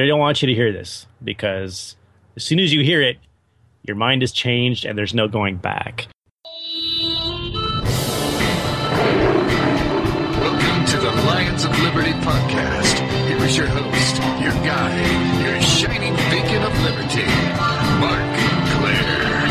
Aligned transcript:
they 0.00 0.08
don't 0.08 0.18
want 0.18 0.42
you 0.42 0.48
to 0.48 0.54
hear 0.54 0.72
this 0.72 1.06
because 1.22 1.94
as 2.34 2.42
soon 2.42 2.58
as 2.58 2.72
you 2.72 2.82
hear 2.82 3.00
it, 3.00 3.18
your 3.84 3.94
mind 3.94 4.24
is 4.24 4.32
changed 4.32 4.84
and 4.84 4.98
there's 4.98 5.14
no 5.14 5.28
going 5.28 5.56
back. 5.56 6.08
Welcome 10.40 10.84
to 10.86 10.96
the 10.96 11.12
Lions 11.26 11.64
of 11.64 11.70
Liberty 11.80 12.10
podcast. 12.10 12.98
Here 13.28 13.36
is 13.44 13.56
your 13.56 13.68
host, 13.68 14.16
your 14.42 14.52
guide, 14.64 15.44
your 15.44 15.60
shining 15.62 16.14
beacon 16.28 16.62
of 16.64 16.76
liberty, 16.82 17.24
Marc 18.00 18.34
Clair. 18.74 19.46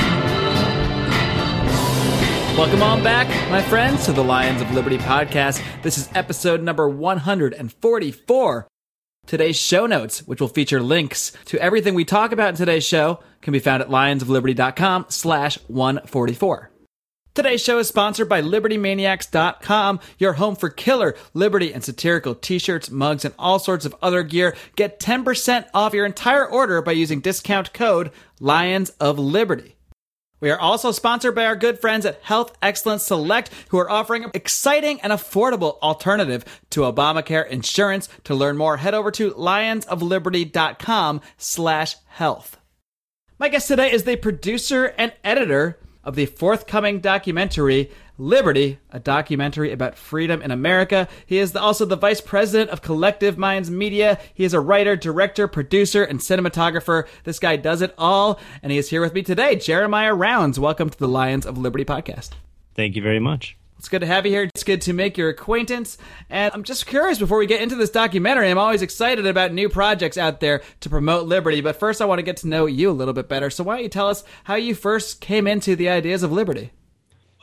Welcome 2.58 2.84
on 2.84 3.02
back, 3.02 3.28
my 3.50 3.62
friends, 3.62 4.06
to 4.06 4.12
the 4.12 4.24
Lions 4.24 4.62
of 4.62 4.70
Liberty 4.74 4.98
podcast. 4.98 5.64
This 5.84 5.98
is 5.98 6.10
episode 6.14 6.62
number 6.62 6.90
144. 6.90 8.68
Today's 9.26 9.58
show 9.58 9.86
notes, 9.86 10.20
which 10.28 10.42
will 10.42 10.50
feature 10.50 10.82
links 10.82 11.32
to 11.46 11.62
everything 11.62 11.96
we 11.96 12.06
talk 12.06 12.32
about 12.32 12.50
in 12.50 12.56
today's 12.56 12.86
show, 12.86 13.20
can 13.42 13.54
be 13.54 13.60
found 13.60 13.82
at 13.82 13.90
lionsofliberty.com 13.90 15.06
slash 15.10 15.58
144. 15.68 16.70
Today's 17.34 17.64
show 17.64 17.80
is 17.80 17.88
sponsored 17.88 18.30
by 18.30 18.44
LibertyManiacs.com, 18.44 20.00
your 20.20 20.34
home 20.34 20.56
for 20.56 20.70
killer, 20.70 21.16
liberty, 21.34 21.74
and 21.74 21.84
satirical 21.84 22.36
t-shirts, 22.36 22.92
mugs, 22.92 23.26
and 23.26 23.34
all 23.40 23.58
sorts 23.58 23.86
of 23.86 23.96
other 24.04 24.22
gear. 24.22 24.56
Get 24.76 25.00
10% 25.00 25.66
off 25.74 25.96
your 25.96 26.06
entire 26.06 26.48
order 26.48 26.84
by 26.84 26.92
using 26.92 27.22
discount 27.22 27.74
code 27.74 28.12
Lions 28.40 28.92
of 29.00 29.18
Liberty. 29.18 29.73
We 30.44 30.52
are 30.52 30.60
also 30.60 30.92
sponsored 30.92 31.36
by 31.36 31.46
our 31.46 31.56
good 31.56 31.80
friends 31.80 32.06
at 32.06 32.22
Health 32.22 32.58
Excellence 32.62 33.04
Select, 33.04 33.50
who 33.70 33.78
are 33.78 33.90
offering 33.90 34.26
an 34.26 34.32
exciting 34.34 35.00
and 35.00 35.14
affordable 35.14 35.80
alternative 35.80 36.44
to 36.72 36.82
Obamacare 36.82 37.48
insurance. 37.48 38.10
To 38.26 38.36
learn 38.36 38.58
more, 38.58 38.76
head 38.76 38.94
over 38.94 39.10
to 39.12 39.32
lionsofliberty.com 39.32 41.22
slash 41.38 41.96
health. 42.08 42.58
My 43.40 43.48
guest 43.48 43.70
today 43.70 43.90
is 43.90 44.04
the 44.04 44.18
producer 44.18 44.94
and 44.98 45.14
editor 45.24 45.80
of 46.04 46.16
the 46.16 46.26
forthcoming 46.26 47.00
documentary 47.00 47.90
Liberty, 48.20 48.78
a 48.92 49.00
documentary 49.00 49.72
about 49.72 49.98
freedom 49.98 50.40
in 50.44 50.52
America. 50.52 51.08
He 51.26 51.40
is 51.40 51.52
the, 51.52 51.60
also 51.60 51.84
the 51.84 51.96
vice 51.96 52.22
president 52.22 52.70
of 52.70 52.84
Collective 52.84 53.40
Minds 53.40 53.72
Media. 53.72 54.20
He 54.36 54.44
is 54.44 54.54
a 54.54 54.60
writer, 54.60 54.96
director, 54.96 55.48
producer, 55.48 56.04
and 56.04 56.20
cinematographer. 56.20 57.08
This 57.24 57.40
guy 57.40 57.56
does 57.56 57.82
it 57.82 57.96
all, 57.98 58.40
and 58.62 58.72
he 58.72 58.78
is 58.78 58.92
here 58.92 59.02
with 59.02 59.16
me 59.16 59.24
today. 59.24 59.56
Jeremiah 59.56 60.14
Rounds, 60.14 60.60
welcome 60.60 60.92
to 60.92 61.00
the 61.00 61.08
Lions 61.08 61.48
of 61.48 61.58
Liberty 61.58 61.86
podcast. 61.86 62.30
Thank 62.76 62.96
you 62.96 63.02
very 63.02 63.20
much. 63.20 63.58
It's 63.80 63.90
good 63.90 64.02
to 64.02 64.08
have 64.08 64.28
you 64.28 64.32
here. 64.32 64.44
It's 64.44 64.64
good 64.64 64.82
to 64.84 64.94
make 64.94 65.18
your 65.18 65.30
acquaintance. 65.30 65.98
And 66.30 66.54
I'm 66.54 66.64
just 66.64 66.86
curious 66.86 67.18
before 67.18 67.40
we 67.40 67.48
get 67.48 67.64
into 67.64 67.76
this 67.76 67.90
documentary, 67.90 68.52
I'm 68.52 68.60
always 68.60 68.84
excited 68.84 69.26
about 69.26 69.54
new 69.54 69.70
projects 69.70 70.20
out 70.20 70.40
there 70.40 70.62
to 70.82 70.90
promote 70.90 71.28
liberty. 71.28 71.62
But 71.62 71.78
first, 71.78 72.00
I 72.00 72.06
want 72.06 72.20
to 72.20 72.24
get 72.24 72.38
to 72.38 72.48
know 72.48 72.68
you 72.68 72.92
a 72.92 72.94
little 72.94 73.16
bit 73.16 73.28
better. 73.28 73.50
So, 73.50 73.64
why 73.64 73.76
don't 73.76 73.84
you 73.84 73.90
tell 73.90 74.08
us 74.08 74.24
how 74.44 74.54
you 74.54 74.76
first 74.76 75.20
came 75.20 75.48
into 75.48 75.76
the 75.76 75.90
ideas 75.90 76.22
of 76.22 76.32
liberty? 76.32 76.72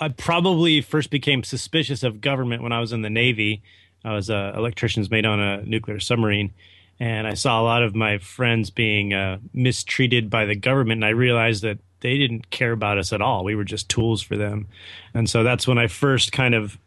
I 0.00 0.08
probably 0.08 0.80
first 0.80 1.10
became 1.10 1.44
suspicious 1.44 2.02
of 2.02 2.22
government 2.22 2.62
when 2.62 2.72
I 2.72 2.80
was 2.80 2.92
in 2.92 3.02
the 3.02 3.10
Navy. 3.10 3.62
I 4.02 4.14
was 4.14 4.30
an 4.30 4.54
electrician's 4.54 5.10
mate 5.10 5.26
on 5.26 5.38
a 5.38 5.62
nuclear 5.62 6.00
submarine, 6.00 6.54
and 6.98 7.26
I 7.26 7.34
saw 7.34 7.60
a 7.60 7.64
lot 7.64 7.82
of 7.82 7.94
my 7.94 8.16
friends 8.16 8.70
being 8.70 9.12
uh, 9.12 9.38
mistreated 9.52 10.30
by 10.30 10.46
the 10.46 10.54
government, 10.54 10.98
and 10.98 11.04
I 11.04 11.10
realized 11.10 11.62
that 11.64 11.78
they 12.00 12.16
didn't 12.16 12.48
care 12.48 12.72
about 12.72 12.96
us 12.96 13.12
at 13.12 13.20
all. 13.20 13.44
We 13.44 13.54
were 13.54 13.64
just 13.64 13.90
tools 13.90 14.22
for 14.22 14.38
them. 14.38 14.68
And 15.12 15.28
so 15.28 15.42
that's 15.42 15.68
when 15.68 15.76
I 15.76 15.86
first 15.86 16.32
kind 16.32 16.54
of 16.54 16.78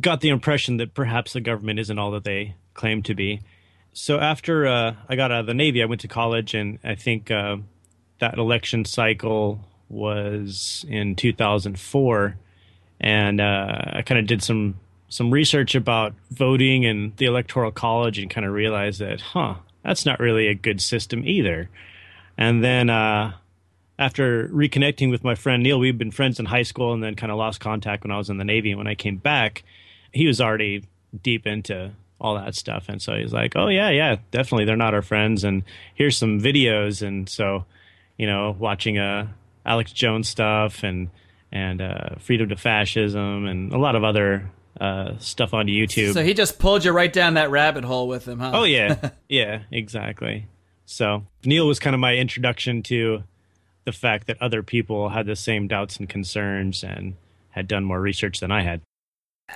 got 0.00 0.22
the 0.22 0.30
impression 0.30 0.78
that 0.78 0.94
perhaps 0.94 1.34
the 1.34 1.42
government 1.42 1.78
isn't 1.78 1.98
all 1.98 2.10
that 2.12 2.24
they 2.24 2.56
claim 2.72 3.02
to 3.02 3.14
be. 3.14 3.42
So 3.92 4.18
after 4.18 4.66
uh, 4.66 4.94
I 5.10 5.16
got 5.16 5.30
out 5.30 5.40
of 5.40 5.46
the 5.46 5.52
Navy, 5.52 5.82
I 5.82 5.86
went 5.86 6.00
to 6.00 6.08
college, 6.08 6.54
and 6.54 6.78
I 6.82 6.94
think 6.94 7.30
uh, 7.30 7.58
that 8.18 8.38
election 8.38 8.86
cycle 8.86 9.60
was 9.90 10.86
in 10.88 11.16
2004 11.16 12.38
and 13.02 13.40
uh, 13.40 13.82
I 13.94 14.02
kind 14.02 14.18
of 14.18 14.26
did 14.26 14.42
some 14.42 14.76
some 15.08 15.30
research 15.30 15.74
about 15.74 16.14
voting 16.30 16.86
and 16.86 17.14
the 17.18 17.26
electoral 17.26 17.70
college, 17.70 18.18
and 18.18 18.30
kind 18.30 18.46
of 18.46 18.52
realized 18.52 19.00
that, 19.00 19.20
huh, 19.20 19.56
that's 19.84 20.06
not 20.06 20.20
really 20.20 20.46
a 20.48 20.54
good 20.54 20.80
system 20.80 21.26
either. 21.26 21.68
And 22.38 22.64
then 22.64 22.88
uh, 22.88 23.34
after 23.98 24.48
reconnecting 24.48 25.10
with 25.10 25.22
my 25.22 25.34
friend 25.34 25.62
Neil, 25.62 25.78
we've 25.78 25.98
been 25.98 26.10
friends 26.10 26.40
in 26.40 26.46
high 26.46 26.62
school, 26.62 26.92
and 26.94 27.02
then 27.02 27.14
kind 27.14 27.30
of 27.30 27.38
lost 27.38 27.60
contact 27.60 28.04
when 28.04 28.10
I 28.10 28.18
was 28.18 28.30
in 28.30 28.38
the 28.38 28.44
Navy. 28.44 28.70
And 28.70 28.78
when 28.78 28.86
I 28.86 28.94
came 28.94 29.16
back, 29.16 29.64
he 30.12 30.26
was 30.26 30.40
already 30.40 30.84
deep 31.22 31.46
into 31.46 31.92
all 32.20 32.36
that 32.36 32.54
stuff, 32.54 32.88
and 32.88 33.02
so 33.02 33.14
he's 33.14 33.32
like, 33.32 33.54
"Oh 33.56 33.68
yeah, 33.68 33.90
yeah, 33.90 34.16
definitely, 34.30 34.64
they're 34.64 34.76
not 34.76 34.94
our 34.94 35.02
friends." 35.02 35.42
And 35.44 35.64
here's 35.94 36.16
some 36.16 36.40
videos, 36.40 37.06
and 37.06 37.28
so 37.28 37.64
you 38.16 38.26
know, 38.26 38.54
watching 38.58 38.98
uh, 38.98 39.26
Alex 39.66 39.92
Jones 39.92 40.28
stuff 40.28 40.84
and 40.84 41.10
and 41.52 41.80
uh, 41.80 42.16
Freedom 42.18 42.48
to 42.48 42.56
Fascism 42.56 43.46
and 43.46 43.72
a 43.72 43.78
lot 43.78 43.94
of 43.94 44.04
other 44.04 44.50
uh, 44.80 45.18
stuff 45.18 45.52
on 45.54 45.66
YouTube. 45.66 46.14
So 46.14 46.24
he 46.24 46.34
just 46.34 46.58
pulled 46.58 46.84
you 46.84 46.92
right 46.92 47.12
down 47.12 47.34
that 47.34 47.50
rabbit 47.50 47.84
hole 47.84 48.08
with 48.08 48.26
him, 48.26 48.40
huh? 48.40 48.52
Oh 48.54 48.64
yeah, 48.64 49.10
yeah, 49.28 49.62
exactly. 49.70 50.46
So 50.86 51.24
Neil 51.44 51.66
was 51.66 51.78
kind 51.78 51.94
of 51.94 52.00
my 52.00 52.14
introduction 52.16 52.82
to 52.84 53.22
the 53.84 53.92
fact 53.92 54.26
that 54.28 54.40
other 54.40 54.62
people 54.62 55.10
had 55.10 55.26
the 55.26 55.36
same 55.36 55.68
doubts 55.68 55.98
and 55.98 56.08
concerns 56.08 56.82
and 56.82 57.14
had 57.50 57.68
done 57.68 57.84
more 57.84 58.00
research 58.00 58.40
than 58.40 58.50
I 58.50 58.62
had. 58.62 58.80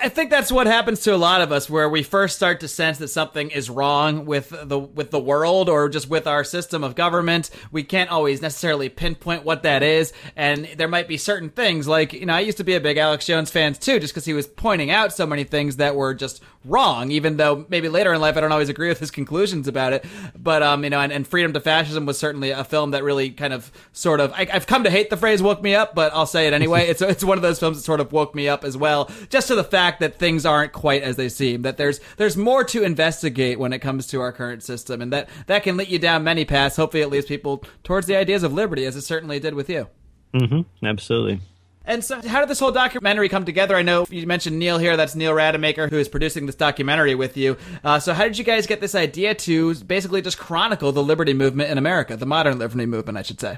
I 0.01 0.09
think 0.09 0.29
that's 0.29 0.51
what 0.51 0.67
happens 0.67 1.01
to 1.01 1.15
a 1.15 1.17
lot 1.17 1.41
of 1.41 1.51
us 1.51 1.69
where 1.69 1.89
we 1.89 2.03
first 2.03 2.35
start 2.35 2.59
to 2.59 2.67
sense 2.67 2.97
that 2.99 3.07
something 3.07 3.49
is 3.49 3.69
wrong 3.69 4.25
with 4.25 4.49
the 4.49 4.77
with 4.77 5.11
the 5.11 5.19
world 5.19 5.69
or 5.69 5.89
just 5.89 6.09
with 6.09 6.27
our 6.27 6.43
system 6.43 6.83
of 6.83 6.95
government. 6.95 7.49
We 7.71 7.83
can't 7.83 8.09
always 8.09 8.41
necessarily 8.41 8.89
pinpoint 8.89 9.43
what 9.43 9.63
that 9.63 9.83
is 9.83 10.13
and 10.35 10.65
there 10.77 10.87
might 10.87 11.07
be 11.07 11.17
certain 11.17 11.49
things 11.49 11.87
like, 11.87 12.13
you 12.13 12.25
know, 12.25 12.33
I 12.33 12.41
used 12.41 12.57
to 12.57 12.63
be 12.63 12.75
a 12.75 12.79
big 12.79 12.97
Alex 12.97 13.25
Jones 13.25 13.49
fan 13.49 13.73
too 13.73 13.99
just 13.99 14.13
cuz 14.13 14.25
he 14.25 14.33
was 14.33 14.47
pointing 14.47 14.91
out 14.91 15.13
so 15.13 15.25
many 15.25 15.43
things 15.43 15.77
that 15.77 15.95
were 15.95 16.13
just 16.13 16.41
wrong 16.65 17.11
even 17.11 17.37
though 17.37 17.65
maybe 17.69 17.89
later 17.89 18.13
in 18.13 18.21
life 18.21 18.37
I 18.37 18.41
don't 18.41 18.51
always 18.51 18.69
agree 18.69 18.89
with 18.89 18.99
his 18.99 19.11
conclusions 19.11 19.67
about 19.67 19.93
it. 19.93 20.05
But 20.37 20.61
um, 20.63 20.83
you 20.83 20.89
know, 20.89 20.99
and, 20.99 21.11
and 21.11 21.27
Freedom 21.27 21.53
to 21.53 21.59
Fascism 21.59 22.05
was 22.05 22.17
certainly 22.17 22.51
a 22.51 22.63
film 22.63 22.91
that 22.91 23.03
really 23.03 23.31
kind 23.31 23.53
of 23.53 23.71
sort 23.93 24.19
of 24.19 24.31
I, 24.33 24.47
I've 24.51 24.67
come 24.67 24.83
to 24.83 24.89
hate 24.89 25.09
the 25.09 25.17
phrase 25.17 25.41
woke 25.41 25.61
me 25.61 25.75
up, 25.75 25.95
but 25.95 26.13
I'll 26.13 26.25
say 26.25 26.47
it 26.47 26.53
anyway. 26.53 26.87
it's 26.89 27.01
it's 27.01 27.23
one 27.23 27.37
of 27.37 27.41
those 27.41 27.59
films 27.59 27.77
that 27.77 27.83
sort 27.83 27.99
of 27.99 28.11
woke 28.11 28.35
me 28.35 28.47
up 28.47 28.63
as 28.63 28.77
well 28.77 29.09
just 29.29 29.47
to 29.47 29.55
the 29.55 29.63
fact 29.63 29.86
fact 29.87 29.99
that 30.01 30.15
things 30.15 30.45
aren't 30.45 30.73
quite 30.73 31.01
as 31.01 31.15
they 31.15 31.29
seem. 31.29 31.61
That 31.61 31.77
there's 31.77 31.99
there's 32.17 32.35
more 32.35 32.63
to 32.65 32.83
investigate 32.83 33.59
when 33.59 33.73
it 33.73 33.79
comes 33.79 34.07
to 34.07 34.21
our 34.21 34.31
current 34.31 34.63
system, 34.63 35.01
and 35.01 35.13
that 35.13 35.29
that 35.47 35.63
can 35.63 35.77
lead 35.77 35.87
you 35.87 35.99
down 35.99 36.23
many 36.23 36.45
paths. 36.45 36.75
Hopefully, 36.75 37.03
it 37.03 37.09
leads 37.09 37.25
people 37.25 37.63
towards 37.83 38.07
the 38.07 38.15
ideas 38.15 38.43
of 38.43 38.53
liberty, 38.53 38.85
as 38.85 38.95
it 38.95 39.01
certainly 39.01 39.39
did 39.39 39.53
with 39.53 39.69
you. 39.69 39.87
Mm-hmm. 40.33 40.85
Absolutely. 40.85 41.39
And 41.85 42.03
so, 42.03 42.21
how 42.27 42.41
did 42.41 42.49
this 42.49 42.59
whole 42.59 42.73
documentary 42.73 43.29
come 43.29 43.45
together? 43.45 43.73
I 43.73 43.81
know 43.81 44.05
you 44.09 44.27
mentioned 44.27 44.59
Neil 44.59 44.77
here. 44.77 44.97
That's 44.97 45.15
Neil 45.15 45.33
Rademacher, 45.33 45.87
who 45.87 45.97
is 45.97 46.09
producing 46.09 46.45
this 46.45 46.55
documentary 46.55 47.15
with 47.15 47.37
you. 47.37 47.55
Uh, 47.81 47.99
so, 47.99 48.13
how 48.13 48.23
did 48.23 48.37
you 48.37 48.43
guys 48.43 48.67
get 48.67 48.81
this 48.81 48.93
idea 48.93 49.33
to 49.35 49.73
basically 49.75 50.21
just 50.21 50.37
chronicle 50.37 50.91
the 50.91 51.03
liberty 51.03 51.33
movement 51.33 51.71
in 51.71 51.77
America, 51.77 52.17
the 52.17 52.25
modern 52.25 52.59
liberty 52.59 52.85
movement, 52.85 53.17
I 53.17 53.21
should 53.21 53.39
say? 53.39 53.57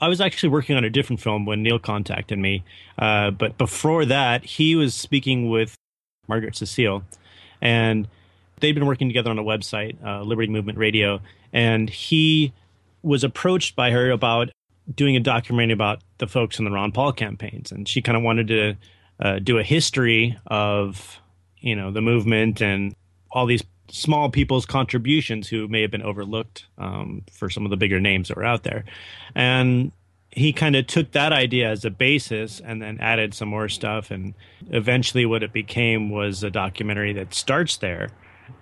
I 0.00 0.08
was 0.08 0.20
actually 0.20 0.48
working 0.50 0.76
on 0.76 0.84
a 0.84 0.90
different 0.90 1.20
film 1.20 1.46
when 1.46 1.62
Neil 1.62 1.78
contacted 1.78 2.38
me. 2.38 2.64
Uh, 2.98 3.30
but 3.30 3.56
before 3.58 4.04
that, 4.06 4.44
he 4.44 4.76
was 4.76 4.94
speaking 4.94 5.48
with 5.48 5.74
Margaret 6.28 6.56
Cecile, 6.56 7.04
and 7.60 8.08
they'd 8.60 8.72
been 8.72 8.86
working 8.86 9.08
together 9.08 9.30
on 9.30 9.38
a 9.38 9.44
website, 9.44 9.96
uh, 10.04 10.22
Liberty 10.22 10.50
Movement 10.50 10.78
Radio, 10.78 11.20
and 11.52 11.88
he 11.88 12.52
was 13.02 13.22
approached 13.22 13.76
by 13.76 13.90
her 13.90 14.10
about 14.10 14.50
doing 14.92 15.16
a 15.16 15.20
documentary 15.20 15.74
about 15.74 16.02
the 16.18 16.26
folks 16.26 16.58
in 16.58 16.64
the 16.64 16.70
Ron 16.70 16.92
Paul 16.92 17.12
campaigns, 17.12 17.70
and 17.70 17.88
she 17.88 18.02
kind 18.02 18.16
of 18.16 18.22
wanted 18.22 18.48
to 18.48 18.76
uh, 19.20 19.38
do 19.38 19.58
a 19.58 19.62
history 19.62 20.36
of 20.46 21.20
you 21.60 21.76
know 21.76 21.90
the 21.90 22.00
movement 22.00 22.60
and 22.60 22.94
all 23.30 23.46
these 23.46 23.62
small 23.90 24.30
people's 24.30 24.66
contributions 24.66 25.48
who 25.48 25.68
may 25.68 25.82
have 25.82 25.90
been 25.90 26.02
overlooked 26.02 26.66
um, 26.78 27.22
for 27.30 27.50
some 27.50 27.64
of 27.64 27.70
the 27.70 27.76
bigger 27.76 28.00
names 28.00 28.28
that 28.28 28.36
were 28.36 28.44
out 28.44 28.62
there. 28.62 28.84
And 29.34 29.92
he 30.30 30.52
kind 30.52 30.74
of 30.74 30.86
took 30.86 31.12
that 31.12 31.32
idea 31.32 31.70
as 31.70 31.84
a 31.84 31.90
basis 31.90 32.60
and 32.60 32.82
then 32.82 32.98
added 33.00 33.34
some 33.34 33.48
more 33.48 33.68
stuff. 33.68 34.10
And 34.10 34.34
eventually, 34.70 35.26
what 35.26 35.42
it 35.42 35.52
became 35.52 36.10
was 36.10 36.42
a 36.42 36.50
documentary 36.50 37.12
that 37.14 37.34
starts 37.34 37.76
there 37.76 38.08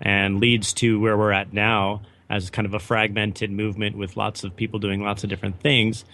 and 0.01 0.39
leads 0.39 0.73
to 0.73 0.99
where 0.99 1.17
we're 1.17 1.31
at 1.31 1.51
now 1.51 2.01
as 2.29 2.49
kind 2.49 2.65
of 2.65 2.73
a 2.73 2.79
fragmented 2.79 3.51
movement 3.51 3.97
with 3.97 4.17
lots 4.17 4.43
of 4.43 4.55
people 4.55 4.79
doing 4.79 5.01
lots 5.01 5.23
of 5.23 5.29
different 5.29 5.59
things. 5.61 6.05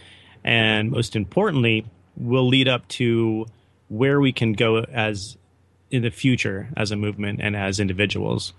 And 0.44 0.92
most 0.92 1.16
importantly, 1.16 1.86
will 2.16 2.48
lead 2.48 2.68
up 2.68 2.88
to 2.90 3.46
where 3.90 4.20
we 4.20 4.32
can 4.32 4.54
go 4.54 4.78
as 4.78 5.38
in 5.92 6.02
the 6.04 6.12
future 6.12 6.70
as 6.78 6.92
a 6.92 6.96
movement 6.96 7.40
and 7.42 7.56
as 7.56 7.80
individuals. 7.80 8.54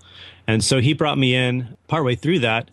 And 0.47 0.63
so 0.63 0.79
he 0.79 0.93
brought 0.93 1.17
me 1.17 1.35
in 1.35 1.77
partway 1.87 2.15
through 2.15 2.39
that 2.39 2.69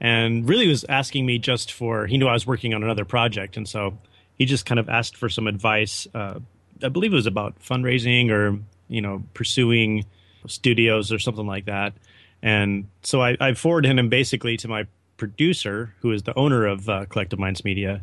and 0.00 0.48
really 0.48 0.68
was 0.68 0.84
asking 0.88 1.26
me 1.26 1.38
just 1.38 1.72
for, 1.72 2.06
he 2.06 2.18
knew 2.18 2.26
I 2.26 2.32
was 2.32 2.46
working 2.46 2.74
on 2.74 2.82
another 2.82 3.04
project. 3.04 3.56
And 3.56 3.68
so 3.68 3.96
he 4.36 4.44
just 4.44 4.66
kind 4.66 4.78
of 4.78 4.88
asked 4.88 5.16
for 5.16 5.28
some 5.28 5.46
advice. 5.46 6.06
Uh, 6.14 6.40
I 6.82 6.88
believe 6.88 7.12
it 7.12 7.16
was 7.16 7.26
about 7.26 7.58
fundraising 7.60 8.30
or, 8.30 8.58
you 8.88 9.00
know, 9.00 9.22
pursuing 9.34 10.04
studios 10.46 11.12
or 11.12 11.18
something 11.18 11.46
like 11.46 11.66
that. 11.66 11.94
And 12.42 12.88
so 13.02 13.22
I, 13.22 13.36
I 13.40 13.54
forwarded 13.54 13.96
him 13.96 14.08
basically 14.08 14.56
to 14.58 14.68
my 14.68 14.86
producer, 15.16 15.94
who 16.00 16.10
is 16.10 16.24
the 16.24 16.36
owner 16.36 16.66
of 16.66 16.88
uh, 16.88 17.06
Collective 17.06 17.38
Minds 17.38 17.64
Media, 17.64 18.02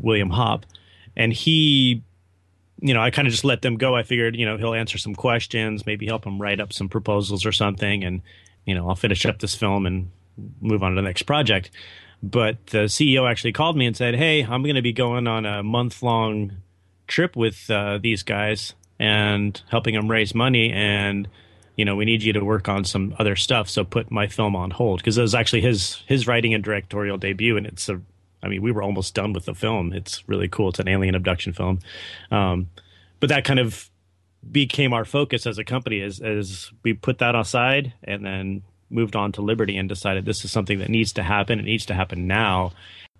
William 0.00 0.30
Hopp, 0.30 0.66
and 1.16 1.32
he, 1.32 2.02
you 2.78 2.94
know, 2.94 3.00
I 3.00 3.10
kind 3.10 3.26
of 3.26 3.32
just 3.32 3.44
let 3.44 3.62
them 3.62 3.76
go. 3.76 3.94
I 3.94 4.02
figured, 4.02 4.36
you 4.36 4.44
know, 4.46 4.56
he'll 4.56 4.74
answer 4.74 4.98
some 4.98 5.14
questions, 5.14 5.86
maybe 5.86 6.06
help 6.06 6.26
him 6.26 6.40
write 6.40 6.60
up 6.60 6.72
some 6.72 6.88
proposals 6.88 7.46
or 7.46 7.52
something, 7.52 8.04
and 8.04 8.22
you 8.64 8.74
know, 8.74 8.88
I'll 8.88 8.96
finish 8.96 9.24
up 9.24 9.38
this 9.38 9.54
film 9.54 9.86
and 9.86 10.10
move 10.60 10.82
on 10.82 10.92
to 10.92 10.96
the 10.96 11.02
next 11.02 11.22
project. 11.22 11.70
But 12.22 12.66
the 12.68 12.86
CEO 12.86 13.30
actually 13.30 13.52
called 13.52 13.76
me 13.76 13.86
and 13.86 13.96
said, 13.96 14.14
"Hey, 14.14 14.42
I'm 14.42 14.62
going 14.62 14.74
to 14.74 14.82
be 14.82 14.92
going 14.92 15.26
on 15.26 15.46
a 15.46 15.62
month 15.62 16.02
long 16.02 16.52
trip 17.06 17.36
with 17.36 17.70
uh, 17.70 17.98
these 18.02 18.22
guys 18.22 18.74
and 18.98 19.60
helping 19.70 19.94
them 19.94 20.10
raise 20.10 20.34
money 20.34 20.72
and." 20.72 21.28
you 21.76 21.84
know, 21.84 21.94
we 21.94 22.06
need 22.06 22.22
you 22.22 22.32
to 22.32 22.42
work 22.42 22.68
on 22.68 22.84
some 22.84 23.14
other 23.18 23.36
stuff. 23.36 23.68
So 23.68 23.84
put 23.84 24.10
my 24.10 24.26
film 24.26 24.56
on 24.56 24.70
hold 24.70 25.00
because 25.00 25.18
it 25.18 25.22
was 25.22 25.34
actually 25.34 25.60
his 25.60 26.02
his 26.06 26.26
writing 26.26 26.54
and 26.54 26.64
directorial 26.64 27.18
debut, 27.18 27.56
and 27.56 27.66
it's 27.66 27.88
a. 27.88 28.00
I 28.42 28.48
mean, 28.48 28.62
we 28.62 28.72
were 28.72 28.82
almost 28.82 29.14
done 29.14 29.32
with 29.32 29.44
the 29.44 29.54
film. 29.54 29.92
It's 29.92 30.26
really 30.28 30.48
cool. 30.48 30.68
It's 30.68 30.78
an 30.78 30.88
alien 30.88 31.14
abduction 31.14 31.52
film, 31.52 31.80
um, 32.30 32.70
but 33.20 33.28
that 33.28 33.44
kind 33.44 33.58
of 33.58 33.90
became 34.50 34.92
our 34.92 35.04
focus 35.04 35.46
as 35.46 35.58
a 35.58 35.64
company 35.64 36.00
as 36.00 36.20
as 36.20 36.70
we 36.82 36.92
put 36.92 37.18
that 37.18 37.34
aside 37.34 37.92
and 38.04 38.24
then 38.24 38.62
moved 38.90 39.16
on 39.16 39.32
to 39.32 39.42
Liberty 39.42 39.76
and 39.76 39.88
decided 39.88 40.24
this 40.24 40.44
is 40.44 40.52
something 40.52 40.78
that 40.78 40.88
needs 40.88 41.12
to 41.14 41.22
happen. 41.22 41.58
It 41.58 41.64
needs 41.64 41.86
to 41.86 41.94
happen 41.94 42.26
now, 42.26 42.72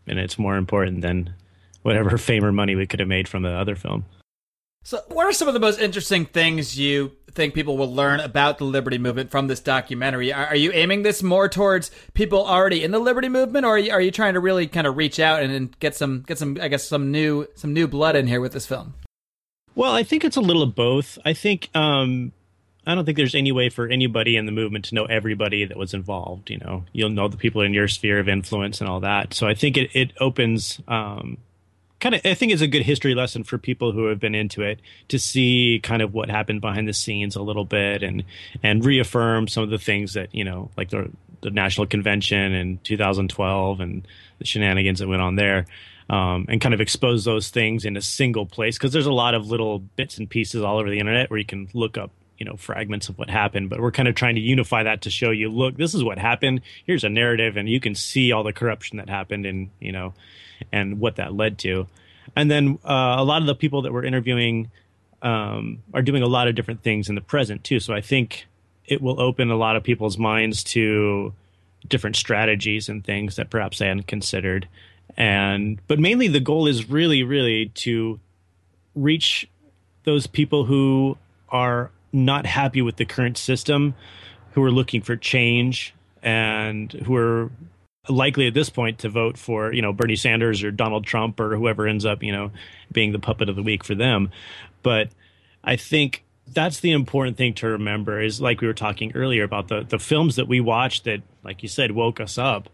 and 0.06 0.18
it's 0.18 0.38
more 0.38 0.56
important 0.56 1.02
than 1.02 1.34
whatever 1.82 2.18
fame 2.18 2.44
or 2.44 2.52
money 2.52 2.74
we 2.74 2.86
could 2.86 3.00
have 3.00 3.08
made 3.08 3.28
from 3.28 3.42
the 3.42 3.50
other 3.50 3.74
film. 3.74 4.04
So, 4.84 5.02
what 5.08 5.26
are 5.26 5.32
some 5.32 5.48
of 5.48 5.54
the 5.54 5.60
most 5.60 5.80
interesting 5.80 6.26
things 6.26 6.78
you 6.78 7.15
think 7.36 7.54
people 7.54 7.76
will 7.76 7.94
learn 7.94 8.18
about 8.20 8.58
the 8.58 8.64
Liberty 8.64 8.98
Movement 8.98 9.30
from 9.30 9.46
this 9.46 9.60
documentary? 9.60 10.32
Are, 10.32 10.46
are 10.46 10.56
you 10.56 10.72
aiming 10.72 11.02
this 11.02 11.22
more 11.22 11.48
towards 11.48 11.90
people 12.14 12.44
already 12.44 12.82
in 12.82 12.90
the 12.90 12.98
Liberty 12.98 13.28
Movement, 13.28 13.64
or 13.64 13.76
are 13.76 13.78
you, 13.78 13.92
are 13.92 14.00
you 14.00 14.10
trying 14.10 14.34
to 14.34 14.40
really 14.40 14.66
kind 14.66 14.86
of 14.86 14.96
reach 14.96 15.20
out 15.20 15.42
and, 15.42 15.52
and 15.52 15.78
get 15.78 15.94
some 15.94 16.24
get 16.26 16.38
some 16.38 16.58
I 16.60 16.68
guess 16.68 16.84
some 16.84 17.12
new 17.12 17.46
some 17.54 17.72
new 17.72 17.86
blood 17.86 18.16
in 18.16 18.26
here 18.26 18.40
with 18.40 18.52
this 18.52 18.66
film? 18.66 18.94
Well, 19.74 19.92
I 19.92 20.02
think 20.02 20.24
it's 20.24 20.36
a 20.36 20.40
little 20.40 20.62
of 20.62 20.74
both. 20.74 21.18
I 21.24 21.34
think 21.34 21.68
um, 21.74 22.32
I 22.86 22.94
don't 22.94 23.04
think 23.04 23.16
there's 23.16 23.34
any 23.34 23.52
way 23.52 23.68
for 23.68 23.88
anybody 23.88 24.36
in 24.36 24.46
the 24.46 24.52
movement 24.52 24.86
to 24.86 24.94
know 24.94 25.04
everybody 25.04 25.64
that 25.64 25.76
was 25.76 25.92
involved. 25.92 26.50
You 26.50 26.58
know, 26.58 26.84
you'll 26.92 27.10
know 27.10 27.28
the 27.28 27.36
people 27.36 27.60
in 27.60 27.74
your 27.74 27.88
sphere 27.88 28.18
of 28.18 28.28
influence 28.28 28.80
and 28.80 28.88
all 28.88 29.00
that. 29.00 29.34
So 29.34 29.46
I 29.46 29.54
think 29.54 29.76
it 29.76 29.90
it 29.92 30.12
opens 30.20 30.80
um, 30.88 31.38
kind 32.00 32.14
of 32.14 32.20
I 32.24 32.34
think 32.34 32.52
it's 32.52 32.62
a 32.62 32.68
good 32.68 32.82
history 32.82 33.14
lesson 33.14 33.44
for 33.44 33.58
people 33.58 33.92
who 33.92 34.06
have 34.06 34.20
been 34.20 34.34
into 34.34 34.62
it 34.62 34.80
to 35.08 35.18
see 35.18 35.80
kind 35.82 36.02
of 36.02 36.12
what 36.12 36.30
happened 36.30 36.60
behind 36.60 36.88
the 36.88 36.92
scenes 36.92 37.36
a 37.36 37.42
little 37.42 37.64
bit 37.64 38.02
and 38.02 38.24
and 38.62 38.84
reaffirm 38.84 39.48
some 39.48 39.62
of 39.62 39.70
the 39.70 39.78
things 39.78 40.14
that 40.14 40.34
you 40.34 40.44
know 40.44 40.70
like 40.76 40.90
the 40.90 41.10
the 41.42 41.50
national 41.50 41.86
convention 41.86 42.52
in 42.52 42.78
2012 42.82 43.80
and 43.80 44.06
the 44.38 44.44
shenanigans 44.44 44.98
that 44.98 45.08
went 45.08 45.22
on 45.22 45.36
there. 45.36 45.66
Um, 46.08 46.46
and 46.48 46.60
kind 46.60 46.72
of 46.72 46.80
expose 46.80 47.24
those 47.24 47.48
things 47.48 47.84
in 47.84 47.96
a 47.96 48.00
single 48.00 48.46
place 48.46 48.78
because 48.78 48.92
there's 48.92 49.06
a 49.06 49.12
lot 49.12 49.34
of 49.34 49.48
little 49.48 49.80
bits 49.80 50.18
and 50.18 50.30
pieces 50.30 50.62
all 50.62 50.78
over 50.78 50.88
the 50.88 51.00
internet 51.00 51.30
where 51.30 51.38
you 51.40 51.44
can 51.44 51.68
look 51.74 51.98
up 51.98 52.12
you 52.38 52.46
know 52.46 52.56
fragments 52.56 53.08
of 53.08 53.18
what 53.18 53.28
happened 53.28 53.68
but 53.68 53.80
we're 53.80 53.90
kind 53.90 54.06
of 54.06 54.14
trying 54.14 54.36
to 54.36 54.40
unify 54.40 54.84
that 54.84 55.02
to 55.02 55.10
show 55.10 55.32
you 55.32 55.48
look 55.48 55.76
this 55.76 55.94
is 55.94 56.04
what 56.04 56.16
happened 56.16 56.60
here's 56.84 57.02
a 57.02 57.08
narrative 57.08 57.56
and 57.56 57.68
you 57.68 57.80
can 57.80 57.96
see 57.96 58.30
all 58.30 58.44
the 58.44 58.52
corruption 58.52 58.98
that 58.98 59.08
happened 59.08 59.46
and 59.46 59.68
you 59.80 59.90
know 59.90 60.14
and 60.72 61.00
what 61.00 61.16
that 61.16 61.34
led 61.34 61.58
to. 61.58 61.86
And 62.34 62.50
then 62.50 62.78
uh, 62.84 63.16
a 63.18 63.24
lot 63.24 63.40
of 63.40 63.46
the 63.46 63.54
people 63.54 63.82
that 63.82 63.92
we're 63.92 64.04
interviewing 64.04 64.70
um, 65.22 65.82
are 65.94 66.02
doing 66.02 66.22
a 66.22 66.26
lot 66.26 66.48
of 66.48 66.54
different 66.54 66.82
things 66.82 67.08
in 67.08 67.14
the 67.14 67.20
present 67.20 67.64
too. 67.64 67.80
So 67.80 67.94
I 67.94 68.00
think 68.00 68.46
it 68.84 69.00
will 69.00 69.20
open 69.20 69.50
a 69.50 69.56
lot 69.56 69.76
of 69.76 69.82
people's 69.82 70.18
minds 70.18 70.62
to 70.64 71.32
different 71.88 72.16
strategies 72.16 72.88
and 72.88 73.04
things 73.04 73.36
that 73.36 73.50
perhaps 73.50 73.78
they 73.78 73.86
hadn't 73.86 74.06
considered. 74.06 74.68
And 75.16 75.80
but 75.86 75.98
mainly 75.98 76.28
the 76.28 76.40
goal 76.40 76.66
is 76.66 76.90
really, 76.90 77.22
really 77.22 77.66
to 77.76 78.20
reach 78.94 79.48
those 80.04 80.26
people 80.26 80.64
who 80.64 81.16
are 81.48 81.90
not 82.12 82.46
happy 82.46 82.82
with 82.82 82.96
the 82.96 83.04
current 83.04 83.38
system, 83.38 83.94
who 84.52 84.62
are 84.62 84.70
looking 84.70 85.02
for 85.02 85.16
change, 85.16 85.94
and 86.22 86.92
who 86.92 87.14
are 87.14 87.50
likely 88.08 88.46
at 88.46 88.54
this 88.54 88.70
point 88.70 89.00
to 89.00 89.08
vote 89.08 89.38
for 89.38 89.72
you 89.72 89.82
know 89.82 89.92
Bernie 89.92 90.16
Sanders 90.16 90.62
or 90.62 90.70
Donald 90.70 91.04
Trump 91.04 91.40
or 91.40 91.56
whoever 91.56 91.86
ends 91.86 92.04
up 92.04 92.22
you 92.22 92.32
know 92.32 92.50
being 92.92 93.12
the 93.12 93.18
puppet 93.18 93.48
of 93.48 93.56
the 93.56 93.62
week 93.62 93.84
for 93.84 93.94
them. 93.94 94.30
But 94.82 95.10
I 95.64 95.76
think 95.76 96.24
that's 96.48 96.80
the 96.80 96.92
important 96.92 97.36
thing 97.36 97.54
to 97.54 97.66
remember 97.66 98.20
is 98.20 98.40
like 98.40 98.60
we 98.60 98.66
were 98.66 98.74
talking 98.74 99.12
earlier 99.14 99.44
about 99.44 99.68
the 99.68 99.82
the 99.82 99.98
films 99.98 100.36
that 100.36 100.48
we 100.48 100.60
watched 100.60 101.04
that 101.04 101.22
like 101.42 101.62
you 101.62 101.68
said 101.68 101.92
woke 101.92 102.20
us 102.20 102.38
up. 102.38 102.68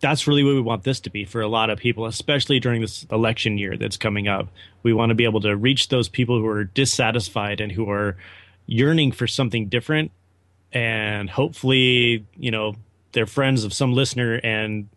That's 0.00 0.26
really 0.26 0.42
what 0.42 0.54
we 0.54 0.60
want 0.60 0.82
this 0.82 0.98
to 1.00 1.10
be 1.10 1.24
for 1.24 1.40
a 1.40 1.48
lot 1.48 1.70
of 1.70 1.78
people, 1.78 2.06
especially 2.06 2.58
during 2.58 2.80
this 2.80 3.06
election 3.12 3.56
year 3.56 3.76
that's 3.76 3.96
coming 3.96 4.26
up. 4.26 4.48
We 4.82 4.92
want 4.92 5.10
to 5.10 5.14
be 5.14 5.24
able 5.24 5.42
to 5.42 5.54
reach 5.54 5.88
those 5.88 6.08
people 6.08 6.40
who 6.40 6.48
are 6.48 6.64
dissatisfied 6.64 7.60
and 7.60 7.70
who 7.70 7.88
are 7.88 8.16
yearning 8.66 9.12
for 9.12 9.28
something 9.28 9.68
different 9.68 10.10
and 10.72 11.28
hopefully, 11.28 12.26
you 12.36 12.50
know, 12.50 12.74
they're 13.12 13.26
friends 13.26 13.64
of 13.64 13.72
some 13.72 13.92
listener 13.92 14.40
and 14.42 14.88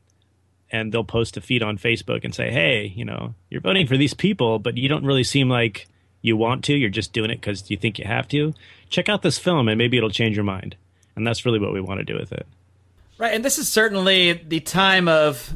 and 0.71 0.91
they'll 0.91 1.03
post 1.03 1.37
a 1.37 1.41
feed 1.41 1.61
on 1.61 1.77
Facebook 1.77 2.23
and 2.23 2.33
say, 2.33 2.51
"Hey, 2.51 2.91
you 2.95 3.05
know, 3.05 3.35
you're 3.49 3.61
voting 3.61 3.87
for 3.87 3.97
these 3.97 4.13
people, 4.13 4.59
but 4.59 4.77
you 4.77 4.89
don't 4.89 5.05
really 5.05 5.23
seem 5.23 5.49
like 5.49 5.87
you 6.21 6.35
want 6.35 6.63
to. 6.65 6.75
You're 6.75 6.89
just 6.89 7.13
doing 7.13 7.29
it 7.29 7.39
because 7.39 7.69
you 7.69 7.77
think 7.77 7.99
you 7.99 8.05
have 8.05 8.27
to. 8.29 8.53
Check 8.89 9.07
out 9.07 9.21
this 9.21 9.37
film, 9.37 9.67
and 9.67 9.77
maybe 9.77 9.97
it'll 9.97 10.09
change 10.09 10.35
your 10.35 10.43
mind." 10.43 10.75
And 11.15 11.25
that's 11.25 11.45
really 11.45 11.59
what 11.59 11.71
we 11.71 11.79
want 11.79 11.99
to 11.99 12.03
do 12.03 12.17
with 12.17 12.33
it. 12.33 12.45
Right, 13.17 13.33
and 13.33 13.45
this 13.45 13.57
is 13.57 13.69
certainly 13.69 14.33
the 14.33 14.59
time 14.59 15.07
of 15.07 15.55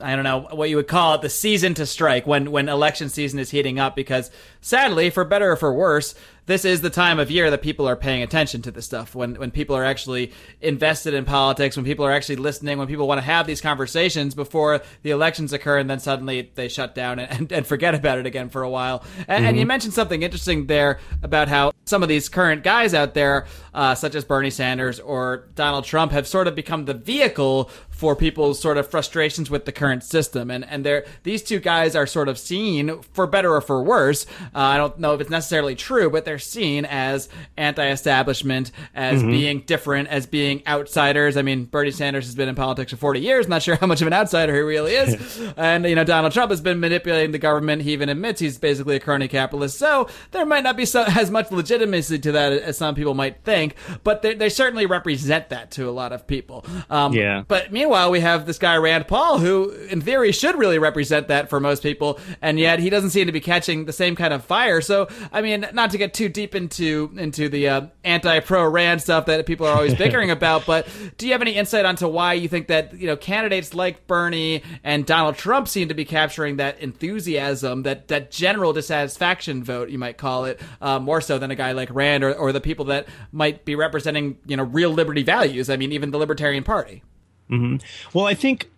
I 0.00 0.14
don't 0.14 0.24
know 0.24 0.48
what 0.50 0.68
you 0.68 0.76
would 0.76 0.88
call 0.88 1.14
it, 1.14 1.22
the 1.22 1.30
season 1.30 1.74
to 1.74 1.86
strike 1.86 2.26
when 2.26 2.50
when 2.50 2.68
election 2.68 3.08
season 3.08 3.38
is 3.38 3.50
heating 3.50 3.78
up 3.78 3.94
because 3.94 4.30
sadly, 4.60 5.10
for 5.10 5.24
better 5.24 5.52
or 5.52 5.56
for 5.56 5.72
worse, 5.72 6.14
this 6.48 6.64
is 6.64 6.80
the 6.80 6.90
time 6.90 7.18
of 7.18 7.30
year 7.30 7.50
that 7.50 7.60
people 7.60 7.86
are 7.86 7.94
paying 7.94 8.22
attention 8.22 8.62
to 8.62 8.70
this 8.70 8.86
stuff. 8.86 9.14
When 9.14 9.34
when 9.34 9.50
people 9.50 9.76
are 9.76 9.84
actually 9.84 10.32
invested 10.62 11.12
in 11.12 11.26
politics, 11.26 11.76
when 11.76 11.84
people 11.84 12.06
are 12.06 12.10
actually 12.10 12.36
listening, 12.36 12.78
when 12.78 12.88
people 12.88 13.06
want 13.06 13.18
to 13.18 13.24
have 13.24 13.46
these 13.46 13.60
conversations 13.60 14.34
before 14.34 14.80
the 15.02 15.10
elections 15.10 15.52
occur, 15.52 15.78
and 15.78 15.88
then 15.88 16.00
suddenly 16.00 16.50
they 16.54 16.68
shut 16.68 16.94
down 16.94 17.18
and, 17.18 17.52
and 17.52 17.66
forget 17.66 17.94
about 17.94 18.18
it 18.18 18.24
again 18.24 18.48
for 18.48 18.62
a 18.62 18.70
while. 18.70 19.04
And, 19.18 19.26
mm-hmm. 19.26 19.44
and, 19.44 19.58
you 19.58 19.66
mentioned 19.66 19.92
something 19.92 20.22
interesting 20.22 20.66
there 20.66 21.00
about 21.22 21.48
how 21.48 21.72
some 21.84 22.02
of 22.02 22.08
these 22.08 22.28
current 22.28 22.62
guys 22.62 22.94
out 22.94 23.12
there, 23.12 23.46
uh, 23.74 23.94
such 23.94 24.14
as 24.14 24.24
Bernie 24.24 24.50
Sanders 24.50 24.98
or 25.00 25.48
Donald 25.54 25.84
Trump, 25.84 26.12
have 26.12 26.26
sort 26.26 26.48
of 26.48 26.54
become 26.54 26.86
the 26.86 26.94
vehicle 26.94 27.70
for 27.90 28.14
people's 28.14 28.60
sort 28.60 28.78
of 28.78 28.88
frustrations 28.88 29.50
with 29.50 29.64
the 29.64 29.72
current 29.72 30.04
system. 30.04 30.50
And 30.50 30.64
and 30.64 30.86
they're 30.86 31.04
these 31.24 31.42
two 31.42 31.58
guys 31.58 31.96
are 31.96 32.06
sort 32.06 32.28
of 32.28 32.38
seen 32.38 33.02
for 33.12 33.26
better 33.26 33.52
or 33.52 33.60
for 33.60 33.82
worse. 33.82 34.24
Uh, 34.54 34.60
I 34.60 34.76
don't 34.76 34.98
know 34.98 35.14
if 35.14 35.20
it's 35.20 35.30
necessarily 35.30 35.74
true, 35.74 36.08
but 36.08 36.24
they're 36.24 36.37
seen 36.38 36.84
as 36.84 37.28
anti-establishment, 37.56 38.70
as 38.94 39.20
mm-hmm. 39.20 39.30
being 39.30 39.60
different, 39.62 40.08
as 40.08 40.26
being 40.26 40.62
outsiders. 40.66 41.36
I 41.36 41.42
mean, 41.42 41.64
Bernie 41.64 41.90
Sanders 41.90 42.26
has 42.26 42.34
been 42.34 42.48
in 42.48 42.54
politics 42.54 42.92
for 42.92 42.96
40 42.96 43.20
years. 43.20 43.48
Not 43.48 43.62
sure 43.62 43.76
how 43.76 43.86
much 43.86 44.00
of 44.00 44.06
an 44.06 44.12
outsider 44.12 44.54
he 44.54 44.60
really 44.60 44.94
is. 44.94 45.52
and 45.56 45.84
you 45.84 45.94
know, 45.94 46.04
Donald 46.04 46.32
Trump 46.32 46.50
has 46.50 46.60
been 46.60 46.80
manipulating 46.80 47.32
the 47.32 47.38
government. 47.38 47.82
He 47.82 47.92
even 47.92 48.08
admits 48.08 48.40
he's 48.40 48.58
basically 48.58 48.96
a 48.96 49.00
crony 49.00 49.28
capitalist. 49.28 49.78
So 49.78 50.08
there 50.30 50.46
might 50.46 50.64
not 50.64 50.76
be 50.76 50.84
so, 50.84 51.04
as 51.08 51.30
much 51.30 51.50
legitimacy 51.50 52.18
to 52.20 52.32
that 52.32 52.52
as 52.52 52.78
some 52.78 52.94
people 52.94 53.14
might 53.14 53.42
think, 53.44 53.74
but 54.04 54.22
they, 54.22 54.34
they 54.34 54.48
certainly 54.48 54.86
represent 54.86 55.50
that 55.50 55.70
to 55.72 55.88
a 55.88 55.92
lot 55.92 56.12
of 56.12 56.26
people. 56.26 56.64
Um, 56.90 57.12
yeah. 57.12 57.44
But 57.46 57.72
meanwhile 57.72 57.98
meanwhile, 57.98 58.10
we 58.10 58.20
have 58.20 58.46
this 58.46 58.58
guy 58.58 58.76
Rand 58.76 59.08
Paul, 59.08 59.38
who 59.38 59.70
in 59.70 60.00
theory 60.00 60.30
should 60.32 60.56
really 60.56 60.78
represent 60.78 61.28
that 61.28 61.48
for 61.48 61.58
most 61.58 61.82
people, 61.82 62.18
and 62.42 62.58
yet 62.58 62.78
he 62.78 62.90
doesn't 62.90 63.10
seem 63.10 63.26
to 63.26 63.32
be 63.32 63.40
catching 63.40 63.86
the 63.86 63.92
same 63.92 64.14
kind 64.14 64.32
of 64.32 64.44
fire. 64.44 64.80
So, 64.80 65.08
I 65.32 65.40
mean, 65.40 65.66
not 65.72 65.90
to 65.92 65.98
get 65.98 66.14
too 66.14 66.27
deep 66.28 66.54
into 66.54 67.12
into 67.16 67.48
the 67.48 67.68
uh, 67.68 67.86
anti-pro 68.04 68.66
Rand 68.68 69.02
stuff 69.02 69.26
that 69.26 69.44
people 69.46 69.66
are 69.66 69.74
always 69.74 69.94
bickering 69.94 70.30
about, 70.38 70.66
but 70.66 70.88
do 71.16 71.26
you 71.26 71.32
have 71.32 71.42
any 71.42 71.52
insight 71.52 71.84
onto 71.84 72.08
why 72.08 72.34
you 72.34 72.48
think 72.48 72.68
that 72.68 72.94
you 72.94 73.06
know 73.06 73.16
candidates 73.16 73.74
like 73.74 74.06
Bernie 74.06 74.62
and 74.84 75.04
Donald 75.06 75.36
Trump 75.36 75.68
seem 75.68 75.88
to 75.88 75.94
be 75.94 76.04
capturing 76.04 76.56
that 76.56 76.80
enthusiasm, 76.80 77.82
that 77.82 78.08
that 78.08 78.30
general 78.30 78.72
dissatisfaction 78.72 79.64
vote, 79.64 79.88
you 79.88 79.98
might 79.98 80.18
call 80.18 80.44
it, 80.44 80.60
uh, 80.80 80.98
more 80.98 81.20
so 81.20 81.38
than 81.38 81.50
a 81.50 81.56
guy 81.56 81.72
like 81.72 81.88
Rand 81.92 82.24
or, 82.24 82.34
or 82.34 82.52
the 82.52 82.60
people 82.60 82.86
that 82.86 83.08
might 83.32 83.64
be 83.64 83.74
representing 83.74 84.38
you 84.46 84.56
know 84.56 84.64
real 84.64 84.90
liberty 84.90 85.22
values? 85.22 85.70
I 85.70 85.76
mean, 85.76 85.92
even 85.92 86.10
the 86.10 86.18
Libertarian 86.18 86.64
Party. 86.64 87.02
Mm-hmm. 87.50 87.76
Well, 88.16 88.26
I 88.26 88.34
think 88.34 88.70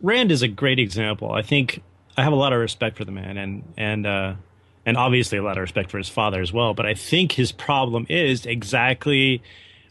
Rand 0.00 0.30
is 0.30 0.42
a 0.42 0.48
great 0.48 0.78
example. 0.78 1.32
I 1.32 1.42
think 1.42 1.82
I 2.16 2.22
have 2.22 2.32
a 2.32 2.36
lot 2.36 2.52
of 2.52 2.60
respect 2.60 2.96
for 2.96 3.04
the 3.04 3.12
man, 3.12 3.36
and 3.36 3.72
and 3.76 4.06
uh, 4.06 4.34
and 4.86 4.96
obviously 4.96 5.38
a 5.38 5.42
lot 5.42 5.56
of 5.56 5.62
respect 5.62 5.90
for 5.90 5.98
his 5.98 6.08
father 6.08 6.40
as 6.40 6.52
well. 6.52 6.74
But 6.74 6.86
I 6.86 6.94
think 6.94 7.32
his 7.32 7.52
problem 7.52 8.06
is 8.08 8.46
exactly 8.46 9.42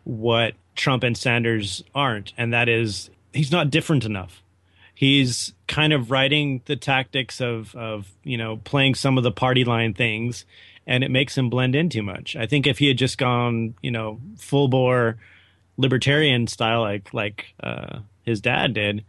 what 0.03 0.53
Trump 0.75 1.03
and 1.03 1.17
Sanders 1.17 1.83
aren't, 1.93 2.33
and 2.37 2.53
that 2.53 2.69
is 2.69 3.09
he's 3.33 3.51
not 3.51 3.69
different 3.69 4.05
enough. 4.05 4.41
He's 4.95 5.53
kind 5.67 5.91
of 5.91 6.11
writing 6.11 6.61
the 6.65 6.75
tactics 6.75 7.41
of 7.41 7.75
of 7.75 8.11
you 8.23 8.37
know 8.37 8.57
playing 8.57 8.95
some 8.95 9.17
of 9.17 9.23
the 9.23 9.31
party 9.31 9.63
line 9.63 9.93
things, 9.93 10.45
and 10.85 11.03
it 11.03 11.11
makes 11.11 11.37
him 11.37 11.49
blend 11.49 11.75
in 11.75 11.89
too 11.89 12.03
much. 12.03 12.35
I 12.35 12.45
think 12.45 12.67
if 12.67 12.79
he 12.79 12.87
had 12.87 12.97
just 12.97 13.17
gone 13.17 13.75
you 13.81 13.91
know 13.91 14.19
full 14.37 14.67
bore 14.67 15.17
libertarian 15.77 16.47
style 16.47 16.81
like 16.81 17.13
like 17.13 17.53
uh, 17.61 17.99
his 18.23 18.41
dad 18.41 18.73
did, 18.73 19.03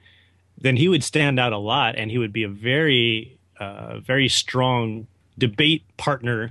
then 0.59 0.77
he 0.77 0.89
would 0.89 1.05
stand 1.05 1.39
out 1.39 1.53
a 1.53 1.59
lot, 1.59 1.97
and 1.97 2.11
he 2.11 2.19
would 2.19 2.33
be 2.33 2.43
a 2.43 2.49
very, 2.49 3.39
uh, 3.59 3.99
very 3.99 4.29
strong 4.29 5.07
debate 5.39 5.83
partner 5.97 6.51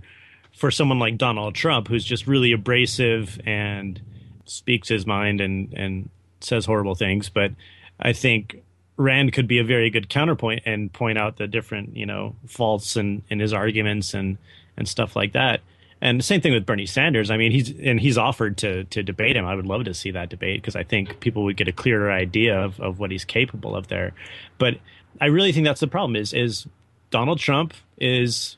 for 0.55 0.71
someone 0.71 0.99
like 0.99 1.17
Donald 1.17 1.55
Trump, 1.55 1.87
who's 1.87 2.05
just 2.05 2.27
really 2.27 2.51
abrasive 2.51 3.39
and 3.45 4.01
speaks 4.45 4.87
his 4.87 5.05
mind 5.05 5.41
and 5.41 5.73
and 5.73 6.09
says 6.41 6.65
horrible 6.65 6.95
things. 6.95 7.29
But 7.29 7.51
I 7.99 8.13
think 8.13 8.61
Rand 8.97 9.33
could 9.33 9.47
be 9.47 9.59
a 9.59 9.63
very 9.63 9.89
good 9.89 10.09
counterpoint 10.09 10.63
and 10.65 10.91
point 10.91 11.17
out 11.17 11.37
the 11.37 11.47
different 11.47 11.95
you 11.95 12.05
know 12.05 12.35
faults 12.47 12.95
in 12.95 13.23
in 13.29 13.39
his 13.39 13.53
arguments 13.53 14.13
and 14.13 14.37
and 14.77 14.87
stuff 14.87 15.15
like 15.15 15.33
that. 15.33 15.61
And 16.01 16.19
the 16.19 16.23
same 16.23 16.41
thing 16.41 16.51
with 16.51 16.65
Bernie 16.65 16.85
Sanders. 16.85 17.31
I 17.31 17.37
mean, 17.37 17.53
he's 17.53 17.73
and 17.79 17.99
he's 17.99 18.17
offered 18.17 18.57
to 18.57 18.83
to 18.85 19.03
debate 19.03 19.37
him. 19.37 19.45
I 19.45 19.55
would 19.55 19.65
love 19.65 19.85
to 19.85 19.93
see 19.93 20.11
that 20.11 20.29
debate 20.29 20.61
because 20.61 20.75
I 20.75 20.83
think 20.83 21.19
people 21.21 21.43
would 21.45 21.57
get 21.57 21.67
a 21.67 21.71
clearer 21.71 22.11
idea 22.11 22.59
of, 22.59 22.79
of 22.79 22.99
what 22.99 23.09
he's 23.09 23.23
capable 23.23 23.75
of 23.75 23.87
there. 23.87 24.11
But 24.57 24.79
I 25.21 25.27
really 25.27 25.53
think 25.53 25.65
that's 25.65 25.79
the 25.79 25.87
problem. 25.87 26.17
Is 26.17 26.33
is 26.33 26.67
Donald 27.09 27.39
Trump 27.39 27.73
is 27.97 28.57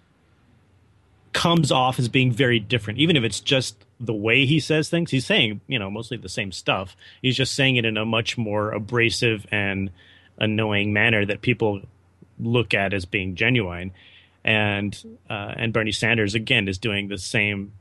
comes 1.35 1.69
off 1.69 1.99
as 1.99 2.07
being 2.07 2.31
very 2.31 2.59
different, 2.59 2.97
even 2.97 3.17
if 3.17 3.23
it's 3.25 3.41
just 3.41 3.75
the 3.99 4.13
way 4.13 4.45
he 4.45 4.57
says 4.57 4.89
things. 4.89 5.11
He's 5.11 5.25
saying, 5.25 5.59
you 5.67 5.77
know, 5.77 5.91
mostly 5.91 6.15
the 6.15 6.29
same 6.29 6.53
stuff. 6.53 6.95
He's 7.21 7.35
just 7.35 7.53
saying 7.53 7.75
it 7.75 7.83
in 7.83 7.97
a 7.97 8.05
much 8.05 8.37
more 8.37 8.71
abrasive 8.71 9.45
and 9.51 9.91
annoying 10.37 10.93
manner 10.93 11.25
that 11.25 11.41
people 11.41 11.81
look 12.39 12.73
at 12.73 12.93
as 12.93 13.03
being 13.03 13.35
genuine. 13.35 13.91
And 14.45 14.97
uh, 15.29 15.55
and 15.57 15.73
Bernie 15.73 15.91
Sanders 15.91 16.35
again 16.35 16.69
is 16.69 16.77
doing 16.77 17.09
the 17.09 17.17
same. 17.17 17.73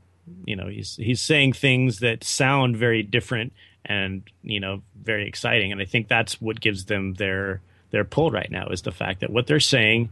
You 0.43 0.57
know, 0.57 0.67
he's 0.67 0.97
he's 0.97 1.21
saying 1.21 1.53
things 1.53 1.99
that 1.99 2.25
sound 2.25 2.75
very 2.75 3.03
different 3.03 3.53
and 3.85 4.23
you 4.43 4.59
know 4.59 4.81
very 5.01 5.29
exciting. 5.29 5.71
And 5.71 5.81
I 5.81 5.85
think 5.85 6.09
that's 6.09 6.41
what 6.41 6.59
gives 6.59 6.85
them 6.85 7.13
their 7.13 7.61
their 7.91 8.03
pull 8.03 8.31
right 8.31 8.51
now 8.51 8.67
is 8.67 8.81
the 8.81 8.91
fact 8.91 9.21
that 9.21 9.29
what 9.29 9.47
they're 9.47 9.61
saying 9.61 10.09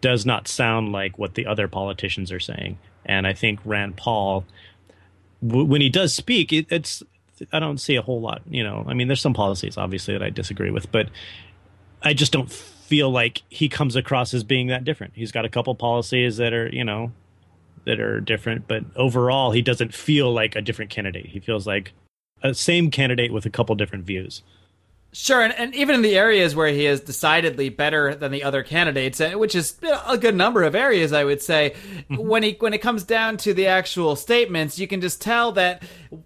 does 0.00 0.26
not 0.26 0.48
sound 0.48 0.92
like 0.92 1.18
what 1.18 1.34
the 1.34 1.46
other 1.46 1.68
politicians 1.68 2.30
are 2.30 2.40
saying. 2.40 2.78
And 3.04 3.26
I 3.26 3.32
think 3.32 3.60
Rand 3.64 3.96
Paul, 3.96 4.44
w- 5.46 5.64
when 5.64 5.80
he 5.80 5.88
does 5.88 6.14
speak, 6.14 6.52
it, 6.52 6.66
it's 6.70 7.02
I 7.52 7.58
don't 7.58 7.78
see 7.78 7.96
a 7.96 8.02
whole 8.02 8.20
lot. 8.20 8.42
You 8.48 8.64
know, 8.64 8.84
I 8.86 8.94
mean, 8.94 9.08
there's 9.08 9.20
some 9.20 9.34
policies 9.34 9.76
obviously 9.76 10.14
that 10.14 10.22
I 10.22 10.30
disagree 10.30 10.70
with, 10.70 10.90
but 10.92 11.08
I 12.02 12.14
just 12.14 12.32
don't 12.32 12.50
feel 12.50 13.10
like 13.10 13.42
he 13.48 13.68
comes 13.68 13.96
across 13.96 14.32
as 14.34 14.44
being 14.44 14.68
that 14.68 14.84
different. 14.84 15.12
He's 15.14 15.32
got 15.32 15.44
a 15.44 15.48
couple 15.48 15.74
policies 15.74 16.36
that 16.38 16.52
are 16.52 16.68
you 16.68 16.84
know 16.84 17.12
that 17.84 18.00
are 18.00 18.20
different, 18.20 18.68
but 18.68 18.84
overall, 18.96 19.52
he 19.52 19.62
doesn't 19.62 19.94
feel 19.94 20.32
like 20.32 20.56
a 20.56 20.60
different 20.60 20.90
candidate. 20.90 21.26
He 21.26 21.40
feels 21.40 21.66
like 21.66 21.92
a 22.42 22.54
same 22.54 22.90
candidate 22.90 23.32
with 23.32 23.46
a 23.46 23.50
couple 23.50 23.74
different 23.74 24.04
views. 24.04 24.42
Sure, 25.20 25.42
and, 25.42 25.52
and 25.52 25.74
even 25.74 25.96
in 25.96 26.02
the 26.02 26.16
areas 26.16 26.54
where 26.54 26.68
he 26.68 26.86
is 26.86 27.00
decidedly 27.00 27.70
better 27.70 28.14
than 28.14 28.30
the 28.30 28.44
other 28.44 28.62
candidates, 28.62 29.20
uh, 29.20 29.32
which 29.32 29.56
is 29.56 29.74
a 30.06 30.16
good 30.16 30.36
number 30.36 30.62
of 30.62 30.76
areas, 30.76 31.12
I 31.12 31.24
would 31.24 31.42
say, 31.42 31.74
mm-hmm. 32.08 32.24
when 32.24 32.44
he 32.44 32.56
when 32.60 32.72
it 32.72 32.78
comes 32.78 33.02
down 33.02 33.36
to 33.38 33.52
the 33.52 33.66
actual 33.66 34.14
statements, 34.14 34.78
you 34.78 34.86
can 34.86 35.00
just 35.00 35.20
tell 35.20 35.50
that 35.52 35.82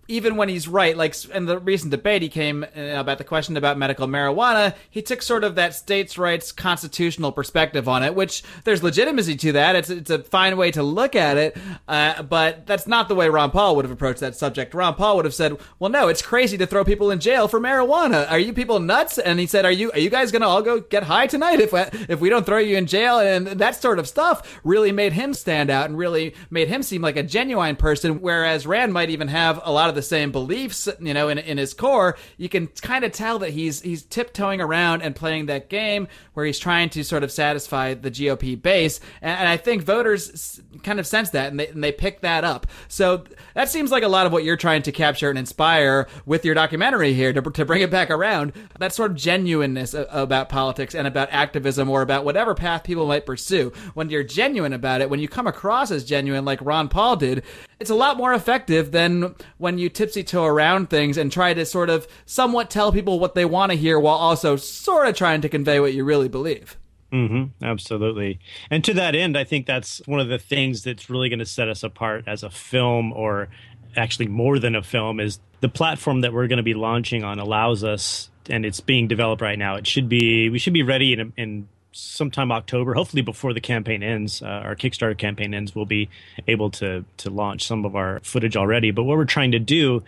even 0.08 0.36
when 0.36 0.50
he's 0.50 0.68
right, 0.68 0.94
like 0.94 1.24
in 1.30 1.46
the 1.46 1.58
recent 1.58 1.90
debate, 1.90 2.20
he 2.20 2.28
came 2.28 2.64
uh, 2.64 2.68
about 2.80 3.16
the 3.16 3.24
question 3.24 3.56
about 3.56 3.78
medical 3.78 4.06
marijuana. 4.06 4.74
He 4.90 5.00
took 5.00 5.22
sort 5.22 5.42
of 5.42 5.54
that 5.54 5.74
states' 5.74 6.18
rights 6.18 6.52
constitutional 6.52 7.32
perspective 7.32 7.88
on 7.88 8.02
it, 8.02 8.14
which 8.14 8.42
there's 8.64 8.82
legitimacy 8.82 9.36
to 9.36 9.52
that. 9.52 9.74
It's 9.74 9.88
it's 9.88 10.10
a 10.10 10.22
fine 10.22 10.58
way 10.58 10.70
to 10.70 10.82
look 10.82 11.16
at 11.16 11.38
it, 11.38 11.56
uh, 11.88 12.22
but 12.24 12.66
that's 12.66 12.86
not 12.86 13.08
the 13.08 13.14
way 13.14 13.30
Ron 13.30 13.52
Paul 13.52 13.74
would 13.76 13.86
have 13.86 13.92
approached 13.92 14.20
that 14.20 14.36
subject. 14.36 14.74
Ron 14.74 14.96
Paul 14.96 15.16
would 15.16 15.24
have 15.24 15.34
said, 15.34 15.56
"Well, 15.78 15.90
no, 15.90 16.08
it's 16.08 16.20
crazy 16.20 16.58
to 16.58 16.66
throw 16.66 16.84
people 16.84 17.10
in 17.10 17.20
jail 17.20 17.48
for 17.48 17.58
marijuana. 17.58 18.30
Are 18.30 18.38
you 18.38 18.52
people?" 18.52 18.81
Nuts? 18.86 19.18
And 19.18 19.38
he 19.38 19.46
said, 19.46 19.64
"Are 19.64 19.72
you 19.72 19.90
are 19.92 19.98
you 19.98 20.10
guys 20.10 20.32
gonna 20.32 20.48
all 20.48 20.62
go 20.62 20.80
get 20.80 21.04
high 21.04 21.26
tonight 21.26 21.60
if 21.60 21.72
if 22.08 22.20
we 22.20 22.28
don't 22.28 22.46
throw 22.46 22.58
you 22.58 22.76
in 22.76 22.86
jail?" 22.86 23.18
And 23.18 23.46
that 23.46 23.80
sort 23.80 23.98
of 23.98 24.08
stuff 24.08 24.60
really 24.64 24.92
made 24.92 25.12
him 25.12 25.34
stand 25.34 25.70
out 25.70 25.86
and 25.86 25.96
really 25.98 26.34
made 26.50 26.68
him 26.68 26.82
seem 26.82 27.02
like 27.02 27.16
a 27.16 27.22
genuine 27.22 27.76
person. 27.76 28.20
Whereas 28.20 28.66
Rand 28.66 28.92
might 28.92 29.10
even 29.10 29.28
have 29.28 29.60
a 29.64 29.72
lot 29.72 29.88
of 29.88 29.94
the 29.94 30.02
same 30.02 30.32
beliefs, 30.32 30.88
you 31.00 31.14
know, 31.14 31.28
in 31.28 31.38
in 31.38 31.58
his 31.58 31.74
core. 31.74 32.16
You 32.36 32.48
can 32.48 32.68
kind 32.68 33.04
of 33.04 33.12
tell 33.12 33.38
that 33.40 33.50
he's 33.50 33.80
he's 33.80 34.02
tiptoeing 34.02 34.60
around 34.60 35.02
and 35.02 35.14
playing 35.14 35.46
that 35.46 35.68
game 35.68 36.08
where 36.34 36.46
he's 36.46 36.58
trying 36.58 36.88
to 36.90 37.04
sort 37.04 37.22
of 37.22 37.30
satisfy 37.30 37.94
the 37.94 38.10
GOP 38.10 38.60
base. 38.60 39.00
And, 39.20 39.38
and 39.40 39.48
I 39.48 39.56
think 39.56 39.82
voters 39.82 40.60
kind 40.82 40.98
of 40.98 41.06
sense 41.06 41.30
that 41.30 41.50
and 41.50 41.60
they 41.60 41.68
and 41.68 41.82
they 41.82 41.92
pick 41.92 42.20
that 42.20 42.44
up. 42.44 42.66
So 42.88 43.24
that 43.54 43.68
seems 43.68 43.90
like 43.90 44.02
a 44.02 44.08
lot 44.08 44.26
of 44.26 44.32
what 44.32 44.44
you're 44.44 44.56
trying 44.56 44.82
to 44.82 44.92
capture 44.92 45.30
and 45.30 45.38
inspire 45.38 46.08
with 46.26 46.44
your 46.44 46.54
documentary 46.54 47.12
here 47.14 47.32
to 47.32 47.42
to 47.42 47.64
bring 47.64 47.82
it 47.82 47.90
back 47.90 48.10
around 48.10 48.52
that 48.78 48.92
sort 48.92 49.10
of 49.10 49.16
genuineness 49.16 49.94
about 49.94 50.48
politics 50.48 50.94
and 50.94 51.06
about 51.06 51.28
activism 51.30 51.88
or 51.88 52.02
about 52.02 52.24
whatever 52.24 52.54
path 52.54 52.84
people 52.84 53.06
might 53.06 53.26
pursue. 53.26 53.72
When 53.94 54.10
you're 54.10 54.22
genuine 54.22 54.72
about 54.72 55.00
it, 55.00 55.10
when 55.10 55.20
you 55.20 55.28
come 55.28 55.46
across 55.46 55.90
as 55.90 56.04
genuine 56.04 56.44
like 56.44 56.60
Ron 56.62 56.88
Paul 56.88 57.16
did, 57.16 57.42
it's 57.80 57.90
a 57.90 57.94
lot 57.94 58.16
more 58.16 58.32
effective 58.32 58.92
than 58.92 59.34
when 59.58 59.78
you 59.78 59.88
tipsy 59.88 60.22
toe 60.22 60.44
around 60.44 60.90
things 60.90 61.16
and 61.16 61.30
try 61.30 61.54
to 61.54 61.66
sort 61.66 61.90
of 61.90 62.06
somewhat 62.26 62.70
tell 62.70 62.92
people 62.92 63.18
what 63.18 63.34
they 63.34 63.44
want 63.44 63.72
to 63.72 63.78
hear 63.78 63.98
while 63.98 64.16
also 64.16 64.56
sort 64.56 65.08
of 65.08 65.16
trying 65.16 65.40
to 65.40 65.48
convey 65.48 65.80
what 65.80 65.94
you 65.94 66.04
really 66.04 66.28
believe. 66.28 66.76
Mm-hmm, 67.12 67.64
absolutely. 67.64 68.38
And 68.70 68.82
to 68.84 68.94
that 68.94 69.14
end, 69.14 69.36
I 69.36 69.44
think 69.44 69.66
that's 69.66 70.00
one 70.06 70.20
of 70.20 70.28
the 70.28 70.38
things 70.38 70.82
that's 70.82 71.10
really 71.10 71.28
going 71.28 71.40
to 71.40 71.46
set 71.46 71.68
us 71.68 71.82
apart 71.82 72.24
as 72.26 72.42
a 72.42 72.50
film 72.50 73.12
or 73.12 73.48
actually 73.96 74.28
more 74.28 74.58
than 74.58 74.74
a 74.74 74.82
film 74.82 75.20
is 75.20 75.38
the 75.60 75.68
platform 75.68 76.22
that 76.22 76.32
we're 76.32 76.46
going 76.46 76.56
to 76.56 76.62
be 76.62 76.74
launching 76.74 77.22
on 77.22 77.38
allows 77.38 77.84
us 77.84 78.30
and 78.48 78.64
it's 78.64 78.80
being 78.80 79.08
developed 79.08 79.42
right 79.42 79.58
now. 79.58 79.76
It 79.76 79.86
should 79.86 80.08
be 80.08 80.48
we 80.48 80.58
should 80.58 80.72
be 80.72 80.82
ready 80.82 81.12
in, 81.12 81.32
in 81.36 81.68
sometime 81.92 82.50
October, 82.50 82.94
hopefully 82.94 83.22
before 83.22 83.52
the 83.52 83.60
campaign 83.60 84.02
ends. 84.02 84.42
Uh, 84.42 84.46
our 84.46 84.74
Kickstarter 84.74 85.16
campaign 85.16 85.54
ends, 85.54 85.74
we'll 85.74 85.86
be 85.86 86.08
able 86.48 86.70
to 86.70 87.04
to 87.18 87.30
launch 87.30 87.66
some 87.66 87.84
of 87.84 87.94
our 87.94 88.20
footage 88.20 88.56
already. 88.56 88.90
But 88.90 89.04
what 89.04 89.16
we're 89.16 89.24
trying 89.24 89.52
to 89.52 89.58
do 89.58 90.02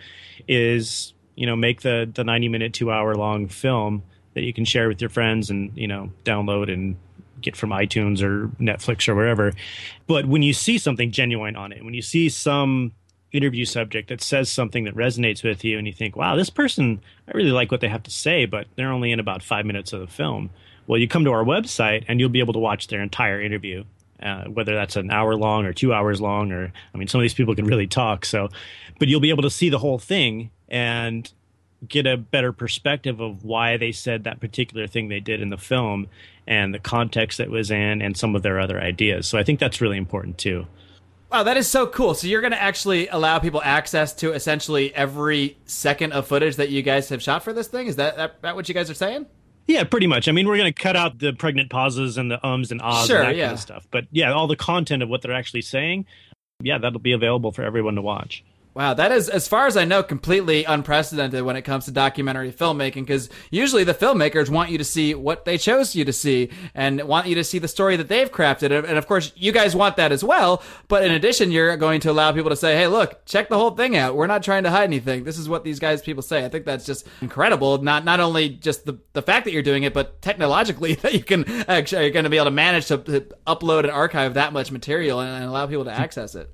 is 0.47 1.13
you 1.35 1.45
know 1.45 1.55
make 1.55 1.81
the 1.81 2.09
the 2.13 2.23
90 2.23 2.49
minute, 2.49 2.73
two 2.73 2.91
hour 2.91 3.15
long 3.15 3.47
film 3.47 4.03
that 4.33 4.43
you 4.43 4.53
can 4.53 4.65
share 4.65 4.87
with 4.87 5.01
your 5.01 5.09
friends 5.09 5.49
and 5.49 5.71
you 5.75 5.87
know 5.87 6.11
download 6.23 6.71
and 6.71 6.97
get 7.41 7.55
from 7.55 7.69
iTunes 7.69 8.21
or 8.21 8.47
Netflix 8.61 9.07
or 9.07 9.15
wherever. 9.15 9.53
But 10.07 10.25
when 10.25 10.41
you 10.41 10.53
see 10.53 10.77
something 10.77 11.11
genuine 11.11 11.55
on 11.55 11.71
it, 11.71 11.83
when 11.83 11.93
you 11.93 12.01
see 12.01 12.29
some 12.29 12.93
interview 13.31 13.65
subject 13.65 14.09
that 14.09 14.21
says 14.21 14.51
something 14.51 14.85
that 14.85 14.95
resonates 14.95 15.43
with 15.43 15.63
you 15.63 15.77
and 15.77 15.87
you 15.87 15.93
think, 15.93 16.15
wow, 16.15 16.35
this 16.35 16.49
person, 16.49 17.01
I 17.27 17.35
really 17.35 17.51
like 17.51 17.71
what 17.71 17.81
they 17.81 17.89
have 17.89 18.03
to 18.03 18.11
say, 18.11 18.45
but 18.45 18.67
they're 18.75 18.91
only 18.91 19.11
in 19.11 19.19
about 19.19 19.43
five 19.43 19.65
minutes 19.65 19.93
of 19.93 19.99
the 19.99 20.07
film. 20.07 20.49
Well, 20.87 20.99
you 20.99 21.07
come 21.07 21.25
to 21.25 21.31
our 21.31 21.43
website 21.43 22.05
and 22.07 22.19
you'll 22.19 22.29
be 22.29 22.39
able 22.39 22.53
to 22.53 22.59
watch 22.59 22.87
their 22.87 23.01
entire 23.01 23.41
interview, 23.41 23.83
uh, 24.21 24.45
whether 24.45 24.75
that's 24.75 24.95
an 24.95 25.11
hour 25.11 25.35
long 25.35 25.65
or 25.65 25.73
two 25.73 25.93
hours 25.93 26.21
long, 26.21 26.51
or 26.51 26.71
I 26.93 26.97
mean, 26.97 27.07
some 27.07 27.19
of 27.19 27.23
these 27.23 27.33
people 27.33 27.55
can 27.55 27.65
really 27.65 27.87
talk. 27.87 28.25
So, 28.25 28.49
but 28.99 29.07
you'll 29.07 29.19
be 29.19 29.31
able 29.31 29.43
to 29.43 29.49
see 29.49 29.69
the 29.69 29.79
whole 29.79 29.99
thing 29.99 30.51
and 30.69 31.29
get 31.87 32.07
a 32.07 32.17
better 32.17 32.51
perspective 32.51 33.19
of 33.19 33.43
why 33.43 33.77
they 33.77 33.91
said 33.91 34.23
that 34.23 34.39
particular 34.39 34.87
thing 34.87 35.07
they 35.07 35.19
did 35.19 35.41
in 35.41 35.49
the 35.49 35.57
film 35.57 36.07
and 36.47 36.73
the 36.73 36.79
context 36.79 37.37
that 37.37 37.49
was 37.49 37.71
in 37.71 38.01
and 38.01 38.15
some 38.15 38.35
of 38.35 38.43
their 38.43 38.59
other 38.59 38.79
ideas. 38.79 39.27
So 39.27 39.37
I 39.37 39.43
think 39.43 39.59
that's 39.59 39.81
really 39.81 39.97
important 39.97 40.37
too. 40.37 40.67
Wow, 41.31 41.43
that 41.43 41.57
is 41.57 41.67
so 41.67 41.87
cool. 41.87 42.13
So 42.13 42.27
you're 42.27 42.41
going 42.41 42.51
to 42.51 42.61
actually 42.61 43.07
allow 43.07 43.39
people 43.39 43.61
access 43.63 44.13
to 44.15 44.33
essentially 44.33 44.93
every 44.93 45.57
second 45.65 46.13
of 46.13 46.27
footage 46.27 46.57
that 46.57 46.69
you 46.69 46.81
guys 46.81 47.09
have 47.09 47.21
shot 47.21 47.43
for 47.43 47.51
this 47.51 47.67
thing? 47.67 47.87
Is 47.87 47.95
that, 47.95 48.15
that, 48.17 48.41
that 48.41 48.55
what 48.55 48.69
you 48.69 48.75
guys 48.75 48.89
are 48.89 48.95
saying? 48.95 49.25
Yeah, 49.67 49.83
pretty 49.83 50.05
much. 50.05 50.27
I 50.27 50.31
mean, 50.31 50.47
we're 50.47 50.57
going 50.57 50.71
to 50.71 50.81
cut 50.81 50.95
out 50.95 51.17
the 51.17 51.33
pregnant 51.33 51.71
pauses 51.71 52.17
and 52.17 52.29
the 52.29 52.45
ums 52.45 52.71
and 52.71 52.81
ahs 52.81 53.07
sure, 53.07 53.17
and 53.17 53.29
that 53.29 53.35
yeah. 53.35 53.45
kind 53.45 53.53
of 53.55 53.59
stuff. 53.59 53.87
But 53.89 54.05
yeah, 54.11 54.31
all 54.31 54.47
the 54.47 54.55
content 54.55 55.01
of 55.01 55.09
what 55.09 55.23
they're 55.23 55.33
actually 55.33 55.63
saying, 55.63 56.05
yeah, 56.61 56.77
that'll 56.77 56.99
be 56.99 57.13
available 57.13 57.51
for 57.51 57.63
everyone 57.63 57.95
to 57.95 58.01
watch. 58.01 58.43
Wow, 58.75 58.93
that 58.95 59.13
is, 59.13 59.29
as 59.29 59.47
far 59.47 59.67
as 59.67 59.77
I 59.77 59.85
know, 59.85 60.03
completely 60.03 60.65
unprecedented 60.65 61.43
when 61.43 61.55
it 61.55 61.61
comes 61.61 61.85
to 61.85 61.91
documentary 61.91 62.51
filmmaking. 62.51 63.05
Because 63.05 63.29
usually 63.49 63.85
the 63.85 63.93
filmmakers 63.93 64.49
want 64.49 64.69
you 64.69 64.77
to 64.77 64.83
see 64.83 65.15
what 65.15 65.45
they 65.45 65.57
chose 65.57 65.95
you 65.95 66.03
to 66.03 66.11
see 66.11 66.49
and 66.73 67.01
want 67.03 67.27
you 67.27 67.35
to 67.35 67.43
see 67.45 67.57
the 67.57 67.69
story 67.69 67.95
that 67.95 68.09
they've 68.09 68.29
crafted. 68.29 68.77
And 68.77 68.97
of 68.97 69.07
course, 69.07 69.31
you 69.37 69.53
guys 69.53 69.77
want 69.77 69.95
that 69.95 70.11
as 70.11 70.25
well. 70.25 70.61
But 70.89 71.05
in 71.05 71.13
addition, 71.13 71.51
you're 71.51 71.77
going 71.77 72.01
to 72.01 72.11
allow 72.11 72.33
people 72.33 72.49
to 72.49 72.57
say, 72.57 72.75
"Hey, 72.75 72.87
look, 72.87 73.25
check 73.25 73.47
the 73.47 73.57
whole 73.57 73.71
thing 73.71 73.95
out. 73.95 74.17
We're 74.17 74.27
not 74.27 74.43
trying 74.43 74.63
to 74.63 74.71
hide 74.71 74.83
anything. 74.83 75.23
This 75.23 75.37
is 75.37 75.47
what 75.47 75.63
these 75.63 75.79
guys 75.79 76.01
people 76.01 76.21
say." 76.21 76.43
I 76.43 76.49
think 76.49 76.65
that's 76.65 76.85
just 76.85 77.07
incredible. 77.21 77.81
Not 77.81 78.03
not 78.03 78.19
only 78.19 78.49
just 78.49 78.85
the 78.85 78.99
the 79.13 79.21
fact 79.21 79.45
that 79.45 79.53
you're 79.53 79.63
doing 79.63 79.83
it, 79.83 79.93
but 79.93 80.21
technologically 80.21 80.95
that 81.01 81.13
you 81.13 81.23
can 81.23 81.47
actually 81.69 82.01
you're 82.01 82.11
going 82.11 82.25
to 82.25 82.29
be 82.29 82.35
able 82.35 82.45
to 82.45 82.51
manage 82.51 82.87
to, 82.87 82.97
to 82.97 83.21
upload 83.47 83.83
and 83.83 83.91
archive 83.91 84.33
that 84.33 84.51
much 84.51 84.69
material 84.69 85.21
and, 85.21 85.29
and 85.29 85.45
allow 85.45 85.65
people 85.65 85.85
to 85.85 85.93
access 85.93 86.35
it. 86.35 86.51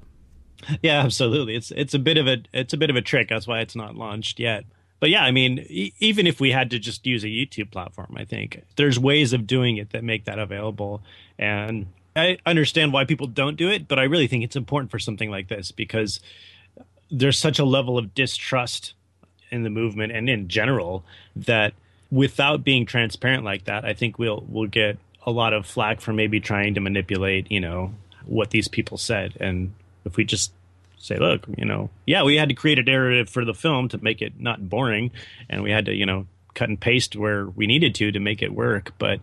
Yeah, 0.82 1.02
absolutely. 1.02 1.56
It's 1.56 1.72
it's 1.72 1.94
a 1.94 2.00
bit 2.00 2.18
of 2.18 2.28
a 2.28 2.38
it's 2.54 2.74
a 2.74 2.78
bit 2.78 2.90
of 2.90 2.96
a 2.96 3.02
trick. 3.02 3.30
That's 3.30 3.48
why 3.48 3.60
it's 3.60 3.76
not 3.76 3.96
launched 3.96 4.40
yet. 4.40 4.66
But 5.00 5.10
yeah, 5.10 5.24
I 5.24 5.32
mean, 5.32 5.66
e- 5.68 5.94
even 6.00 6.28
if 6.28 6.40
we 6.40 6.52
had 6.52 6.70
to 6.72 6.80
just 6.80 7.06
use 7.08 7.24
a 7.24 7.28
YouTube 7.28 7.72
platform, 7.72 8.14
I 8.16 8.24
think 8.26 8.64
there's 8.76 9.00
ways 9.00 9.34
of 9.34 9.48
doing 9.48 9.78
it 9.78 9.92
that 9.92 10.04
make 10.04 10.26
that 10.26 10.38
available. 10.38 11.02
And 11.40 11.88
I 12.16 12.38
understand 12.46 12.94
why 12.94 13.06
people 13.06 13.28
don't 13.28 13.58
do 13.58 13.70
it, 13.70 13.88
but 13.88 13.98
I 13.98 14.04
really 14.04 14.28
think 14.28 14.44
it's 14.44 14.56
important 14.56 14.92
for 14.92 15.00
something 15.00 15.32
like 15.32 15.48
this 15.48 15.72
because 15.72 16.20
there's 17.10 17.40
such 17.40 17.58
a 17.58 17.66
level 17.66 17.98
of 17.98 18.14
distrust 18.14 18.94
in 19.50 19.64
the 19.64 19.70
movement 19.70 20.12
and 20.14 20.30
in 20.30 20.48
general 20.48 21.04
that 21.36 21.74
without 22.12 22.64
being 22.64 22.86
transparent 22.86 23.44
like 23.44 23.66
that, 23.66 23.84
I 23.86 23.94
think 23.94 24.20
we'll 24.20 24.46
we'll 24.48 24.68
get 24.70 24.98
a 25.26 25.32
lot 25.32 25.54
of 25.54 25.66
flack 25.66 26.02
for 26.02 26.14
maybe 26.14 26.40
trying 26.40 26.74
to 26.76 26.80
manipulate, 26.80 27.52
you 27.52 27.60
know, 27.60 27.94
what 28.26 28.52
these 28.52 28.68
people 28.68 28.98
said. 28.98 29.34
And 29.40 29.74
if 30.06 30.18
we 30.18 30.24
just 30.24 30.52
say, 30.98 31.18
look, 31.18 31.46
you 31.58 31.66
know, 31.66 31.90
yeah, 32.06 32.24
we 32.24 32.36
had 32.36 32.50
to 32.50 32.56
create 32.56 32.80
a 32.80 32.84
narrative 32.84 33.30
for 33.30 33.44
the 33.44 33.54
film 33.54 33.90
to 33.90 34.04
make 34.04 34.22
it 34.22 34.40
not 34.40 34.70
boring, 34.70 35.12
and 35.50 35.64
we 35.64 35.72
had 35.72 35.86
to, 35.86 35.94
you 35.94 36.06
know, 36.06 36.28
cut 36.54 36.70
and 36.70 36.80
paste 36.80 37.16
where 37.16 37.46
we 37.48 37.68
needed 37.68 37.96
to 37.96 38.12
to 38.12 38.20
make 38.20 38.42
it 38.42 38.54
work, 38.54 38.94
but 38.98 39.20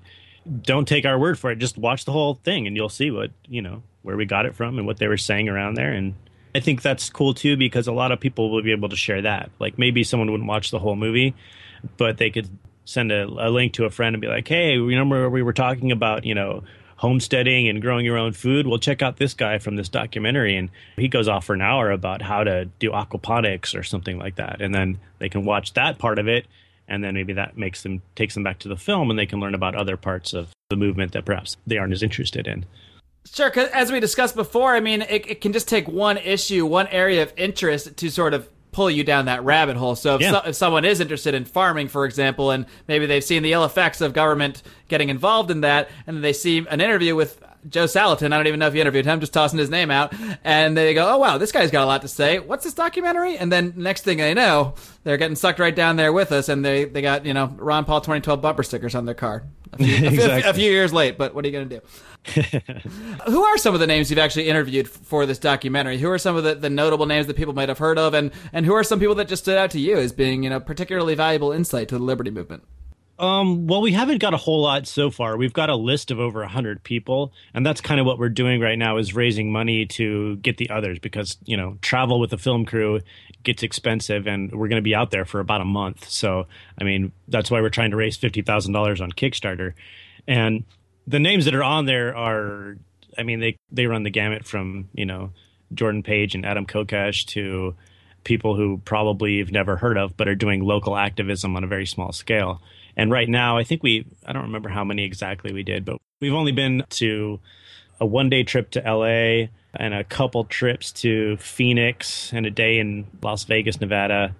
don't 0.62 0.88
take 0.88 1.04
our 1.04 1.18
word 1.18 1.38
for 1.38 1.50
it. 1.50 1.56
Just 1.56 1.76
watch 1.76 2.04
the 2.04 2.12
whole 2.12 2.34
thing, 2.34 2.66
and 2.66 2.76
you'll 2.76 2.88
see 2.88 3.10
what 3.10 3.30
you 3.46 3.62
know 3.62 3.82
where 4.02 4.16
we 4.16 4.24
got 4.24 4.46
it 4.46 4.54
from 4.54 4.78
and 4.78 4.86
what 4.86 4.98
they 4.98 5.08
were 5.08 5.16
saying 5.16 5.48
around 5.48 5.74
there. 5.74 5.92
And 5.92 6.14
I 6.54 6.60
think 6.60 6.82
that's 6.82 7.10
cool 7.10 7.34
too 7.34 7.56
because 7.56 7.86
a 7.86 7.92
lot 7.92 8.12
of 8.12 8.20
people 8.20 8.50
will 8.50 8.62
be 8.62 8.72
able 8.72 8.88
to 8.88 8.96
share 8.96 9.22
that. 9.22 9.50
Like 9.58 9.78
maybe 9.78 10.04
someone 10.04 10.30
wouldn't 10.30 10.48
watch 10.48 10.70
the 10.70 10.78
whole 10.78 10.96
movie, 10.96 11.34
but 11.96 12.16
they 12.16 12.30
could 12.30 12.48
send 12.84 13.12
a, 13.12 13.24
a 13.24 13.50
link 13.50 13.74
to 13.74 13.84
a 13.84 13.90
friend 13.90 14.14
and 14.14 14.20
be 14.20 14.28
like, 14.28 14.48
"Hey, 14.48 14.78
remember 14.78 15.28
we 15.28 15.42
were 15.42 15.52
talking 15.52 15.92
about 15.92 16.24
you 16.24 16.34
know." 16.34 16.64
Homesteading 16.98 17.68
and 17.68 17.80
growing 17.80 18.04
your 18.04 18.18
own 18.18 18.32
food. 18.32 18.66
Well 18.66 18.78
check 18.78 19.02
out 19.02 19.16
this 19.16 19.34
guy 19.34 19.58
from 19.58 19.76
this 19.76 19.88
documentary 19.88 20.56
and 20.56 20.68
he 20.96 21.08
goes 21.08 21.28
off 21.28 21.46
for 21.46 21.54
an 21.54 21.62
hour 21.62 21.90
about 21.90 22.22
how 22.22 22.44
to 22.44 22.66
do 22.78 22.90
aquaponics 22.90 23.78
or 23.78 23.82
something 23.82 24.18
like 24.18 24.36
that. 24.36 24.60
And 24.60 24.74
then 24.74 24.98
they 25.18 25.28
can 25.28 25.44
watch 25.44 25.74
that 25.74 25.98
part 25.98 26.18
of 26.18 26.28
it 26.28 26.46
and 26.88 27.04
then 27.04 27.14
maybe 27.14 27.32
that 27.34 27.56
makes 27.56 27.82
them 27.82 28.02
takes 28.14 28.34
them 28.34 28.42
back 28.42 28.58
to 28.60 28.68
the 28.68 28.76
film 28.76 29.10
and 29.10 29.18
they 29.18 29.26
can 29.26 29.40
learn 29.40 29.54
about 29.54 29.74
other 29.74 29.96
parts 29.96 30.32
of 30.32 30.48
the 30.70 30.76
movement 30.76 31.12
that 31.12 31.24
perhaps 31.24 31.56
they 31.66 31.78
aren't 31.78 31.92
as 31.92 32.02
interested 32.02 32.46
in. 32.46 32.66
Sure, 33.32 33.50
because 33.50 33.68
as 33.70 33.92
we 33.92 34.00
discussed 34.00 34.34
before, 34.34 34.74
I 34.74 34.80
mean, 34.80 35.02
it, 35.02 35.28
it, 35.28 35.40
can 35.42 35.52
just 35.52 35.68
take 35.68 35.86
one 35.86 36.16
issue, 36.16 36.64
one 36.64 36.86
area 36.86 37.22
of 37.22 37.32
interest 37.36 37.96
to 37.96 38.10
sort 38.10 38.32
of 38.32 38.48
pull 38.78 38.88
you 38.88 39.02
down 39.02 39.24
that 39.24 39.42
rabbit 39.42 39.76
hole. 39.76 39.96
So 39.96 40.14
if, 40.14 40.20
Yeah. 40.20 40.30
so, 40.30 40.42
if 40.50 40.54
someone 40.54 40.84
is 40.84 41.00
interested 41.00 41.34
in 41.34 41.44
farming, 41.44 41.88
for 41.88 42.04
example, 42.04 42.52
and 42.52 42.64
maybe 42.86 43.06
they've 43.06 43.24
seen 43.24 43.42
the 43.42 43.52
ill 43.52 43.64
effects 43.64 44.00
of 44.00 44.12
government 44.12 44.62
getting 44.86 45.08
involved 45.08 45.50
in 45.50 45.62
that, 45.62 45.88
and 46.06 46.22
they 46.22 46.32
see 46.32 46.64
an 46.70 46.80
interview 46.80 47.16
with 47.16 47.42
Joel 47.68 47.86
Salatin, 47.86 48.32
I 48.32 48.36
don't 48.36 48.46
even 48.46 48.60
know 48.60 48.66
if 48.68 48.74
you 48.74 48.80
interviewed 48.80 49.06
him, 49.06 49.20
just 49.20 49.32
tossing 49.32 49.58
his 49.58 49.70
name 49.70 49.90
out, 49.90 50.14
and 50.44 50.76
they 50.76 50.94
go, 50.94 51.08
oh, 51.14 51.18
wow, 51.18 51.38
this 51.38 51.52
guy's 51.52 51.70
got 51.70 51.84
a 51.84 51.86
lot 51.86 52.02
to 52.02 52.08
say. 52.08 52.38
What's 52.38 52.64
this 52.64 52.74
documentary? 52.74 53.36
And 53.36 53.50
then 53.50 53.74
next 53.76 54.02
thing 54.04 54.18
they 54.18 54.34
know, 54.34 54.74
they're 55.04 55.16
getting 55.16 55.36
sucked 55.36 55.58
right 55.58 55.74
down 55.74 55.96
there 55.96 56.12
with 56.12 56.30
us, 56.32 56.48
and 56.48 56.64
they, 56.64 56.84
they 56.84 57.02
got, 57.02 57.26
you 57.26 57.34
know, 57.34 57.46
Ron 57.56 57.84
Paul 57.84 58.00
2012 58.00 58.40
bumper 58.40 58.62
stickers 58.62 58.94
on 58.94 59.04
their 59.06 59.14
car. 59.14 59.44
A 59.72 59.76
few, 59.84 60.06
a 60.06 60.10
few- 60.10 60.50
a 60.50 60.54
few 60.54 60.70
years 60.70 60.92
late, 60.92 61.18
but 61.18 61.34
what 61.34 61.44
are 61.44 61.48
you 61.48 61.52
going 61.52 61.68
to 61.68 61.76
do? 61.80 61.82
Who 63.26 63.42
are 63.44 63.58
some 63.58 63.74
of 63.74 63.80
the 63.80 63.86
names 63.86 64.10
you've 64.10 64.18
actually 64.18 64.48
interviewed 64.48 64.88
for 64.88 65.24
this 65.26 65.38
documentary? 65.38 65.98
Who 65.98 66.10
are 66.10 66.18
some 66.18 66.36
of 66.36 66.44
the, 66.44 66.54
the 66.54 66.70
notable 66.70 67.06
names 67.06 67.26
that 67.26 67.36
people 67.36 67.54
might 67.54 67.68
have 67.68 67.78
heard 67.78 67.98
of, 67.98 68.12
and 68.14 68.32
and 68.52 68.66
who 68.66 68.74
are 68.74 68.82
some 68.84 68.98
people 69.00 69.14
that 69.16 69.28
just 69.28 69.44
stood 69.44 69.56
out 69.56 69.70
to 69.72 69.80
you 69.80 69.96
as 69.96 70.12
being 70.12 70.42
you 70.42 70.50
know 70.50 70.60
particularly 70.60 71.14
valuable 71.14 71.52
insight 71.52 71.88
to 71.88 71.96
the 71.98 72.04
liberty 72.04 72.30
movement? 72.30 72.64
Um, 73.18 73.66
well, 73.66 73.80
we 73.80 73.92
haven't 73.92 74.18
got 74.18 74.32
a 74.32 74.36
whole 74.36 74.62
lot 74.62 74.86
so 74.86 75.10
far. 75.10 75.36
We've 75.36 75.52
got 75.52 75.70
a 75.70 75.74
list 75.74 76.10
of 76.10 76.20
over 76.20 76.40
100 76.40 76.84
people, 76.84 77.32
and 77.52 77.66
that's 77.66 77.80
kind 77.80 77.98
of 77.98 78.06
what 78.06 78.18
we're 78.18 78.28
doing 78.28 78.60
right 78.60 78.78
now 78.78 78.96
is 78.98 79.14
raising 79.14 79.50
money 79.50 79.86
to 79.86 80.36
get 80.36 80.56
the 80.56 80.70
others 80.70 80.98
because, 81.00 81.36
you 81.44 81.56
know, 81.56 81.78
travel 81.82 82.20
with 82.20 82.32
a 82.32 82.38
film 82.38 82.64
crew 82.64 83.00
gets 83.42 83.62
expensive 83.62 84.26
and 84.26 84.52
we're 84.52 84.68
going 84.68 84.80
to 84.80 84.82
be 84.82 84.94
out 84.94 85.10
there 85.10 85.24
for 85.24 85.40
about 85.40 85.60
a 85.60 85.64
month. 85.64 86.08
So, 86.08 86.46
I 86.80 86.84
mean, 86.84 87.12
that's 87.26 87.50
why 87.50 87.60
we're 87.60 87.70
trying 87.70 87.90
to 87.90 87.96
raise 87.96 88.16
$50,000 88.16 89.00
on 89.00 89.12
Kickstarter. 89.12 89.74
And 90.26 90.64
the 91.06 91.18
names 91.18 91.46
that 91.46 91.54
are 91.54 91.64
on 91.64 91.86
there 91.86 92.16
are 92.16 92.76
I 93.18 93.24
mean, 93.24 93.40
they 93.40 93.58
they 93.70 93.86
run 93.86 94.04
the 94.04 94.10
gamut 94.10 94.44
from, 94.44 94.88
you 94.94 95.04
know, 95.04 95.32
Jordan 95.74 96.02
Page 96.02 96.34
and 96.34 96.46
Adam 96.46 96.66
Kokesh 96.66 97.26
to 97.26 97.74
people 98.24 98.54
who 98.54 98.78
probably 98.84 99.34
you've 99.34 99.52
never 99.52 99.76
heard 99.76 99.96
of 99.98 100.16
but 100.16 100.28
are 100.28 100.34
doing 100.34 100.62
local 100.62 100.96
activism 100.96 101.56
on 101.56 101.64
a 101.64 101.66
very 101.66 101.86
small 101.86 102.12
scale. 102.12 102.62
And 102.98 103.12
right 103.12 103.28
now, 103.28 103.56
I 103.56 103.62
think 103.62 103.84
we, 103.84 104.04
I 104.26 104.32
don't 104.32 104.42
remember 104.42 104.68
how 104.68 104.84
many 104.84 105.04
exactly 105.04 105.52
we 105.52 105.62
did, 105.62 105.84
but 105.84 105.98
we've 106.20 106.34
only 106.34 106.50
been 106.52 106.82
to 106.90 107.38
a 108.00 108.04
one 108.04 108.28
day 108.28 108.42
trip 108.42 108.70
to 108.72 108.80
LA 108.80 109.46
and 109.74 109.94
a 109.94 110.02
couple 110.02 110.44
trips 110.44 110.90
to 110.92 111.36
Phoenix 111.36 112.32
and 112.32 112.44
a 112.44 112.50
day 112.50 112.80
in 112.80 113.06
Las 113.22 113.44
Vegas, 113.44 113.80
Nevada. 113.80 114.34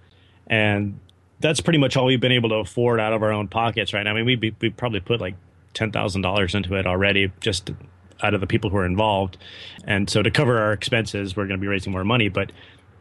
And 0.49 0.99
that's 1.39 1.61
pretty 1.61 1.79
much 1.79 1.97
all 1.97 2.07
we've 2.07 2.21
been 2.21 2.33
able 2.33 2.49
to 2.49 2.57
afford 2.57 2.99
out 2.99 3.13
of 3.13 3.23
our 3.23 3.33
own 3.33 3.47
pockets 3.47 3.95
right 3.95 4.03
now. 4.03 4.11
I 4.11 4.23
mean, 4.23 4.41
we 4.41 4.55
we 4.61 4.71
probably 4.71 5.01
put 5.01 5.21
like 5.21 5.37
$10,000 5.75 6.55
into 6.55 6.75
it 6.75 6.87
already 6.87 7.31
just 7.41 7.71
out 8.23 8.35
of 8.35 8.41
the 8.41 8.47
people 8.49 8.71
who 8.71 8.79
are 8.79 8.87
involved. 8.87 9.37
And 9.85 10.11
so 10.11 10.23
to 10.23 10.31
cover 10.33 10.59
our 10.59 10.73
expenses, 10.73 11.37
we're 11.37 11.47
going 11.47 11.61
to 11.61 11.63
be 11.63 11.69
raising 11.69 11.93
more 11.93 12.05
money. 12.05 12.29
But 12.29 12.51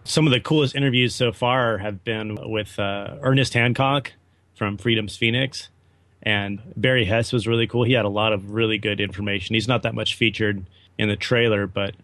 some 0.03 0.27
of 0.27 0.33
the 0.33 0.39
coolest 0.39 0.75
interviews 0.75 1.15
so 1.15 1.31
far 1.31 1.79
have 1.79 2.03
been 2.03 2.37
with 2.49 2.77
uh, 2.77 3.15
Ernest 3.21 3.55
Hancock 3.55 4.13
from 4.57 4.77
Freedom's 4.77 5.15
Phoenix. 5.15 5.69
And 6.23 6.61
Barry 6.75 7.05
Hess 7.05 7.31
was 7.31 7.47
really 7.47 7.67
cool. 7.67 7.83
He 7.83 7.93
had 7.93 8.05
a 8.05 8.09
lot 8.09 8.33
of 8.33 8.51
really 8.51 8.77
good 8.77 8.99
information. 8.99 9.53
He's 9.53 9.67
not 9.67 9.83
that 9.83 9.95
much 9.95 10.15
featured 10.15 10.65
in 10.97 11.07
the 11.07 11.15
trailer, 11.15 11.67
but 11.67 11.95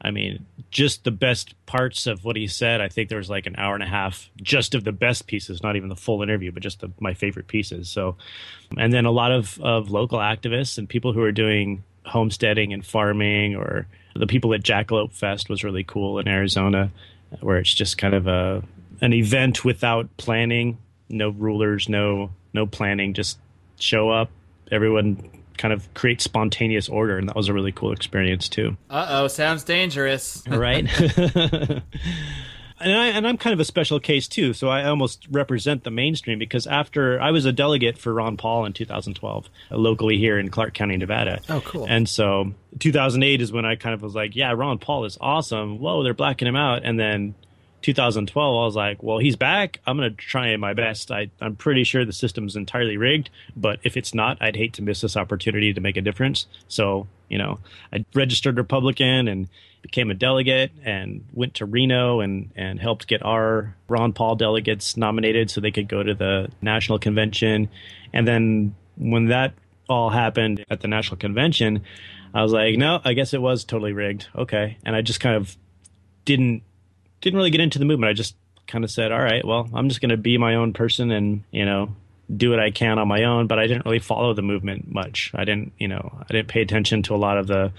I 0.00 0.10
mean, 0.10 0.44
just 0.70 1.04
the 1.04 1.10
best 1.10 1.54
parts 1.64 2.06
of 2.06 2.24
what 2.24 2.36
he 2.36 2.46
said. 2.46 2.82
I 2.82 2.88
think 2.88 3.08
there 3.08 3.18
was 3.18 3.30
like 3.30 3.46
an 3.46 3.56
hour 3.56 3.74
and 3.74 3.82
a 3.82 3.86
half 3.86 4.28
just 4.42 4.74
of 4.74 4.84
the 4.84 4.92
best 4.92 5.26
pieces, 5.26 5.62
not 5.62 5.76
even 5.76 5.88
the 5.88 5.96
full 5.96 6.22
interview, 6.22 6.52
but 6.52 6.62
just 6.62 6.80
the, 6.80 6.90
my 7.00 7.14
favorite 7.14 7.48
pieces. 7.48 7.88
So, 7.88 8.16
and 8.76 8.92
then 8.92 9.06
a 9.06 9.10
lot 9.10 9.32
of, 9.32 9.58
of 9.62 9.90
local 9.90 10.18
activists 10.18 10.76
and 10.76 10.86
people 10.86 11.14
who 11.14 11.22
are 11.22 11.32
doing 11.32 11.82
homesteading 12.04 12.74
and 12.74 12.84
farming, 12.84 13.56
or 13.56 13.86
the 14.14 14.26
people 14.26 14.52
at 14.52 14.62
Jackalope 14.62 15.14
Fest 15.14 15.48
was 15.48 15.64
really 15.64 15.84
cool 15.84 16.18
in 16.18 16.28
Arizona, 16.28 16.90
where 17.40 17.56
it's 17.56 17.72
just 17.72 17.96
kind 17.96 18.14
of 18.14 18.26
a 18.26 18.62
an 19.00 19.12
event 19.12 19.64
without 19.64 20.14
planning, 20.18 20.78
no 21.14 21.30
rulers, 21.30 21.88
no 21.88 22.30
no 22.52 22.66
planning, 22.66 23.14
just 23.14 23.38
show 23.78 24.10
up. 24.10 24.30
Everyone 24.70 25.30
kind 25.56 25.72
of 25.72 25.92
create 25.94 26.20
spontaneous 26.20 26.88
order, 26.88 27.16
and 27.18 27.28
that 27.28 27.36
was 27.36 27.48
a 27.48 27.52
really 27.52 27.72
cool 27.72 27.92
experience 27.92 28.48
too 28.48 28.76
Uh 28.90 29.06
oh, 29.10 29.28
sounds 29.28 29.64
dangerous. 29.64 30.42
right? 30.48 30.86
and 32.80 32.92
I 32.92 33.06
and 33.08 33.26
I'm 33.26 33.38
kind 33.38 33.54
of 33.54 33.60
a 33.60 33.64
special 33.64 34.00
case 34.00 34.26
too, 34.28 34.52
so 34.52 34.68
I 34.68 34.84
almost 34.84 35.26
represent 35.30 35.84
the 35.84 35.90
mainstream 35.90 36.38
because 36.38 36.66
after 36.66 37.20
I 37.20 37.30
was 37.30 37.44
a 37.44 37.52
delegate 37.52 37.98
for 37.98 38.12
Ron 38.12 38.36
Paul 38.36 38.64
in 38.64 38.72
2012 38.72 39.48
uh, 39.70 39.76
locally 39.76 40.18
here 40.18 40.38
in 40.38 40.50
Clark 40.50 40.74
County, 40.74 40.96
Nevada. 40.96 41.40
Oh, 41.48 41.60
cool. 41.64 41.86
And 41.88 42.08
so 42.08 42.52
2008 42.80 43.40
is 43.40 43.52
when 43.52 43.64
I 43.64 43.76
kind 43.76 43.94
of 43.94 44.02
was 44.02 44.14
like, 44.14 44.34
yeah, 44.34 44.52
Ron 44.52 44.78
Paul 44.78 45.04
is 45.04 45.16
awesome. 45.20 45.78
Whoa, 45.78 46.02
they're 46.02 46.14
blacking 46.14 46.48
him 46.48 46.56
out, 46.56 46.82
and 46.84 46.98
then 46.98 47.34
2012, 47.84 48.62
I 48.62 48.64
was 48.64 48.74
like, 48.74 49.02
well, 49.02 49.18
he's 49.18 49.36
back. 49.36 49.78
I'm 49.86 49.98
going 49.98 50.10
to 50.10 50.16
try 50.16 50.56
my 50.56 50.72
best. 50.72 51.10
I, 51.10 51.30
I'm 51.38 51.54
pretty 51.54 51.84
sure 51.84 52.06
the 52.06 52.14
system's 52.14 52.56
entirely 52.56 52.96
rigged, 52.96 53.28
but 53.54 53.78
if 53.82 53.98
it's 53.98 54.14
not, 54.14 54.38
I'd 54.40 54.56
hate 54.56 54.72
to 54.74 54.82
miss 54.82 55.02
this 55.02 55.18
opportunity 55.18 55.74
to 55.74 55.82
make 55.82 55.98
a 55.98 56.00
difference. 56.00 56.46
So, 56.66 57.06
you 57.28 57.36
know, 57.36 57.60
I 57.92 58.06
registered 58.14 58.56
Republican 58.56 59.28
and 59.28 59.50
became 59.82 60.10
a 60.10 60.14
delegate 60.14 60.72
and 60.82 61.26
went 61.34 61.52
to 61.54 61.66
Reno 61.66 62.20
and, 62.20 62.50
and 62.56 62.80
helped 62.80 63.06
get 63.06 63.22
our 63.22 63.76
Ron 63.86 64.14
Paul 64.14 64.36
delegates 64.36 64.96
nominated 64.96 65.50
so 65.50 65.60
they 65.60 65.70
could 65.70 65.88
go 65.88 66.02
to 66.02 66.14
the 66.14 66.48
national 66.62 66.98
convention. 66.98 67.68
And 68.14 68.26
then 68.26 68.74
when 68.96 69.26
that 69.26 69.52
all 69.90 70.08
happened 70.08 70.64
at 70.70 70.80
the 70.80 70.88
national 70.88 71.18
convention, 71.18 71.82
I 72.32 72.42
was 72.42 72.52
like, 72.52 72.78
no, 72.78 72.98
I 73.04 73.12
guess 73.12 73.34
it 73.34 73.42
was 73.42 73.62
totally 73.62 73.92
rigged. 73.92 74.28
Okay. 74.34 74.78
And 74.86 74.96
I 74.96 75.02
just 75.02 75.20
kind 75.20 75.36
of 75.36 75.54
didn't 76.24 76.62
didn't 77.24 77.38
really 77.38 77.50
get 77.50 77.62
into 77.62 77.78
the 77.78 77.86
movement. 77.86 78.10
I 78.10 78.12
just 78.12 78.36
kind 78.66 78.84
of 78.84 78.90
said, 78.90 79.10
all 79.10 79.18
right, 79.18 79.44
well, 79.44 79.68
I'm 79.74 79.88
just 79.88 80.00
going 80.00 80.10
to 80.10 80.16
be 80.16 80.36
my 80.36 80.54
own 80.54 80.74
person 80.74 81.10
and, 81.10 81.42
you 81.50 81.64
know, 81.64 81.94
do 82.34 82.50
what 82.50 82.60
I 82.60 82.70
can 82.70 82.98
on 82.98 83.08
my 83.08 83.24
own, 83.24 83.46
but 83.46 83.58
I 83.58 83.66
didn't 83.66 83.86
really 83.86 83.98
follow 83.98 84.34
the 84.34 84.42
movement 84.42 84.92
much. 84.92 85.32
I 85.34 85.44
didn't, 85.44 85.72
you 85.78 85.88
know, 85.88 86.16
I 86.20 86.32
didn't 86.32 86.48
pay 86.48 86.60
attention 86.60 87.02
to 87.04 87.14
a 87.14 87.16
lot 87.16 87.38
of 87.38 87.46
the 87.48 87.72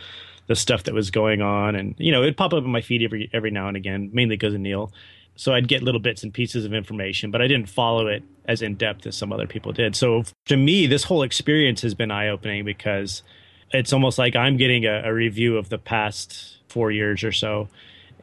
the 0.48 0.56
stuff 0.56 0.84
that 0.84 0.94
was 0.94 1.10
going 1.10 1.42
on 1.42 1.76
and, 1.76 1.96
you 1.98 2.12
know, 2.12 2.22
it'd 2.22 2.38
pop 2.38 2.54
up 2.54 2.64
in 2.64 2.70
my 2.70 2.82
feed 2.82 3.02
every 3.02 3.30
every 3.34 3.50
now 3.50 3.68
and 3.68 3.78
again, 3.78 4.12
mainly 4.14 4.36
because 4.36 4.54
of 4.54 4.60
Neil. 4.60 4.92
So 5.36 5.54
I'd 5.54 5.68
get 5.68 5.82
little 5.82 6.00
bits 6.00 6.24
and 6.24 6.34
pieces 6.34 6.66
of 6.66 6.74
information, 6.74 7.32
but 7.32 7.42
I 7.42 7.48
didn't 7.48 7.68
follow 7.68 8.08
it 8.08 8.24
as 8.46 8.62
in 8.62 8.76
depth 8.76 9.08
as 9.08 9.18
some 9.18 9.34
other 9.34 9.48
people 9.48 9.74
did. 9.74 9.96
So 9.96 10.24
to 10.46 10.56
me, 10.56 10.86
this 10.86 11.04
whole 11.04 11.24
experience 11.24 11.82
has 11.82 11.96
been 11.96 12.12
eye 12.12 12.30
opening 12.30 12.64
because 12.64 13.24
it's 13.72 13.92
almost 13.92 14.20
like 14.20 14.36
I'm 14.36 14.58
getting 14.58 14.86
a, 14.86 15.02
a 15.06 15.14
review 15.14 15.58
of 15.58 15.70
the 15.70 15.80
past 15.80 16.58
four 16.68 16.92
years 16.92 17.24
or 17.24 17.32
so 17.32 17.68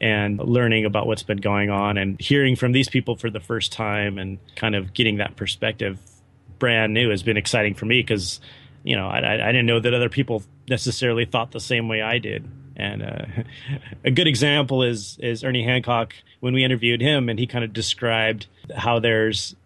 and 0.00 0.38
learning 0.38 0.84
about 0.84 1.06
what's 1.06 1.22
been 1.22 1.38
going 1.38 1.70
on 1.70 1.96
and 1.96 2.20
hearing 2.20 2.56
from 2.56 2.72
these 2.72 2.88
people 2.88 3.16
for 3.16 3.30
the 3.30 3.40
first 3.40 3.72
time 3.72 4.18
and 4.18 4.38
kind 4.56 4.74
of 4.74 4.92
getting 4.94 5.18
that 5.18 5.36
perspective 5.36 5.98
brand 6.62 6.94
new 6.94 7.10
has 7.10 7.24
been 7.24 7.36
exciting 7.36 7.74
for 7.74 7.86
me 7.86 8.00
because 8.00 8.40
you 8.84 8.94
know 8.94 9.08
I, 9.08 9.34
I, 9.34 9.52
didn't 9.52 9.66
know 9.66 9.80
that 9.80 9.92
other 9.92 10.08
people 10.08 10.44
necessarily 10.68 11.24
thought 11.24 11.50
the 11.50 11.58
same 11.58 11.88
way 11.88 12.02
I 12.02 12.18
did. 12.18 12.48
And 12.76 13.02
uh, 13.02 13.24
a 14.04 14.12
good 14.12 14.28
example 14.28 14.84
is 14.84 15.18
is 15.20 15.42
Ernie 15.42 15.64
Hancock. 15.64 16.14
When 16.38 16.54
we 16.54 16.64
interviewed 16.64 17.00
him, 17.00 17.28
and 17.28 17.36
he 17.36 17.48
kind 17.48 17.64
of 17.64 17.72
described 17.72 18.46
how 18.76 19.00
there's 19.00 19.56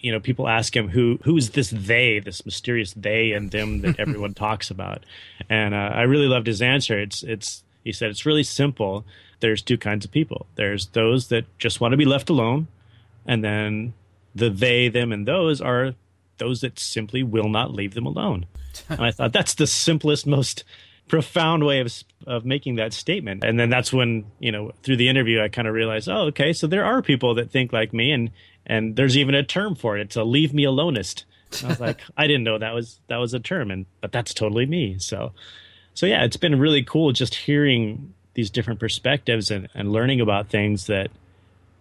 you 0.00 0.12
know 0.12 0.20
people 0.20 0.46
ask 0.46 0.76
him 0.76 0.88
who 0.88 1.18
who's 1.24 1.50
this 1.50 1.70
they 1.70 2.18
this 2.18 2.44
mysterious 2.44 2.92
they 2.92 3.32
and 3.32 3.50
them 3.50 3.80
that 3.80 3.98
everyone 3.98 4.34
talks 4.34 4.70
about? 4.70 5.04
And 5.48 5.74
uh, 5.74 5.92
i 5.94 6.02
really 6.02 6.28
loved 6.28 6.46
his 6.46 6.60
answer. 6.60 6.98
It's 6.98 7.22
it's 7.22 7.64
he 7.84 7.92
said 7.92 8.10
it's 8.10 8.26
really 8.26 8.44
simple 8.44 9.06
there's 9.40 9.62
two 9.62 9.78
kinds 9.78 10.04
of 10.04 10.10
people 10.10 10.46
there's 10.56 10.86
those 10.88 11.28
that 11.28 11.44
just 11.58 11.80
want 11.80 11.92
to 11.92 11.96
be 11.96 12.04
left 12.04 12.30
alone 12.30 12.66
and 13.26 13.44
then 13.44 13.94
the 14.34 14.50
they 14.50 14.88
them 14.88 15.12
and 15.12 15.26
those 15.26 15.60
are 15.60 15.94
those 16.38 16.60
that 16.60 16.78
simply 16.78 17.22
will 17.22 17.48
not 17.48 17.72
leave 17.72 17.94
them 17.94 18.06
alone. 18.06 18.46
and 18.88 19.00
I 19.00 19.10
thought 19.10 19.32
that's 19.32 19.54
the 19.54 19.66
simplest, 19.66 20.26
most 20.26 20.64
profound 21.06 21.64
way 21.64 21.80
of 21.80 21.92
of 22.26 22.44
making 22.44 22.76
that 22.76 22.92
statement. 22.92 23.44
And 23.44 23.60
then 23.60 23.70
that's 23.70 23.92
when 23.92 24.26
you 24.38 24.50
know 24.50 24.72
through 24.82 24.96
the 24.96 25.08
interview 25.08 25.40
I 25.40 25.48
kind 25.48 25.68
of 25.68 25.74
realized, 25.74 26.08
oh, 26.08 26.26
okay, 26.28 26.52
so 26.52 26.66
there 26.66 26.84
are 26.84 27.02
people 27.02 27.34
that 27.34 27.50
think 27.50 27.72
like 27.72 27.92
me, 27.92 28.12
and 28.12 28.30
and 28.66 28.96
there's 28.96 29.16
even 29.16 29.34
a 29.34 29.42
term 29.42 29.74
for 29.74 29.96
it. 29.96 30.02
It's 30.02 30.16
a 30.16 30.24
leave 30.24 30.54
me 30.54 30.64
alonist. 30.64 31.24
I 31.62 31.68
was 31.68 31.80
like, 31.80 32.00
I 32.16 32.26
didn't 32.26 32.44
know 32.44 32.58
that 32.58 32.74
was 32.74 33.00
that 33.08 33.18
was 33.18 33.34
a 33.34 33.40
term, 33.40 33.70
and 33.70 33.86
but 34.00 34.12
that's 34.12 34.34
totally 34.34 34.66
me. 34.66 34.98
So, 34.98 35.32
so 35.92 36.06
yeah, 36.06 36.24
it's 36.24 36.38
been 36.38 36.58
really 36.58 36.82
cool 36.82 37.12
just 37.12 37.34
hearing 37.34 38.13
these 38.34 38.50
different 38.50 38.80
perspectives 38.80 39.50
and, 39.50 39.68
and 39.74 39.92
learning 39.92 40.20
about 40.20 40.48
things 40.48 40.86
that 40.86 41.10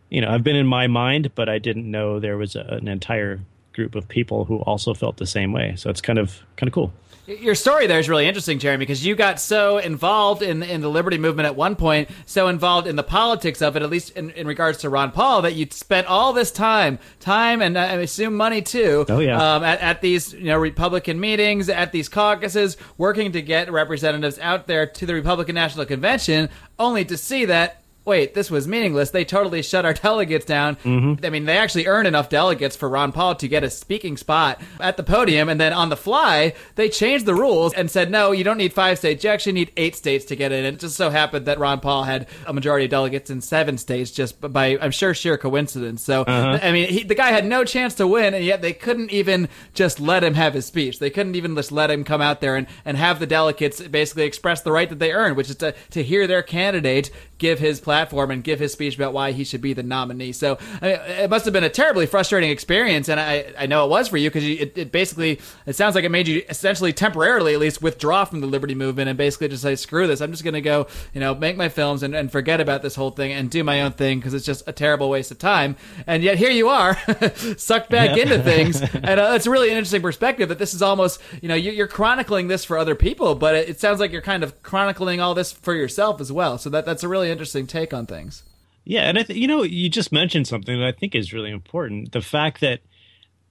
you 0.10 0.22
know 0.22 0.32
have 0.32 0.44
been 0.44 0.56
in 0.56 0.68
my 0.68 0.88
mind, 0.88 1.34
but 1.36 1.50
I 1.50 1.60
didn't 1.60 1.90
know 1.90 2.20
there 2.20 2.38
was 2.38 2.56
a, 2.56 2.62
an 2.62 2.88
entire 2.88 3.42
group 3.74 3.96
of 3.96 4.08
people 4.08 4.46
who 4.46 4.60
also 4.60 4.94
felt 4.94 5.18
the 5.18 5.28
same 5.28 5.52
way. 5.52 5.76
So 5.76 5.90
it's 5.90 6.02
kind 6.02 6.20
of 6.20 6.40
kind 6.56 6.68
of 6.68 6.74
cool. 6.74 6.94
Your 7.26 7.56
story 7.56 7.88
there 7.88 8.00
is 8.00 8.10
really 8.10 8.28
interesting, 8.28 8.60
Jeremy, 8.60 8.82
because 8.82 9.06
you 9.06 9.16
got 9.16 9.40
so 9.40 9.78
involved 9.78 10.42
in 10.42 10.62
in 10.62 10.82
the 10.82 10.90
liberty 10.90 11.18
movement 11.18 11.46
at 11.46 11.56
one 11.56 11.78
point, 11.78 12.10
so 12.26 12.50
involved 12.50 12.86
in 12.86 12.98
the 12.98 13.04
politics 13.04 13.62
of 13.62 13.78
it, 13.78 13.82
at 13.82 13.90
least 13.90 14.10
in, 14.18 14.32
in 14.32 14.46
regards 14.46 14.80
to 14.80 14.90
Ron 14.90 15.12
Paul, 15.12 15.44
that 15.44 15.54
you 15.54 15.66
spent 15.72 16.08
all 16.08 16.34
this 16.34 16.52
time, 16.52 17.00
time, 17.22 17.62
and 17.62 17.78
I 17.78 17.94
assume 17.94 18.36
money 18.36 18.62
too. 18.62 19.06
Oh 19.08 19.20
yeah. 19.20 19.38
Um, 19.38 19.64
at, 19.64 19.80
at 19.80 20.02
these 20.02 20.34
you 20.34 20.46
know 20.46 20.58
Republican 20.58 21.18
meetings, 21.18 21.70
at 21.70 21.94
these 21.94 22.10
caucuses, 22.10 22.76
working 22.98 23.32
to 23.32 23.42
get 23.42 23.72
representatives 23.72 24.38
out 24.40 24.68
there 24.68 24.86
to 24.86 25.06
the 25.06 25.14
Republican 25.14 25.56
National 25.56 25.86
Convention, 25.86 26.50
only 26.78 27.06
to 27.06 27.16
see 27.16 27.46
that 27.46 27.83
wait, 28.06 28.34
this 28.34 28.52
was 28.52 28.68
meaningless. 28.68 29.12
They 29.12 29.26
totally 29.26 29.62
shut 29.62 29.86
our 29.86 29.94
delegates 30.04 30.46
down. 30.46 30.76
Mm-hmm. 30.78 31.26
I 31.26 31.30
mean, 31.30 31.46
they 31.46 31.58
actually 31.58 31.88
earned 31.88 32.08
enough 32.08 32.30
delegates 32.30 32.76
for 32.76 32.90
Ron 32.90 33.12
Paul 33.12 33.36
to 33.36 33.48
get 33.48 33.64
a 33.64 33.70
speaking 33.70 34.18
spot 34.18 34.62
at 34.80 34.98
the 34.98 35.04
podium. 35.04 35.50
And 35.50 35.60
then 35.60 35.74
on 35.74 35.90
the 35.90 35.96
fly, 35.98 36.54
they 36.76 36.90
changed 36.90 37.26
the 37.26 37.36
rules 37.36 37.74
and 37.74 37.90
said, 37.90 38.12
no, 38.12 38.32
you 38.32 38.44
don't 38.44 38.58
need 38.58 38.74
five 38.74 38.98
states. 38.98 39.24
You 39.24 39.30
actually 39.30 39.54
need 39.54 39.72
eight 39.78 39.96
states 39.96 40.26
to 40.26 40.36
get 40.36 40.52
in. 40.52 40.66
And 40.66 40.76
it 40.78 40.80
just 40.80 40.96
so 40.96 41.10
happened 41.10 41.46
that 41.46 41.60
Ron 41.60 41.80
Paul 41.80 42.04
had 42.04 42.28
a 42.46 42.54
majority 42.54 42.86
of 42.86 42.92
delegates 42.92 43.30
in 43.30 43.42
seven 43.42 43.78
states 43.78 44.12
just 44.12 44.40
by, 44.42 44.78
I'm 44.82 44.92
sure, 44.92 45.14
sheer 45.14 45.38
coincidence. 45.38 46.04
So, 46.04 46.24
Uh-huh. 46.24 46.60
I 46.62 46.72
mean, 46.72 46.90
he, 46.90 47.04
the 47.04 47.16
guy 47.16 47.32
had 47.32 47.46
no 47.46 47.64
chance 47.64 47.96
to 47.96 48.08
win, 48.08 48.34
and 48.34 48.44
yet 48.44 48.62
they 48.62 48.74
couldn't 48.74 49.12
even 49.12 49.48
just 49.74 50.00
let 50.00 50.24
him 50.24 50.34
have 50.34 50.54
his 50.54 50.66
speech. 50.66 51.00
They 51.00 51.10
couldn't 51.10 51.36
even 51.36 51.56
just 51.56 51.72
let 51.72 51.90
him 51.92 52.04
come 52.04 52.22
out 52.22 52.42
there 52.42 52.56
and, 52.56 52.68
and 52.86 52.98
have 52.98 53.20
the 53.20 53.28
delegates 53.28 53.82
basically 53.82 54.24
express 54.24 54.62
the 54.62 54.72
right 54.72 54.90
that 54.90 55.00
they 55.00 55.12
earned, 55.14 55.36
which 55.38 55.50
is 55.50 55.56
to, 55.58 55.74
to 55.92 56.04
hear 56.04 56.28
their 56.28 56.44
candidate 56.44 57.12
give 57.38 57.60
his 57.60 57.80
platform 57.94 58.32
and 58.32 58.44
give 58.44 58.60
his 58.60 58.72
speech 58.74 58.96
about 58.96 59.14
why 59.14 59.32
he 59.34 59.44
should 59.44 59.62
be 59.62 59.72
the 59.74 59.84
nominee. 59.84 60.32
So 60.32 60.58
I 60.82 60.86
mean, 60.88 61.00
it 61.24 61.30
must 61.30 61.46
have 61.46 61.54
been 61.54 61.64
a 61.64 61.70
terribly 61.70 62.08
frustrating 62.08 62.50
experience, 62.50 63.08
and 63.08 63.20
I, 63.20 63.54
I 63.56 63.66
know 63.68 63.86
it 63.86 63.90
was 63.90 64.08
for 64.08 64.18
you 64.18 64.32
because 64.32 64.44
it, 64.44 64.76
it 64.76 64.92
basically 64.92 65.40
it 65.68 65.76
sounds 65.76 65.94
like 65.94 66.04
it 66.04 66.10
made 66.10 66.28
you 66.28 66.42
essentially 66.50 66.92
temporarily 66.92 67.54
at 67.54 67.60
least 67.60 67.84
withdraw 67.84 68.26
from 68.26 68.42
the 68.42 68.48
liberty 68.48 68.74
movement 68.74 69.10
and 69.10 69.18
basically 69.18 69.48
just 69.48 69.62
say 69.62 69.76
screw 69.76 70.08
this. 70.08 70.22
I'm 70.22 70.32
just 70.32 70.44
going 70.44 70.56
to 70.56 70.62
go 70.62 70.88
you 71.14 71.20
know 71.20 71.36
make 71.36 71.56
my 71.56 71.70
films 71.70 72.02
and, 72.02 72.16
and 72.16 72.32
forget 72.32 72.60
about 72.60 72.82
this 72.82 72.96
whole 72.96 73.12
thing 73.12 73.32
and 73.32 73.48
do 73.52 73.64
my 73.64 73.82
own 73.84 73.92
thing 73.92 74.18
because 74.18 74.34
it's 74.34 74.46
just 74.46 74.68
a 74.68 74.72
terrible 74.72 75.08
waste 75.08 75.30
of 75.30 75.38
time. 75.38 75.76
And 76.08 76.24
yet 76.24 76.40
here 76.40 76.50
you 76.50 76.70
are, 76.70 76.98
sucked 77.58 77.92
back 77.92 78.18
Yeah. 78.18 78.24
into 78.24 78.42
things, 78.42 78.82
and 78.94 79.20
uh, 79.20 79.34
it's 79.36 79.46
a 79.46 79.52
really 79.52 79.70
interesting 79.70 80.02
perspective 80.02 80.50
that 80.50 80.58
this 80.58 80.74
is 80.74 80.82
almost 80.82 81.22
you 81.44 81.48
know 81.48 81.56
you, 81.56 81.72
you're 81.72 81.88
chronicling 81.88 82.48
this 82.48 82.66
for 82.66 82.76
other 82.80 82.96
people, 82.96 83.36
but 83.36 83.54
it, 83.54 83.70
it 83.70 83.80
sounds 83.80 84.00
like 84.00 84.12
you're 84.12 84.22
kind 84.34 84.44
of 84.44 84.64
chronicling 84.64 85.22
all 85.22 85.36
this 85.36 85.52
for 85.52 85.76
yourself 85.76 86.20
as 86.20 86.32
well. 86.32 86.58
So 86.58 86.70
that 86.72 86.86
that's 86.86 87.04
a 87.04 87.08
really 87.08 87.30
interesting 87.30 87.68
take 87.68 87.83
on 87.92 88.06
things. 88.06 88.44
Yeah, 88.86 89.10
and 89.10 89.18
I 89.18 89.24
th- 89.24 89.40
you 89.40 89.48
know, 89.48 89.64
you 89.64 89.90
just 89.90 90.12
mentioned 90.12 90.48
something 90.48 90.80
that 90.80 90.86
I 90.86 90.92
think 90.92 91.16
is 91.16 91.34
really 91.34 91.50
important: 91.50 92.12
the 92.12 92.22
fact 92.22 92.62
that 92.62 92.82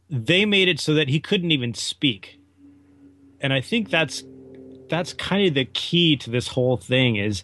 they 0.09 0.45
made 0.45 0.68
it 0.68 0.79
so 0.79 0.95
that 0.95 1.09
he 1.09 1.18
couldn't 1.18 1.51
even 1.51 1.75
speak, 1.75 2.38
and 3.40 3.53
I 3.53 3.61
think 3.61 3.90
that's 3.90 4.23
that's 4.88 5.14
kind 5.14 5.49
of 5.49 5.55
the 5.55 5.64
key 5.64 6.16
to 6.18 6.31
this 6.31 6.49
whole 6.49 6.77
thing 6.77 7.16
is 7.16 7.42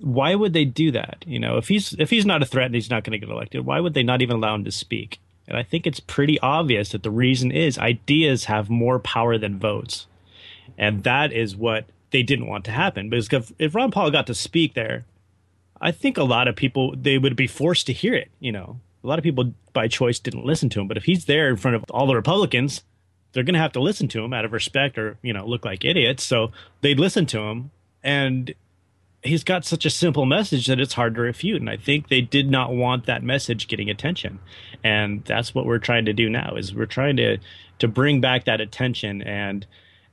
why 0.00 0.34
would 0.34 0.52
they 0.52 0.64
do 0.64 0.90
that? 0.92 1.24
You 1.26 1.38
know, 1.38 1.56
if 1.58 1.68
he's 1.68 1.92
if 1.94 2.10
he's 2.10 2.26
not 2.26 2.42
a 2.42 2.46
threat 2.46 2.66
and 2.66 2.74
he's 2.74 2.90
not 2.90 3.04
going 3.04 3.12
to 3.12 3.24
get 3.24 3.32
elected, 3.32 3.66
why 3.66 3.80
would 3.80 3.94
they 3.94 4.02
not 4.02 4.22
even 4.22 4.36
allow 4.36 4.54
him 4.54 4.64
to 4.64 4.72
speak? 4.72 5.20
And 5.46 5.56
I 5.56 5.62
think 5.62 5.86
it's 5.86 6.00
pretty 6.00 6.38
obvious 6.40 6.90
that 6.90 7.02
the 7.02 7.10
reason 7.10 7.50
is 7.50 7.78
ideas 7.78 8.44
have 8.44 8.68
more 8.68 8.98
power 8.98 9.38
than 9.38 9.58
votes, 9.58 10.06
and 10.76 11.04
that 11.04 11.32
is 11.32 11.56
what 11.56 11.86
they 12.10 12.22
didn't 12.22 12.46
want 12.46 12.64
to 12.66 12.70
happen. 12.70 13.10
Because 13.10 13.52
if 13.58 13.74
Ron 13.74 13.90
Paul 13.90 14.10
got 14.10 14.26
to 14.26 14.34
speak 14.34 14.74
there, 14.74 15.04
I 15.80 15.92
think 15.92 16.16
a 16.16 16.24
lot 16.24 16.48
of 16.48 16.56
people 16.56 16.94
they 16.96 17.18
would 17.18 17.36
be 17.36 17.46
forced 17.46 17.86
to 17.86 17.92
hear 17.92 18.14
it. 18.14 18.30
You 18.40 18.52
know, 18.52 18.80
a 19.02 19.06
lot 19.06 19.18
of 19.18 19.22
people 19.22 19.52
by 19.72 19.88
choice 19.88 20.18
didn't 20.18 20.44
listen 20.44 20.68
to 20.70 20.80
him, 20.80 20.88
but 20.88 20.96
if 20.96 21.04
he's 21.04 21.26
there 21.26 21.48
in 21.48 21.56
front 21.56 21.76
of 21.76 21.84
all 21.90 22.06
the 22.06 22.16
Republicans, 22.16 22.82
they're 23.32 23.44
going 23.44 23.54
to 23.54 23.60
have 23.60 23.72
to 23.72 23.80
listen 23.80 24.08
to 24.08 24.24
him 24.24 24.32
out 24.32 24.44
of 24.44 24.52
respect, 24.52 24.98
or 24.98 25.18
you 25.22 25.32
know, 25.32 25.46
look 25.46 25.64
like 25.64 25.84
idiots. 25.84 26.24
So 26.24 26.52
they'd 26.80 26.98
listen 26.98 27.26
to 27.26 27.40
him, 27.40 27.70
and 28.02 28.54
he's 29.22 29.44
got 29.44 29.64
such 29.64 29.84
a 29.84 29.90
simple 29.90 30.26
message 30.26 30.66
that 30.66 30.80
it's 30.80 30.94
hard 30.94 31.14
to 31.14 31.20
refute. 31.20 31.60
And 31.60 31.70
I 31.70 31.76
think 31.76 32.08
they 32.08 32.20
did 32.20 32.50
not 32.50 32.72
want 32.72 33.06
that 33.06 33.22
message 33.22 33.68
getting 33.68 33.90
attention, 33.90 34.40
and 34.82 35.24
that's 35.24 35.54
what 35.54 35.66
we're 35.66 35.78
trying 35.78 36.06
to 36.06 36.12
do 36.12 36.28
now. 36.28 36.54
Is 36.56 36.74
we're 36.74 36.86
trying 36.86 37.16
to 37.16 37.38
to 37.78 37.88
bring 37.88 38.20
back 38.20 38.44
that 38.44 38.60
attention 38.60 39.22
and 39.22 39.66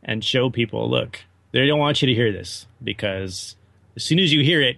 and 0.04 0.24
show 0.24 0.50
people, 0.50 0.90
look, 0.90 1.22
they 1.52 1.66
don't 1.66 1.80
want 1.80 2.02
you 2.02 2.08
to 2.08 2.14
hear 2.14 2.32
this 2.32 2.68
because 2.84 3.56
as 3.96 4.04
soon 4.04 4.20
as 4.20 4.32
you 4.32 4.44
hear 4.44 4.62
it, 4.62 4.78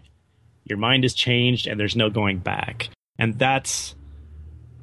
your 0.70 0.78
mind 0.78 1.06
is 1.06 1.14
changed 1.14 1.68
and 1.68 1.80
there's 1.80 1.96
no 1.96 2.10
going 2.10 2.38
back 2.38 2.90
and 3.18 3.38
that's 3.40 3.96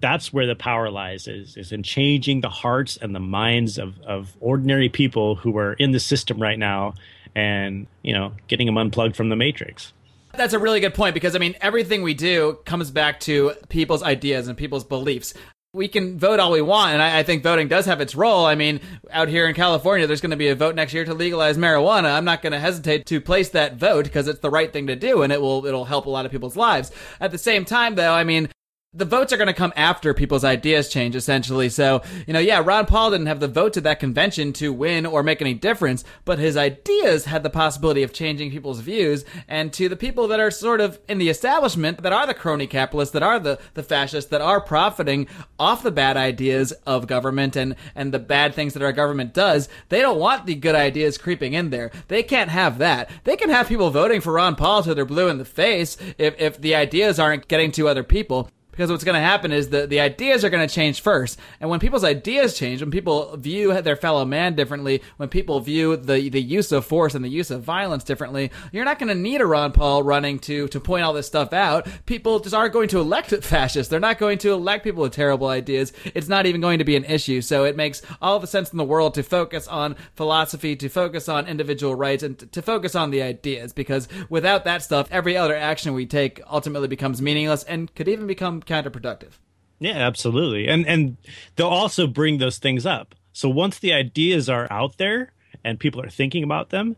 that's 0.00 0.32
where 0.32 0.46
the 0.46 0.54
power 0.54 0.90
lies 0.90 1.26
is 1.28 1.56
is 1.56 1.72
in 1.72 1.82
changing 1.82 2.40
the 2.40 2.48
hearts 2.48 2.96
and 2.96 3.14
the 3.14 3.20
minds 3.20 3.78
of 3.78 4.00
of 4.02 4.36
ordinary 4.40 4.88
people 4.88 5.34
who 5.34 5.56
are 5.56 5.74
in 5.74 5.92
the 5.92 6.00
system 6.00 6.40
right 6.40 6.58
now 6.58 6.94
and 7.34 7.86
you 8.02 8.12
know 8.12 8.32
getting 8.48 8.66
them 8.66 8.76
unplugged 8.76 9.16
from 9.16 9.28
the 9.28 9.36
matrix 9.36 9.92
That's 10.36 10.52
a 10.52 10.58
really 10.58 10.80
good 10.80 10.94
point 10.94 11.14
because 11.14 11.36
I 11.36 11.38
mean 11.38 11.54
everything 11.60 12.02
we 12.02 12.14
do 12.14 12.58
comes 12.64 12.90
back 12.90 13.20
to 13.20 13.52
people's 13.68 14.02
ideas 14.02 14.48
and 14.48 14.58
people's 14.58 14.82
beliefs. 14.82 15.32
We 15.74 15.88
can 15.88 16.20
vote 16.20 16.38
all 16.38 16.52
we 16.52 16.62
want, 16.62 16.92
and 16.92 17.02
I, 17.02 17.18
I 17.18 17.22
think 17.24 17.42
voting 17.42 17.66
does 17.66 17.86
have 17.86 18.00
its 18.00 18.14
role. 18.14 18.46
I 18.46 18.54
mean, 18.54 18.80
out 19.10 19.28
here 19.28 19.48
in 19.48 19.56
California, 19.56 20.06
there's 20.06 20.20
going 20.20 20.30
to 20.30 20.36
be 20.36 20.46
a 20.46 20.54
vote 20.54 20.76
next 20.76 20.94
year 20.94 21.04
to 21.04 21.12
legalize 21.12 21.58
marijuana. 21.58 22.14
I'm 22.14 22.24
not 22.24 22.42
going 22.42 22.52
to 22.52 22.60
hesitate 22.60 23.06
to 23.06 23.20
place 23.20 23.48
that 23.50 23.74
vote 23.74 24.04
because 24.04 24.28
it's 24.28 24.38
the 24.38 24.50
right 24.50 24.72
thing 24.72 24.86
to 24.86 24.94
do, 24.94 25.22
and 25.22 25.32
it 25.32 25.40
will 25.40 25.66
it'll 25.66 25.84
help 25.84 26.06
a 26.06 26.10
lot 26.10 26.26
of 26.26 26.30
people's 26.30 26.56
lives. 26.56 26.92
At 27.20 27.32
the 27.32 27.38
same 27.38 27.64
time, 27.64 27.96
though, 27.96 28.12
I 28.12 28.22
mean, 28.22 28.48
the 28.94 29.04
votes 29.04 29.32
are 29.32 29.36
going 29.36 29.48
to 29.48 29.52
come 29.52 29.72
after 29.74 30.14
people's 30.14 30.44
ideas 30.44 30.88
change, 30.88 31.16
essentially. 31.16 31.68
So, 31.68 32.02
you 32.26 32.32
know, 32.32 32.38
yeah, 32.38 32.62
Ron 32.64 32.86
Paul 32.86 33.10
didn't 33.10 33.26
have 33.26 33.40
the 33.40 33.48
votes 33.48 33.76
at 33.76 33.82
that 33.82 33.98
convention 33.98 34.52
to 34.54 34.72
win 34.72 35.04
or 35.04 35.22
make 35.22 35.40
any 35.40 35.54
difference, 35.54 36.04
but 36.24 36.38
his 36.38 36.56
ideas 36.56 37.24
had 37.24 37.42
the 37.42 37.50
possibility 37.50 38.04
of 38.04 38.12
changing 38.12 38.52
people's 38.52 38.80
views. 38.80 39.24
And 39.48 39.72
to 39.72 39.88
the 39.88 39.96
people 39.96 40.28
that 40.28 40.38
are 40.38 40.50
sort 40.50 40.80
of 40.80 41.00
in 41.08 41.18
the 41.18 41.28
establishment, 41.28 42.02
that 42.02 42.12
are 42.12 42.26
the 42.26 42.34
crony 42.34 42.68
capitalists, 42.68 43.12
that 43.12 43.22
are 43.22 43.40
the, 43.40 43.58
the 43.74 43.82
fascists, 43.82 44.30
that 44.30 44.40
are 44.40 44.60
profiting 44.60 45.26
off 45.58 45.82
the 45.82 45.90
bad 45.90 46.16
ideas 46.16 46.72
of 46.86 47.08
government 47.08 47.56
and, 47.56 47.74
and 47.96 48.12
the 48.12 48.18
bad 48.20 48.54
things 48.54 48.74
that 48.74 48.82
our 48.82 48.92
government 48.92 49.34
does, 49.34 49.68
they 49.88 50.00
don't 50.00 50.20
want 50.20 50.46
the 50.46 50.54
good 50.54 50.76
ideas 50.76 51.18
creeping 51.18 51.54
in 51.54 51.70
there. 51.70 51.90
They 52.06 52.22
can't 52.22 52.50
have 52.50 52.78
that. 52.78 53.10
They 53.24 53.36
can 53.36 53.50
have 53.50 53.68
people 53.68 53.90
voting 53.90 54.20
for 54.20 54.34
Ron 54.34 54.54
Paul 54.54 54.82
till 54.82 54.94
they're 54.94 55.04
blue 55.04 55.28
in 55.28 55.38
the 55.38 55.44
face 55.44 55.96
if, 56.16 56.40
if 56.40 56.60
the 56.60 56.76
ideas 56.76 57.18
aren't 57.18 57.48
getting 57.48 57.72
to 57.72 57.88
other 57.88 58.04
people. 58.04 58.50
Because 58.74 58.90
what's 58.90 59.04
going 59.04 59.14
to 59.14 59.20
happen 59.20 59.52
is 59.52 59.68
the, 59.68 59.86
the 59.86 60.00
ideas 60.00 60.44
are 60.44 60.50
going 60.50 60.66
to 60.66 60.74
change 60.74 61.00
first. 61.00 61.38
And 61.60 61.70
when 61.70 61.78
people's 61.78 62.02
ideas 62.02 62.58
change, 62.58 62.80
when 62.80 62.90
people 62.90 63.36
view 63.36 63.80
their 63.82 63.94
fellow 63.94 64.24
man 64.24 64.56
differently, 64.56 65.00
when 65.16 65.28
people 65.28 65.60
view 65.60 65.96
the, 65.96 66.28
the 66.28 66.42
use 66.42 66.72
of 66.72 66.84
force 66.84 67.14
and 67.14 67.24
the 67.24 67.28
use 67.28 67.52
of 67.52 67.62
violence 67.62 68.02
differently, 68.02 68.50
you're 68.72 68.84
not 68.84 68.98
going 68.98 69.08
to 69.08 69.14
need 69.14 69.40
a 69.40 69.46
Ron 69.46 69.70
Paul 69.70 70.02
running 70.02 70.40
to, 70.40 70.66
to 70.68 70.80
point 70.80 71.04
all 71.04 71.12
this 71.12 71.28
stuff 71.28 71.52
out. 71.52 71.86
People 72.04 72.40
just 72.40 72.54
aren't 72.54 72.72
going 72.72 72.88
to 72.88 72.98
elect 72.98 73.30
fascists. 73.44 73.88
They're 73.88 74.00
not 74.00 74.18
going 74.18 74.38
to 74.38 74.52
elect 74.52 74.82
people 74.82 75.02
with 75.02 75.12
terrible 75.12 75.46
ideas. 75.46 75.92
It's 76.06 76.28
not 76.28 76.46
even 76.46 76.60
going 76.60 76.78
to 76.78 76.84
be 76.84 76.96
an 76.96 77.04
issue. 77.04 77.40
So 77.40 77.64
it 77.64 77.76
makes 77.76 78.02
all 78.20 78.40
the 78.40 78.48
sense 78.48 78.72
in 78.72 78.78
the 78.78 78.84
world 78.84 79.14
to 79.14 79.22
focus 79.22 79.68
on 79.68 79.94
philosophy, 80.16 80.74
to 80.76 80.88
focus 80.88 81.28
on 81.28 81.46
individual 81.46 81.94
rights, 81.94 82.24
and 82.24 82.50
to 82.52 82.60
focus 82.60 82.96
on 82.96 83.10
the 83.10 83.22
ideas. 83.22 83.72
Because 83.72 84.08
without 84.28 84.64
that 84.64 84.82
stuff, 84.82 85.06
every 85.12 85.36
other 85.36 85.54
action 85.54 85.94
we 85.94 86.06
take 86.06 86.40
ultimately 86.50 86.88
becomes 86.88 87.22
meaningless 87.22 87.62
and 87.64 87.94
could 87.94 88.08
even 88.08 88.26
become 88.26 88.60
counterproductive. 88.66 89.32
yeah 89.78 89.96
absolutely. 89.96 90.68
And 90.68 90.86
and 90.86 91.16
they'll 91.56 91.66
also 91.66 92.06
bring 92.06 92.38
those 92.38 92.58
things 92.58 92.86
up. 92.86 93.14
So 93.32 93.48
once 93.48 93.78
the 93.78 93.92
ideas 93.92 94.48
are 94.48 94.68
out 94.70 94.98
there 94.98 95.32
and 95.64 95.80
people 95.80 96.00
are 96.02 96.10
thinking 96.10 96.44
about 96.44 96.70
them 96.70 96.96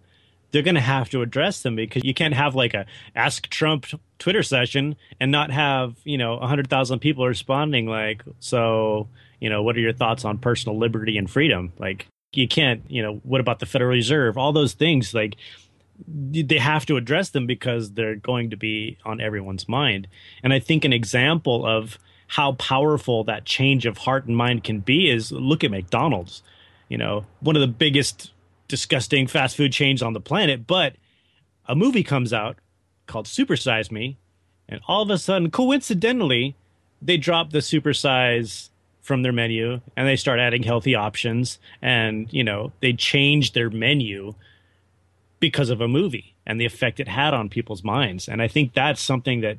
they're 0.53 0.63
going 0.63 0.77
to 0.77 0.81
have 0.81 1.11
to 1.11 1.23
address 1.23 1.63
them 1.63 1.75
because 1.75 2.05
you 2.05 2.15
can't 2.15 2.33
have 2.33 2.55
like 2.55 2.73
a 2.73 2.87
ask 3.17 3.49
trump 3.49 3.85
twitter 4.19 4.45
session 4.45 4.97
and 5.21 5.33
not 5.33 5.51
have 5.51 5.97
you 6.05 6.17
know 6.17 6.37
100000 6.37 7.01
people 7.01 7.27
responding 7.27 7.87
like 7.87 8.23
so 8.39 9.09
you 9.41 9.51
know 9.51 9.63
what 9.63 9.77
are 9.77 9.81
your 9.81 9.93
thoughts 9.93 10.25
on 10.25 10.39
personal 10.39 10.79
liberty 10.79 11.19
and 11.19 11.31
freedom? 11.31 11.73
Like 11.79 12.07
you 12.33 12.49
can't 12.49 12.83
you 12.89 13.03
know 13.03 13.21
what 13.23 13.41
about 13.41 13.59
the 13.59 13.67
federal 13.67 13.91
reserve? 13.91 14.39
All 14.39 14.53
those 14.53 14.75
things 14.75 15.15
like 15.15 15.37
they 16.07 16.59
have 16.59 16.87
to 16.87 16.97
address 16.97 17.31
them 17.31 17.47
because 17.47 17.93
they're 17.93 18.17
going 18.17 18.51
to 18.51 18.57
be 18.57 18.99
on 19.05 19.21
everyone's 19.21 19.69
mind. 19.69 20.09
And 20.43 20.53
I 20.53 20.59
think 20.59 20.85
an 20.85 20.93
example 20.93 21.67
of 21.67 21.99
how 22.29 22.53
powerful 22.53 23.25
that 23.25 23.45
change 23.45 23.87
of 23.87 23.99
heart 23.99 24.27
and 24.27 24.37
mind 24.37 24.65
can 24.65 24.81
be 24.81 25.09
is 25.11 25.31
look 25.33 25.65
at 25.65 25.71
McDonald's. 25.71 26.43
You 26.89 26.99
know, 26.99 27.27
one 27.41 27.57
of 27.57 27.61
the 27.61 27.69
biggest 27.69 28.33
disgusting 28.69 29.27
fast 29.27 29.57
food 29.57 29.73
chains 29.73 30.03
on 30.03 30.13
the 30.13 30.21
planet, 30.21 30.67
but 30.67 30.95
a 31.67 31.75
movie 31.75 32.03
comes 32.03 32.33
out 32.33 32.59
called 33.07 33.27
Supersize 33.27 33.91
Me, 33.91 34.17
and 34.69 34.81
all 34.89 35.03
of 35.03 35.11
a 35.11 35.19
sudden, 35.19 35.51
coincidentally, 35.51 36.57
they 37.01 37.17
drop 37.17 37.51
the 37.51 37.59
supersize 37.59 38.71
from 39.03 39.23
their 39.23 39.33
menu 39.33 39.81
and 39.97 40.09
they 40.09 40.17
start 40.17 40.41
adding 40.41 40.65
healthy 40.65 40.97
options 40.97 41.61
and 41.81 42.27
you 42.33 42.43
know 42.43 42.73
they 42.81 42.93
change 42.93 43.53
their 43.53 43.71
menu 43.71 44.35
because 45.41 45.71
of 45.71 45.81
a 45.81 45.89
movie 45.89 46.35
and 46.47 46.61
the 46.61 46.65
effect 46.65 47.01
it 47.01 47.09
had 47.09 47.35
on 47.35 47.49
people's 47.49 47.85
minds 47.85 48.29
and 48.29 48.43
i 48.43 48.49
think 48.49 48.73
that's 48.73 49.01
something 49.01 49.41
that 49.41 49.59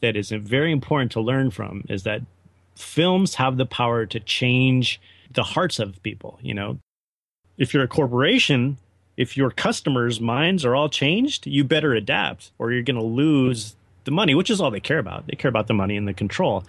that 0.00 0.16
is 0.16 0.30
very 0.30 0.70
important 0.72 1.10
to 1.12 1.20
learn 1.20 1.50
from 1.50 1.84
is 1.88 2.04
that 2.04 2.22
films 2.74 3.36
have 3.36 3.56
the 3.56 3.66
power 3.66 4.06
to 4.06 4.20
change 4.20 5.00
the 5.32 5.42
hearts 5.42 5.78
of 5.78 6.02
people 6.02 6.38
you 6.42 6.54
know 6.54 6.78
if 7.56 7.74
you're 7.74 7.82
a 7.82 7.88
corporation 7.88 8.78
if 9.16 9.36
your 9.36 9.50
customers 9.50 10.20
minds 10.20 10.64
are 10.64 10.76
all 10.76 10.88
changed 10.88 11.46
you 11.46 11.64
better 11.64 11.92
adapt 11.94 12.52
or 12.58 12.72
you're 12.72 12.82
going 12.82 12.96
to 12.96 13.02
lose 13.02 13.74
the 14.04 14.10
money 14.10 14.34
which 14.34 14.50
is 14.50 14.60
all 14.60 14.70
they 14.70 14.80
care 14.80 14.98
about 14.98 15.26
they 15.26 15.36
care 15.36 15.48
about 15.48 15.66
the 15.66 15.74
money 15.74 15.96
and 15.96 16.06
the 16.06 16.14
control 16.14 16.64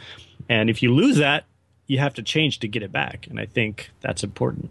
and 0.49 0.69
if 0.69 0.81
you 0.81 0.93
lose 0.93 1.17
that 1.17 1.45
you 1.89 1.97
have 1.97 2.13
to 2.13 2.23
change 2.23 2.59
to 2.59 2.67
get 2.67 2.83
it 2.83 2.91
back. 2.93 3.27
And 3.27 3.39
I 3.39 3.45
think 3.45 3.89
that's 3.99 4.23
important. 4.23 4.69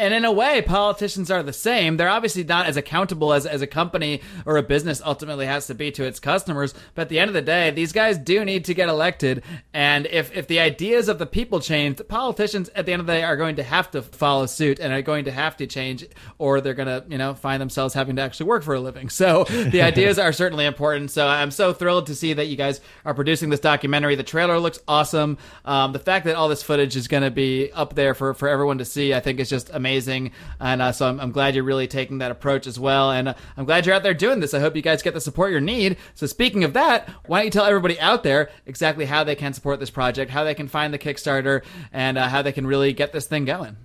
And 0.00 0.14
in 0.14 0.24
a 0.24 0.32
way, 0.32 0.62
politicians 0.62 1.30
are 1.30 1.42
the 1.42 1.52
same. 1.52 1.98
They're 1.98 2.08
obviously 2.08 2.42
not 2.42 2.64
as 2.64 2.78
accountable 2.78 3.34
as, 3.34 3.44
as 3.44 3.60
a 3.60 3.66
company 3.66 4.22
or 4.46 4.56
a 4.56 4.62
business 4.62 5.02
ultimately 5.04 5.44
has 5.44 5.66
to 5.66 5.74
be 5.74 5.90
to 5.90 6.04
its 6.04 6.18
customers. 6.18 6.72
But 6.94 7.02
at 7.02 7.08
the 7.10 7.18
end 7.18 7.28
of 7.28 7.34
the 7.34 7.42
day, 7.42 7.70
these 7.70 7.92
guys 7.92 8.16
do 8.16 8.42
need 8.42 8.64
to 8.64 8.72
get 8.72 8.88
elected. 8.88 9.42
And 9.74 10.06
if, 10.06 10.34
if 10.34 10.46
the 10.46 10.58
ideas 10.58 11.10
of 11.10 11.18
the 11.18 11.26
people 11.26 11.60
change, 11.60 11.98
the 11.98 12.04
politicians 12.04 12.70
at 12.74 12.86
the 12.86 12.94
end 12.94 13.00
of 13.00 13.06
the 13.06 13.12
day 13.12 13.22
are 13.22 13.36
going 13.36 13.56
to 13.56 13.62
have 13.62 13.90
to 13.90 14.00
follow 14.00 14.46
suit 14.46 14.78
and 14.78 14.90
are 14.90 15.02
going 15.02 15.26
to 15.26 15.32
have 15.32 15.58
to 15.58 15.66
change, 15.66 16.06
or 16.38 16.62
they're 16.62 16.72
going 16.72 16.88
to, 16.88 17.04
you 17.06 17.18
know, 17.18 17.34
find 17.34 17.60
themselves 17.60 17.92
having 17.92 18.16
to 18.16 18.22
actually 18.22 18.46
work 18.46 18.62
for 18.62 18.74
a 18.74 18.80
living. 18.80 19.10
So 19.10 19.44
the 19.44 19.82
ideas 19.82 20.18
are 20.18 20.32
certainly 20.32 20.64
important. 20.64 21.10
So 21.10 21.28
I'm 21.28 21.50
so 21.50 21.74
thrilled 21.74 22.06
to 22.06 22.14
see 22.14 22.32
that 22.32 22.46
you 22.46 22.56
guys 22.56 22.80
are 23.04 23.12
producing 23.12 23.50
this 23.50 23.60
documentary. 23.60 24.14
The 24.14 24.22
trailer 24.22 24.58
looks 24.60 24.78
awesome. 24.88 25.36
Um, 25.66 25.92
the 25.92 25.98
fact 25.98 26.24
that 26.24 26.36
all 26.36 26.48
this 26.48 26.62
footage 26.62 26.96
is 26.96 27.06
going 27.06 27.22
to 27.22 27.30
be 27.30 27.70
up 27.72 27.94
there 27.94 28.14
for, 28.14 28.32
for 28.32 28.48
everyone 28.48 28.78
to 28.78 28.86
see, 28.86 29.12
I 29.12 29.20
think 29.20 29.38
is 29.40 29.50
just 29.50 29.68
amazing. 29.68 29.89
And 29.98 30.82
uh, 30.82 30.92
so 30.92 31.08
I'm, 31.08 31.20
I'm, 31.20 31.32
glad 31.32 31.54
you're 31.54 31.64
really 31.64 31.86
taking 31.86 32.18
that 32.18 32.30
approach 32.30 32.66
as 32.66 32.78
well. 32.78 33.10
And 33.10 33.28
uh, 33.28 33.34
I'm 33.56 33.64
glad 33.64 33.86
you're 33.86 33.94
out 33.94 34.02
there 34.02 34.14
doing 34.14 34.40
this. 34.40 34.54
I 34.54 34.60
hope 34.60 34.76
you 34.76 34.82
guys 34.82 35.02
get 35.02 35.14
the 35.14 35.20
support 35.20 35.52
you 35.52 35.60
need. 35.60 35.96
So 36.14 36.26
speaking 36.26 36.64
of 36.64 36.74
that, 36.74 37.08
why 37.26 37.38
don't 37.38 37.46
you 37.46 37.50
tell 37.50 37.64
everybody 37.64 37.98
out 38.00 38.22
there 38.22 38.50
exactly 38.66 39.04
how 39.04 39.24
they 39.24 39.34
can 39.34 39.52
support 39.52 39.80
this 39.80 39.90
project, 39.90 40.30
how 40.30 40.44
they 40.44 40.54
can 40.54 40.68
find 40.68 40.92
the 40.92 40.98
Kickstarter, 40.98 41.64
and 41.92 42.18
uh, 42.18 42.28
how 42.28 42.42
they 42.42 42.52
can 42.52 42.66
really 42.66 42.92
get 42.92 43.12
this 43.12 43.26
thing 43.26 43.44
going? 43.44 43.76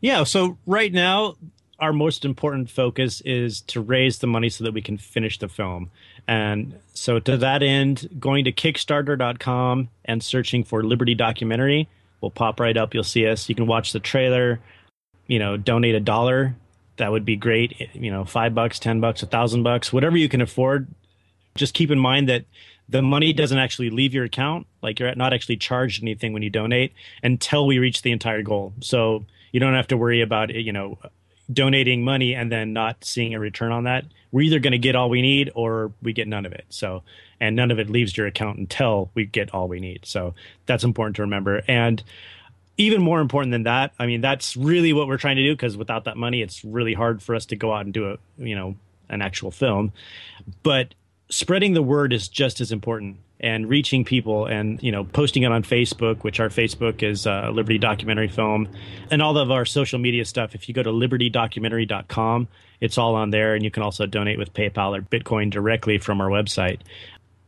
Yeah. 0.00 0.24
So 0.24 0.58
right 0.66 0.92
now, 0.92 1.36
our 1.78 1.92
most 1.92 2.24
important 2.24 2.70
focus 2.70 3.20
is 3.22 3.60
to 3.62 3.80
raise 3.80 4.18
the 4.18 4.26
money 4.26 4.48
so 4.48 4.64
that 4.64 4.74
we 4.74 4.82
can 4.82 4.98
finish 4.98 5.38
the 5.38 5.48
film. 5.48 5.90
And 6.26 6.78
so 6.92 7.18
to 7.20 7.36
that 7.38 7.62
end, 7.62 8.08
going 8.18 8.44
to 8.44 8.52
kickstarter.com 8.52 9.88
and 10.04 10.22
searching 10.22 10.64
for 10.64 10.82
Liberty 10.82 11.14
Documentary 11.14 11.88
will 12.20 12.30
pop 12.30 12.60
right 12.60 12.76
up. 12.76 12.94
You'll 12.94 13.04
see 13.04 13.26
us. 13.26 13.48
You 13.48 13.54
can 13.54 13.66
watch 13.66 13.92
the 13.92 14.00
trailer 14.00 14.60
you 15.28 15.38
know, 15.38 15.56
donate 15.56 15.94
a 15.94 16.00
dollar, 16.00 16.56
that 16.96 17.12
would 17.12 17.24
be 17.24 17.36
great. 17.36 17.88
You 17.94 18.10
know, 18.10 18.24
five 18.24 18.54
bucks, 18.54 18.80
ten 18.80 19.00
bucks, 19.00 19.22
a 19.22 19.26
thousand 19.26 19.62
bucks, 19.62 19.92
whatever 19.92 20.16
you 20.16 20.28
can 20.28 20.40
afford. 20.40 20.88
Just 21.54 21.74
keep 21.74 21.92
in 21.92 21.98
mind 21.98 22.28
that 22.28 22.44
the 22.88 23.02
money 23.02 23.32
doesn't 23.32 23.58
actually 23.58 23.90
leave 23.90 24.14
your 24.14 24.24
account. 24.24 24.66
Like 24.82 24.98
you're 24.98 25.14
not 25.14 25.32
actually 25.32 25.58
charged 25.58 26.02
anything 26.02 26.32
when 26.32 26.42
you 26.42 26.50
donate 26.50 26.92
until 27.22 27.66
we 27.66 27.78
reach 27.78 28.02
the 28.02 28.10
entire 28.10 28.42
goal. 28.42 28.72
So 28.80 29.24
you 29.52 29.60
don't 29.60 29.74
have 29.74 29.88
to 29.88 29.96
worry 29.96 30.20
about 30.20 30.50
it, 30.50 30.64
you 30.64 30.72
know 30.72 30.98
donating 31.52 32.04
money 32.04 32.34
and 32.34 32.52
then 32.52 32.72
not 32.72 33.04
seeing 33.04 33.34
a 33.34 33.40
return 33.40 33.72
on 33.72 33.84
that. 33.84 34.04
We're 34.30 34.42
either 34.42 34.58
going 34.58 34.72
to 34.72 34.78
get 34.78 34.94
all 34.94 35.08
we 35.08 35.22
need 35.22 35.50
or 35.54 35.92
we 36.02 36.12
get 36.12 36.28
none 36.28 36.44
of 36.44 36.52
it. 36.52 36.66
So 36.68 37.02
and 37.40 37.56
none 37.56 37.70
of 37.70 37.78
it 37.78 37.88
leaves 37.88 38.16
your 38.16 38.26
account 38.26 38.58
until 38.58 39.10
we 39.14 39.24
get 39.24 39.54
all 39.54 39.68
we 39.68 39.80
need. 39.80 40.00
So 40.04 40.34
that's 40.66 40.84
important 40.84 41.16
to 41.16 41.22
remember. 41.22 41.62
And 41.66 42.02
even 42.78 43.02
more 43.02 43.20
important 43.20 43.52
than 43.52 43.64
that, 43.64 43.92
I 43.98 44.06
mean, 44.06 44.20
that's 44.20 44.56
really 44.56 44.92
what 44.92 45.08
we're 45.08 45.18
trying 45.18 45.36
to 45.36 45.42
do 45.42 45.52
because 45.52 45.76
without 45.76 46.04
that 46.04 46.16
money, 46.16 46.40
it's 46.40 46.64
really 46.64 46.94
hard 46.94 47.22
for 47.22 47.34
us 47.34 47.46
to 47.46 47.56
go 47.56 47.74
out 47.74 47.84
and 47.84 47.92
do 47.92 48.12
a, 48.12 48.18
you 48.38 48.54
know, 48.54 48.76
an 49.08 49.20
actual 49.20 49.50
film. 49.50 49.92
But 50.62 50.94
spreading 51.28 51.74
the 51.74 51.82
word 51.82 52.12
is 52.12 52.28
just 52.28 52.60
as 52.60 52.72
important 52.72 53.18
and 53.40 53.68
reaching 53.68 54.04
people 54.04 54.46
and 54.46 54.82
you 54.82 54.90
know 54.90 55.04
posting 55.04 55.44
it 55.44 55.52
on 55.52 55.62
facebook 55.62 56.24
which 56.24 56.40
our 56.40 56.48
facebook 56.48 57.02
is 57.02 57.26
uh, 57.26 57.50
liberty 57.52 57.78
documentary 57.78 58.26
film 58.26 58.68
and 59.10 59.22
all 59.22 59.36
of 59.38 59.50
our 59.50 59.64
social 59.64 59.98
media 59.98 60.24
stuff 60.24 60.54
if 60.54 60.68
you 60.68 60.74
go 60.74 60.82
to 60.82 60.90
libertydocumentary.com 60.90 62.48
it's 62.80 62.98
all 62.98 63.14
on 63.14 63.30
there 63.30 63.54
and 63.54 63.64
you 63.64 63.70
can 63.70 63.82
also 63.82 64.06
donate 64.06 64.38
with 64.38 64.52
paypal 64.54 64.98
or 64.98 65.02
bitcoin 65.02 65.50
directly 65.50 65.98
from 65.98 66.20
our 66.20 66.28
website 66.28 66.80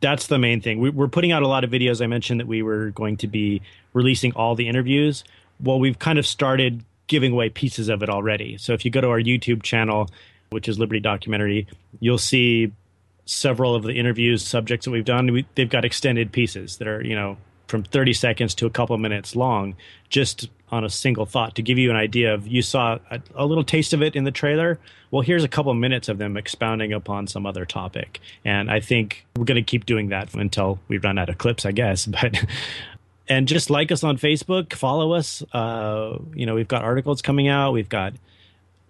that's 0.01 0.27
the 0.27 0.37
main 0.37 0.61
thing. 0.61 0.79
We, 0.79 0.89
are 1.03 1.07
putting 1.07 1.31
out 1.31 1.43
a 1.43 1.47
lot 1.47 1.63
of 1.63 1.69
videos. 1.69 2.01
I 2.01 2.07
mentioned 2.07 2.39
that 2.39 2.47
we 2.47 2.61
were 2.61 2.89
going 2.89 3.17
to 3.17 3.27
be 3.27 3.61
releasing 3.93 4.33
all 4.33 4.55
the 4.55 4.67
interviews. 4.67 5.23
Well, 5.59 5.79
we've 5.79 5.99
kind 5.99 6.19
of 6.19 6.25
started 6.25 6.83
giving 7.07 7.31
away 7.31 7.49
pieces 7.49 7.87
of 7.87 8.03
it 8.03 8.09
already. 8.09 8.57
So 8.57 8.73
if 8.73 8.83
you 8.83 8.91
go 8.91 9.01
to 9.01 9.09
our 9.09 9.19
YouTube 9.19 9.63
channel, 9.63 10.09
which 10.49 10.67
is 10.67 10.79
Liberty 10.79 10.99
Documentary, 10.99 11.67
you'll 11.99 12.17
see 12.17 12.71
several 13.25 13.75
of 13.75 13.83
the 13.83 13.93
interviews 13.93 14.43
subjects 14.43 14.85
that 14.85 14.91
we've 14.91 15.05
done. 15.05 15.31
We, 15.31 15.45
they've 15.55 15.69
got 15.69 15.85
extended 15.85 16.31
pieces 16.31 16.77
that 16.77 16.87
are, 16.87 17.03
you 17.03 17.15
know, 17.15 17.37
from 17.71 17.83
30 17.83 18.13
seconds 18.13 18.53
to 18.55 18.65
a 18.67 18.69
couple 18.69 18.95
minutes 18.97 19.35
long, 19.35 19.75
just 20.09 20.49
on 20.71 20.83
a 20.83 20.89
single 20.89 21.25
thought 21.25 21.55
to 21.55 21.61
give 21.61 21.77
you 21.77 21.89
an 21.89 21.95
idea 21.95 22.33
of 22.33 22.45
you 22.45 22.61
saw 22.61 22.99
a, 23.09 23.19
a 23.33 23.45
little 23.45 23.63
taste 23.63 23.93
of 23.93 24.01
it 24.01 24.15
in 24.15 24.25
the 24.25 24.31
trailer. 24.31 24.77
Well, 25.09 25.21
here's 25.21 25.43
a 25.43 25.47
couple 25.47 25.73
minutes 25.73 26.09
of 26.09 26.17
them 26.17 26.37
expounding 26.37 26.93
upon 26.93 27.27
some 27.27 27.45
other 27.45 27.65
topic. 27.65 28.19
And 28.45 28.69
I 28.69 28.79
think 28.81 29.25
we're 29.35 29.45
going 29.45 29.55
to 29.55 29.69
keep 29.69 29.85
doing 29.85 30.09
that 30.09 30.33
until 30.33 30.79
we 30.87 30.97
run 30.97 31.17
out 31.17 31.29
of 31.29 31.37
clips, 31.37 31.65
I 31.65 31.71
guess. 31.71 32.07
But 32.21 32.45
and 33.27 33.47
just 33.47 33.69
like 33.69 33.91
us 33.93 34.03
on 34.03 34.17
Facebook, 34.17 34.73
follow 34.73 35.13
us. 35.13 35.41
Uh, 35.53 36.17
you 36.33 36.45
know, 36.45 36.55
we've 36.55 36.67
got 36.67 36.83
articles 36.83 37.21
coming 37.21 37.47
out. 37.47 37.71
We've 37.71 37.87
got 37.87 38.13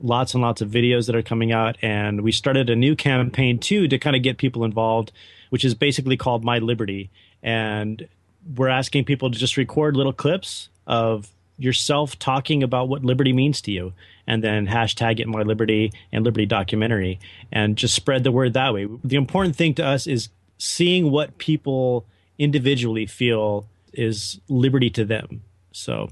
lots 0.01 0.33
and 0.33 0.41
lots 0.41 0.61
of 0.61 0.69
videos 0.69 1.05
that 1.05 1.15
are 1.15 1.21
coming 1.21 1.51
out, 1.51 1.77
and 1.83 2.21
we 2.21 2.31
started 2.31 2.69
a 2.71 2.75
new 2.75 2.95
campaign 2.95 3.59
too 3.59 3.87
to 3.87 3.99
kind 3.99 4.15
of 4.15 4.23
get 4.23 4.39
people 4.39 4.63
involved, 4.63 5.11
which 5.51 5.63
is 5.63 5.75
basically 5.75 6.17
called 6.17 6.43
My 6.43 6.57
Liberty. 6.57 7.11
And 7.43 8.07
we're 8.55 8.69
asking 8.69 9.05
people 9.05 9.31
to 9.31 9.37
just 9.37 9.57
record 9.57 9.95
little 9.95 10.13
clips 10.13 10.69
of 10.87 11.29
yourself 11.57 12.17
talking 12.17 12.63
about 12.63 12.89
what 12.89 13.03
liberty 13.05 13.33
means 13.33 13.61
to 13.61 13.71
you 13.71 13.93
and 14.25 14.43
then 14.43 14.67
hashtag 14.67 15.19
it 15.19 15.27
my 15.27 15.43
liberty 15.43 15.91
and 16.11 16.25
liberty 16.25 16.45
documentary 16.45 17.19
and 17.51 17.77
just 17.77 17.93
spread 17.93 18.23
the 18.23 18.31
word 18.31 18.53
that 18.53 18.73
way. 18.73 18.87
The 19.03 19.15
important 19.15 19.55
thing 19.55 19.75
to 19.75 19.85
us 19.85 20.07
is 20.07 20.29
seeing 20.57 21.11
what 21.11 21.37
people 21.37 22.05
individually 22.39 23.05
feel 23.05 23.67
is 23.93 24.39
liberty 24.47 24.89
to 24.91 25.05
them. 25.05 25.43
So 25.71 26.09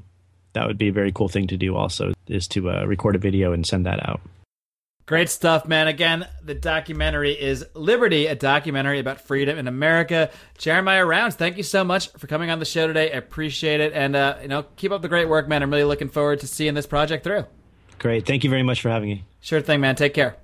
that 0.54 0.68
would 0.68 0.78
be 0.78 0.90
a 0.90 0.94
very 0.94 1.12
cool 1.12 1.30
thing 1.30 1.48
to 1.48 1.58
do 1.58 1.76
also 1.76 2.14
is 2.28 2.48
to 2.50 2.70
uh, 2.70 2.86
record 2.86 3.16
a 3.16 3.20
video 3.20 3.54
and 3.54 3.66
send 3.66 3.86
that 3.86 4.08
out 4.08 4.22
Great 5.10 5.30
stuff, 5.32 5.66
man. 5.66 5.88
Again, 5.88 6.28
the 6.44 6.54
documentary 6.54 7.32
is 7.32 7.66
Liberty, 7.74 8.28
a 8.28 8.36
documentary 8.36 9.00
about 9.00 9.20
freedom 9.20 9.58
in 9.58 9.68
America. 9.68 10.30
Jeremiah 10.60 11.04
Rounds, 11.04 11.34
thank 11.34 11.58
you 11.58 11.64
so 11.64 11.84
much 11.84 12.12
for 12.12 12.28
coming 12.28 12.52
on 12.52 12.60
the 12.60 12.66
show 12.66 12.86
today. 12.86 13.12
I 13.12 13.16
appreciate 13.16 13.80
it. 13.80 13.94
And, 13.94 14.16
uh, 14.16 14.38
you 14.40 14.48
know, 14.48 14.66
keep 14.76 14.92
up 14.92 15.02
the 15.02 15.08
great 15.08 15.28
work, 15.28 15.48
man. 15.48 15.64
I'm 15.64 15.72
really 15.72 15.84
looking 15.84 16.10
forward 16.10 16.42
to 16.42 16.48
seeing 16.48 16.76
this 16.76 16.86
project 16.86 17.24
through. 17.24 17.48
Great. 17.98 18.28
Thank 18.28 18.44
you 18.44 18.52
very 18.52 18.62
much 18.62 18.82
for 18.82 18.90
having 18.90 19.10
me. 19.10 19.26
Sure 19.40 19.62
thing, 19.62 19.82
man. 19.82 19.96
Take 19.96 20.14
care. 20.14 20.38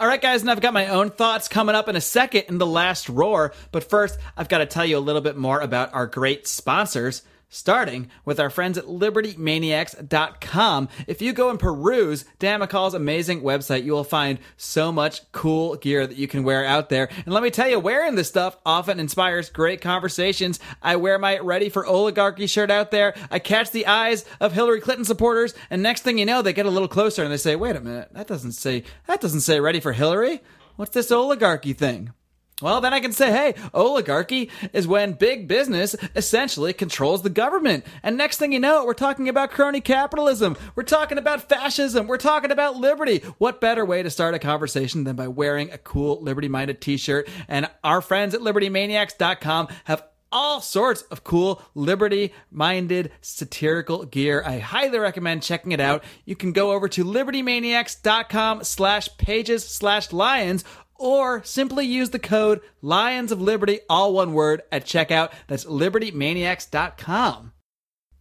All 0.00 0.08
right, 0.08 0.20
guys, 0.20 0.40
and 0.40 0.50
I've 0.50 0.60
got 0.60 0.74
my 0.74 0.88
own 0.88 1.10
thoughts 1.10 1.46
coming 1.46 1.76
up 1.76 1.88
in 1.88 1.94
a 1.94 2.00
second 2.00 2.46
in 2.48 2.58
the 2.58 2.66
last 2.66 3.08
roar. 3.08 3.54
But 3.70 3.88
first, 3.88 4.18
I've 4.36 4.48
got 4.48 4.58
to 4.58 4.66
tell 4.66 4.84
you 4.84 4.98
a 4.98 4.98
little 4.98 5.22
bit 5.22 5.36
more 5.36 5.60
about 5.60 5.94
our 5.94 6.08
great 6.08 6.48
sponsors 6.48 7.22
starting 7.48 8.10
with 8.24 8.40
our 8.40 8.50
friends 8.50 8.76
at 8.76 8.86
libertymaniacs.com. 8.86 10.88
If 11.06 11.22
you 11.22 11.32
go 11.32 11.50
and 11.50 11.58
peruse 11.58 12.24
Dan 12.38 12.60
McCall's 12.60 12.94
amazing 12.94 13.42
website, 13.42 13.84
you 13.84 13.92
will 13.92 14.04
find 14.04 14.38
so 14.56 14.90
much 14.90 15.30
cool 15.32 15.76
gear 15.76 16.06
that 16.06 16.16
you 16.16 16.28
can 16.28 16.44
wear 16.44 16.64
out 16.64 16.88
there. 16.88 17.08
And 17.24 17.32
let 17.32 17.42
me 17.42 17.50
tell 17.50 17.68
you, 17.68 17.78
wearing 17.78 18.14
this 18.14 18.28
stuff 18.28 18.56
often 18.66 19.00
inspires 19.00 19.50
great 19.50 19.80
conversations. 19.80 20.58
I 20.82 20.96
wear 20.96 21.18
my 21.18 21.38
Ready 21.38 21.68
for 21.68 21.86
Oligarchy 21.86 22.46
shirt 22.46 22.70
out 22.70 22.90
there. 22.90 23.14
I 23.30 23.38
catch 23.38 23.70
the 23.70 23.86
eyes 23.86 24.24
of 24.40 24.52
Hillary 24.52 24.80
Clinton 24.80 25.04
supporters, 25.04 25.54
and 25.70 25.82
next 25.82 26.02
thing 26.02 26.18
you 26.18 26.26
know, 26.26 26.42
they 26.42 26.52
get 26.52 26.66
a 26.66 26.70
little 26.70 26.88
closer 26.88 27.22
and 27.22 27.32
they 27.32 27.36
say, 27.36 27.56
"Wait 27.56 27.76
a 27.76 27.80
minute, 27.80 28.08
that 28.12 28.26
doesn't 28.26 28.52
say 28.52 28.84
that 29.06 29.20
doesn't 29.20 29.42
say 29.42 29.60
Ready 29.60 29.80
for 29.80 29.92
Hillary. 29.92 30.42
What's 30.76 30.92
this 30.92 31.12
oligarchy 31.12 31.72
thing?" 31.72 32.12
Well, 32.62 32.80
then 32.80 32.94
I 32.94 33.00
can 33.00 33.12
say, 33.12 33.30
hey, 33.30 33.54
oligarchy 33.74 34.50
is 34.72 34.86
when 34.86 35.12
big 35.12 35.46
business 35.46 35.94
essentially 36.14 36.72
controls 36.72 37.20
the 37.20 37.28
government. 37.28 37.84
And 38.02 38.16
next 38.16 38.38
thing 38.38 38.50
you 38.50 38.58
know, 38.58 38.86
we're 38.86 38.94
talking 38.94 39.28
about 39.28 39.50
crony 39.50 39.82
capitalism. 39.82 40.56
We're 40.74 40.84
talking 40.84 41.18
about 41.18 41.50
fascism. 41.50 42.06
We're 42.06 42.16
talking 42.16 42.50
about 42.50 42.76
liberty. 42.76 43.18
What 43.36 43.60
better 43.60 43.84
way 43.84 44.02
to 44.02 44.08
start 44.08 44.34
a 44.34 44.38
conversation 44.38 45.04
than 45.04 45.16
by 45.16 45.28
wearing 45.28 45.70
a 45.70 45.76
cool 45.76 46.22
liberty 46.22 46.48
minded 46.48 46.80
t 46.80 46.96
shirt? 46.96 47.28
And 47.46 47.68
our 47.84 48.00
friends 48.00 48.34
at 48.34 48.40
libertymaniacs.com 48.40 49.68
have 49.84 50.04
all 50.32 50.60
sorts 50.60 51.02
of 51.02 51.24
cool 51.24 51.62
liberty 51.74 52.32
minded 52.50 53.12
satirical 53.20 54.04
gear. 54.06 54.42
I 54.44 54.58
highly 54.58 54.98
recommend 54.98 55.42
checking 55.42 55.72
it 55.72 55.80
out. 55.80 56.04
You 56.24 56.36
can 56.36 56.52
go 56.52 56.72
over 56.72 56.88
to 56.88 57.04
libertymaniacs.com 57.04 58.64
slash 58.64 59.16
pages 59.18 59.66
slash 59.66 60.12
lions 60.12 60.64
or 60.98 61.42
simply 61.44 61.86
use 61.86 62.10
the 62.10 62.18
code 62.18 62.60
Lions 62.82 63.32
of 63.32 63.40
Liberty, 63.40 63.80
all 63.88 64.12
one 64.12 64.32
word, 64.32 64.62
at 64.72 64.84
checkout. 64.84 65.32
That's 65.46 65.64
libertymaniacs.com. 65.64 67.52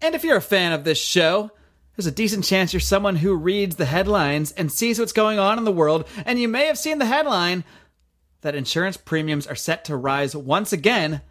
And 0.01 0.15
if 0.15 0.23
you're 0.23 0.37
a 0.37 0.41
fan 0.41 0.73
of 0.73 0.83
this 0.83 0.99
show, 0.99 1.51
there's 1.95 2.07
a 2.07 2.11
decent 2.11 2.43
chance 2.43 2.73
you're 2.73 2.79
someone 2.79 3.17
who 3.17 3.35
reads 3.35 3.77
the 3.77 3.85
headlines 3.85 4.51
and 4.51 4.71
sees 4.71 4.99
what's 4.99 5.13
going 5.13 5.39
on 5.39 5.57
in 5.57 5.63
the 5.63 5.71
world, 5.71 6.07
and 6.25 6.39
you 6.39 6.47
may 6.47 6.65
have 6.65 6.77
seen 6.77 6.99
the 6.99 7.05
headline 7.05 7.63
that 8.41 8.55
insurance 8.55 8.97
premiums 8.97 9.47
are 9.47 9.55
set 9.55 9.85
to 9.85 9.95
rise 9.95 10.35
once 10.35 10.73
again 10.73 11.21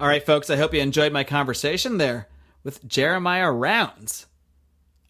All 0.00 0.08
right, 0.08 0.26
folks, 0.26 0.50
I 0.50 0.56
hope 0.56 0.74
you 0.74 0.80
enjoyed 0.80 1.12
my 1.12 1.22
conversation 1.22 1.98
there 1.98 2.26
with 2.64 2.84
Jeremiah 2.86 3.52
Rounds. 3.52 4.26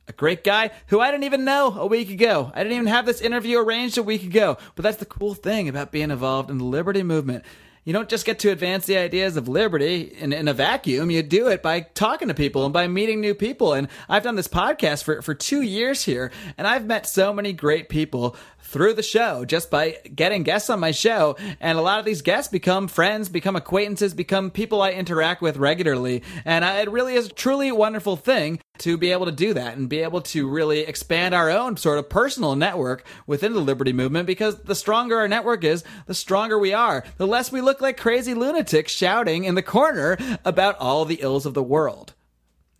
A 0.06 0.12
great 0.12 0.44
guy 0.44 0.72
who 0.88 1.00
I 1.00 1.10
didn't 1.10 1.24
even 1.24 1.46
know 1.46 1.74
a 1.78 1.86
week 1.86 2.10
ago. 2.10 2.52
I 2.54 2.62
didn't 2.62 2.76
even 2.76 2.88
have 2.88 3.06
this 3.06 3.22
interview 3.22 3.58
arranged 3.58 3.96
a 3.96 4.02
week 4.02 4.24
ago. 4.24 4.58
But 4.74 4.82
that's 4.82 4.98
the 4.98 5.06
cool 5.06 5.32
thing 5.34 5.68
about 5.68 5.92
being 5.92 6.10
involved 6.10 6.50
in 6.50 6.58
the 6.58 6.64
liberty 6.64 7.02
movement. 7.02 7.46
You 7.84 7.94
don't 7.94 8.10
just 8.10 8.26
get 8.26 8.38
to 8.40 8.50
advance 8.50 8.84
the 8.84 8.98
ideas 8.98 9.38
of 9.38 9.48
liberty 9.48 10.14
in, 10.18 10.34
in 10.34 10.48
a 10.48 10.52
vacuum. 10.52 11.10
You 11.10 11.22
do 11.22 11.48
it 11.48 11.62
by 11.62 11.80
talking 11.80 12.28
to 12.28 12.34
people 12.34 12.64
and 12.64 12.74
by 12.74 12.86
meeting 12.88 13.22
new 13.22 13.34
people. 13.34 13.72
And 13.72 13.88
I've 14.06 14.22
done 14.22 14.36
this 14.36 14.48
podcast 14.48 15.02
for, 15.04 15.22
for 15.22 15.34
two 15.34 15.62
years 15.62 16.04
here, 16.04 16.30
and 16.58 16.66
I've 16.66 16.84
met 16.84 17.06
so 17.06 17.32
many 17.32 17.54
great 17.54 17.88
people 17.88 18.36
through 18.70 18.94
the 18.94 19.02
show 19.02 19.44
just 19.44 19.68
by 19.68 19.96
getting 20.14 20.44
guests 20.44 20.70
on 20.70 20.78
my 20.78 20.92
show. 20.92 21.36
And 21.60 21.76
a 21.76 21.82
lot 21.82 21.98
of 21.98 22.04
these 22.04 22.22
guests 22.22 22.50
become 22.50 22.86
friends, 22.86 23.28
become 23.28 23.56
acquaintances, 23.56 24.14
become 24.14 24.50
people 24.50 24.80
I 24.80 24.92
interact 24.92 25.42
with 25.42 25.56
regularly. 25.56 26.22
And 26.44 26.64
it 26.64 26.90
really 26.90 27.14
is 27.14 27.32
truly 27.32 27.68
a 27.68 27.74
wonderful 27.74 28.16
thing 28.16 28.60
to 28.78 28.96
be 28.96 29.10
able 29.10 29.26
to 29.26 29.32
do 29.32 29.52
that 29.54 29.76
and 29.76 29.88
be 29.88 29.98
able 29.98 30.22
to 30.22 30.48
really 30.48 30.80
expand 30.80 31.34
our 31.34 31.50
own 31.50 31.76
sort 31.76 31.98
of 31.98 32.08
personal 32.08 32.56
network 32.56 33.04
within 33.26 33.52
the 33.52 33.60
liberty 33.60 33.92
movement 33.92 34.26
because 34.26 34.56
the 34.62 34.74
stronger 34.74 35.18
our 35.18 35.28
network 35.28 35.64
is, 35.64 35.84
the 36.06 36.14
stronger 36.14 36.58
we 36.58 36.72
are. 36.72 37.04
The 37.16 37.26
less 37.26 37.52
we 37.52 37.60
look 37.60 37.80
like 37.80 37.96
crazy 37.96 38.34
lunatics 38.34 38.92
shouting 38.92 39.44
in 39.44 39.54
the 39.56 39.62
corner 39.62 40.16
about 40.44 40.78
all 40.78 41.04
the 41.04 41.20
ills 41.20 41.44
of 41.44 41.54
the 41.54 41.62
world. 41.62 42.14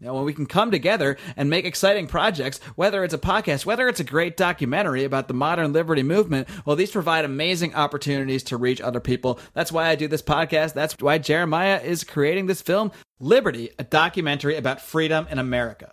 You 0.01 0.07
know, 0.07 0.15
when 0.15 0.25
we 0.25 0.33
can 0.33 0.47
come 0.47 0.71
together 0.71 1.19
and 1.37 1.51
make 1.51 1.67
exciting 1.67 2.07
projects, 2.07 2.59
whether 2.75 3.05
it's 3.05 3.13
a 3.13 3.19
podcast, 3.19 3.67
whether 3.67 3.87
it's 3.87 4.01
a 4.01 4.05
great 4.05 4.35
documentary 4.35 5.05
about 5.05 5.29
the 5.29 5.35
modern 5.35 5.75
liberty 5.75 6.03
movement, 6.03 6.49
well, 6.65 6.75
these 6.75 6.91
provide 6.91 7.27
amazing 7.27 7.75
opportunities 7.75 8.43
to 8.45 8.57
reach 8.57 8.81
other 8.81 9.01
people. 9.01 9.39
That's 9.53 9.71
why 9.71 9.89
I 9.89 9.97
do 9.97 10.09
this 10.09 10.23
podcast. 10.23 10.73
That's 10.73 10.95
why 11.01 11.19
Jeremiah 11.19 11.81
is 11.85 12.03
creating 12.03 12.47
this 12.47 12.63
film, 12.63 12.93
Liberty, 13.19 13.73
a 13.79 13.85
documentary 13.85 14.57
about 14.57 14.81
freedom 14.81 15.27
in 15.31 15.39
America. 15.39 15.93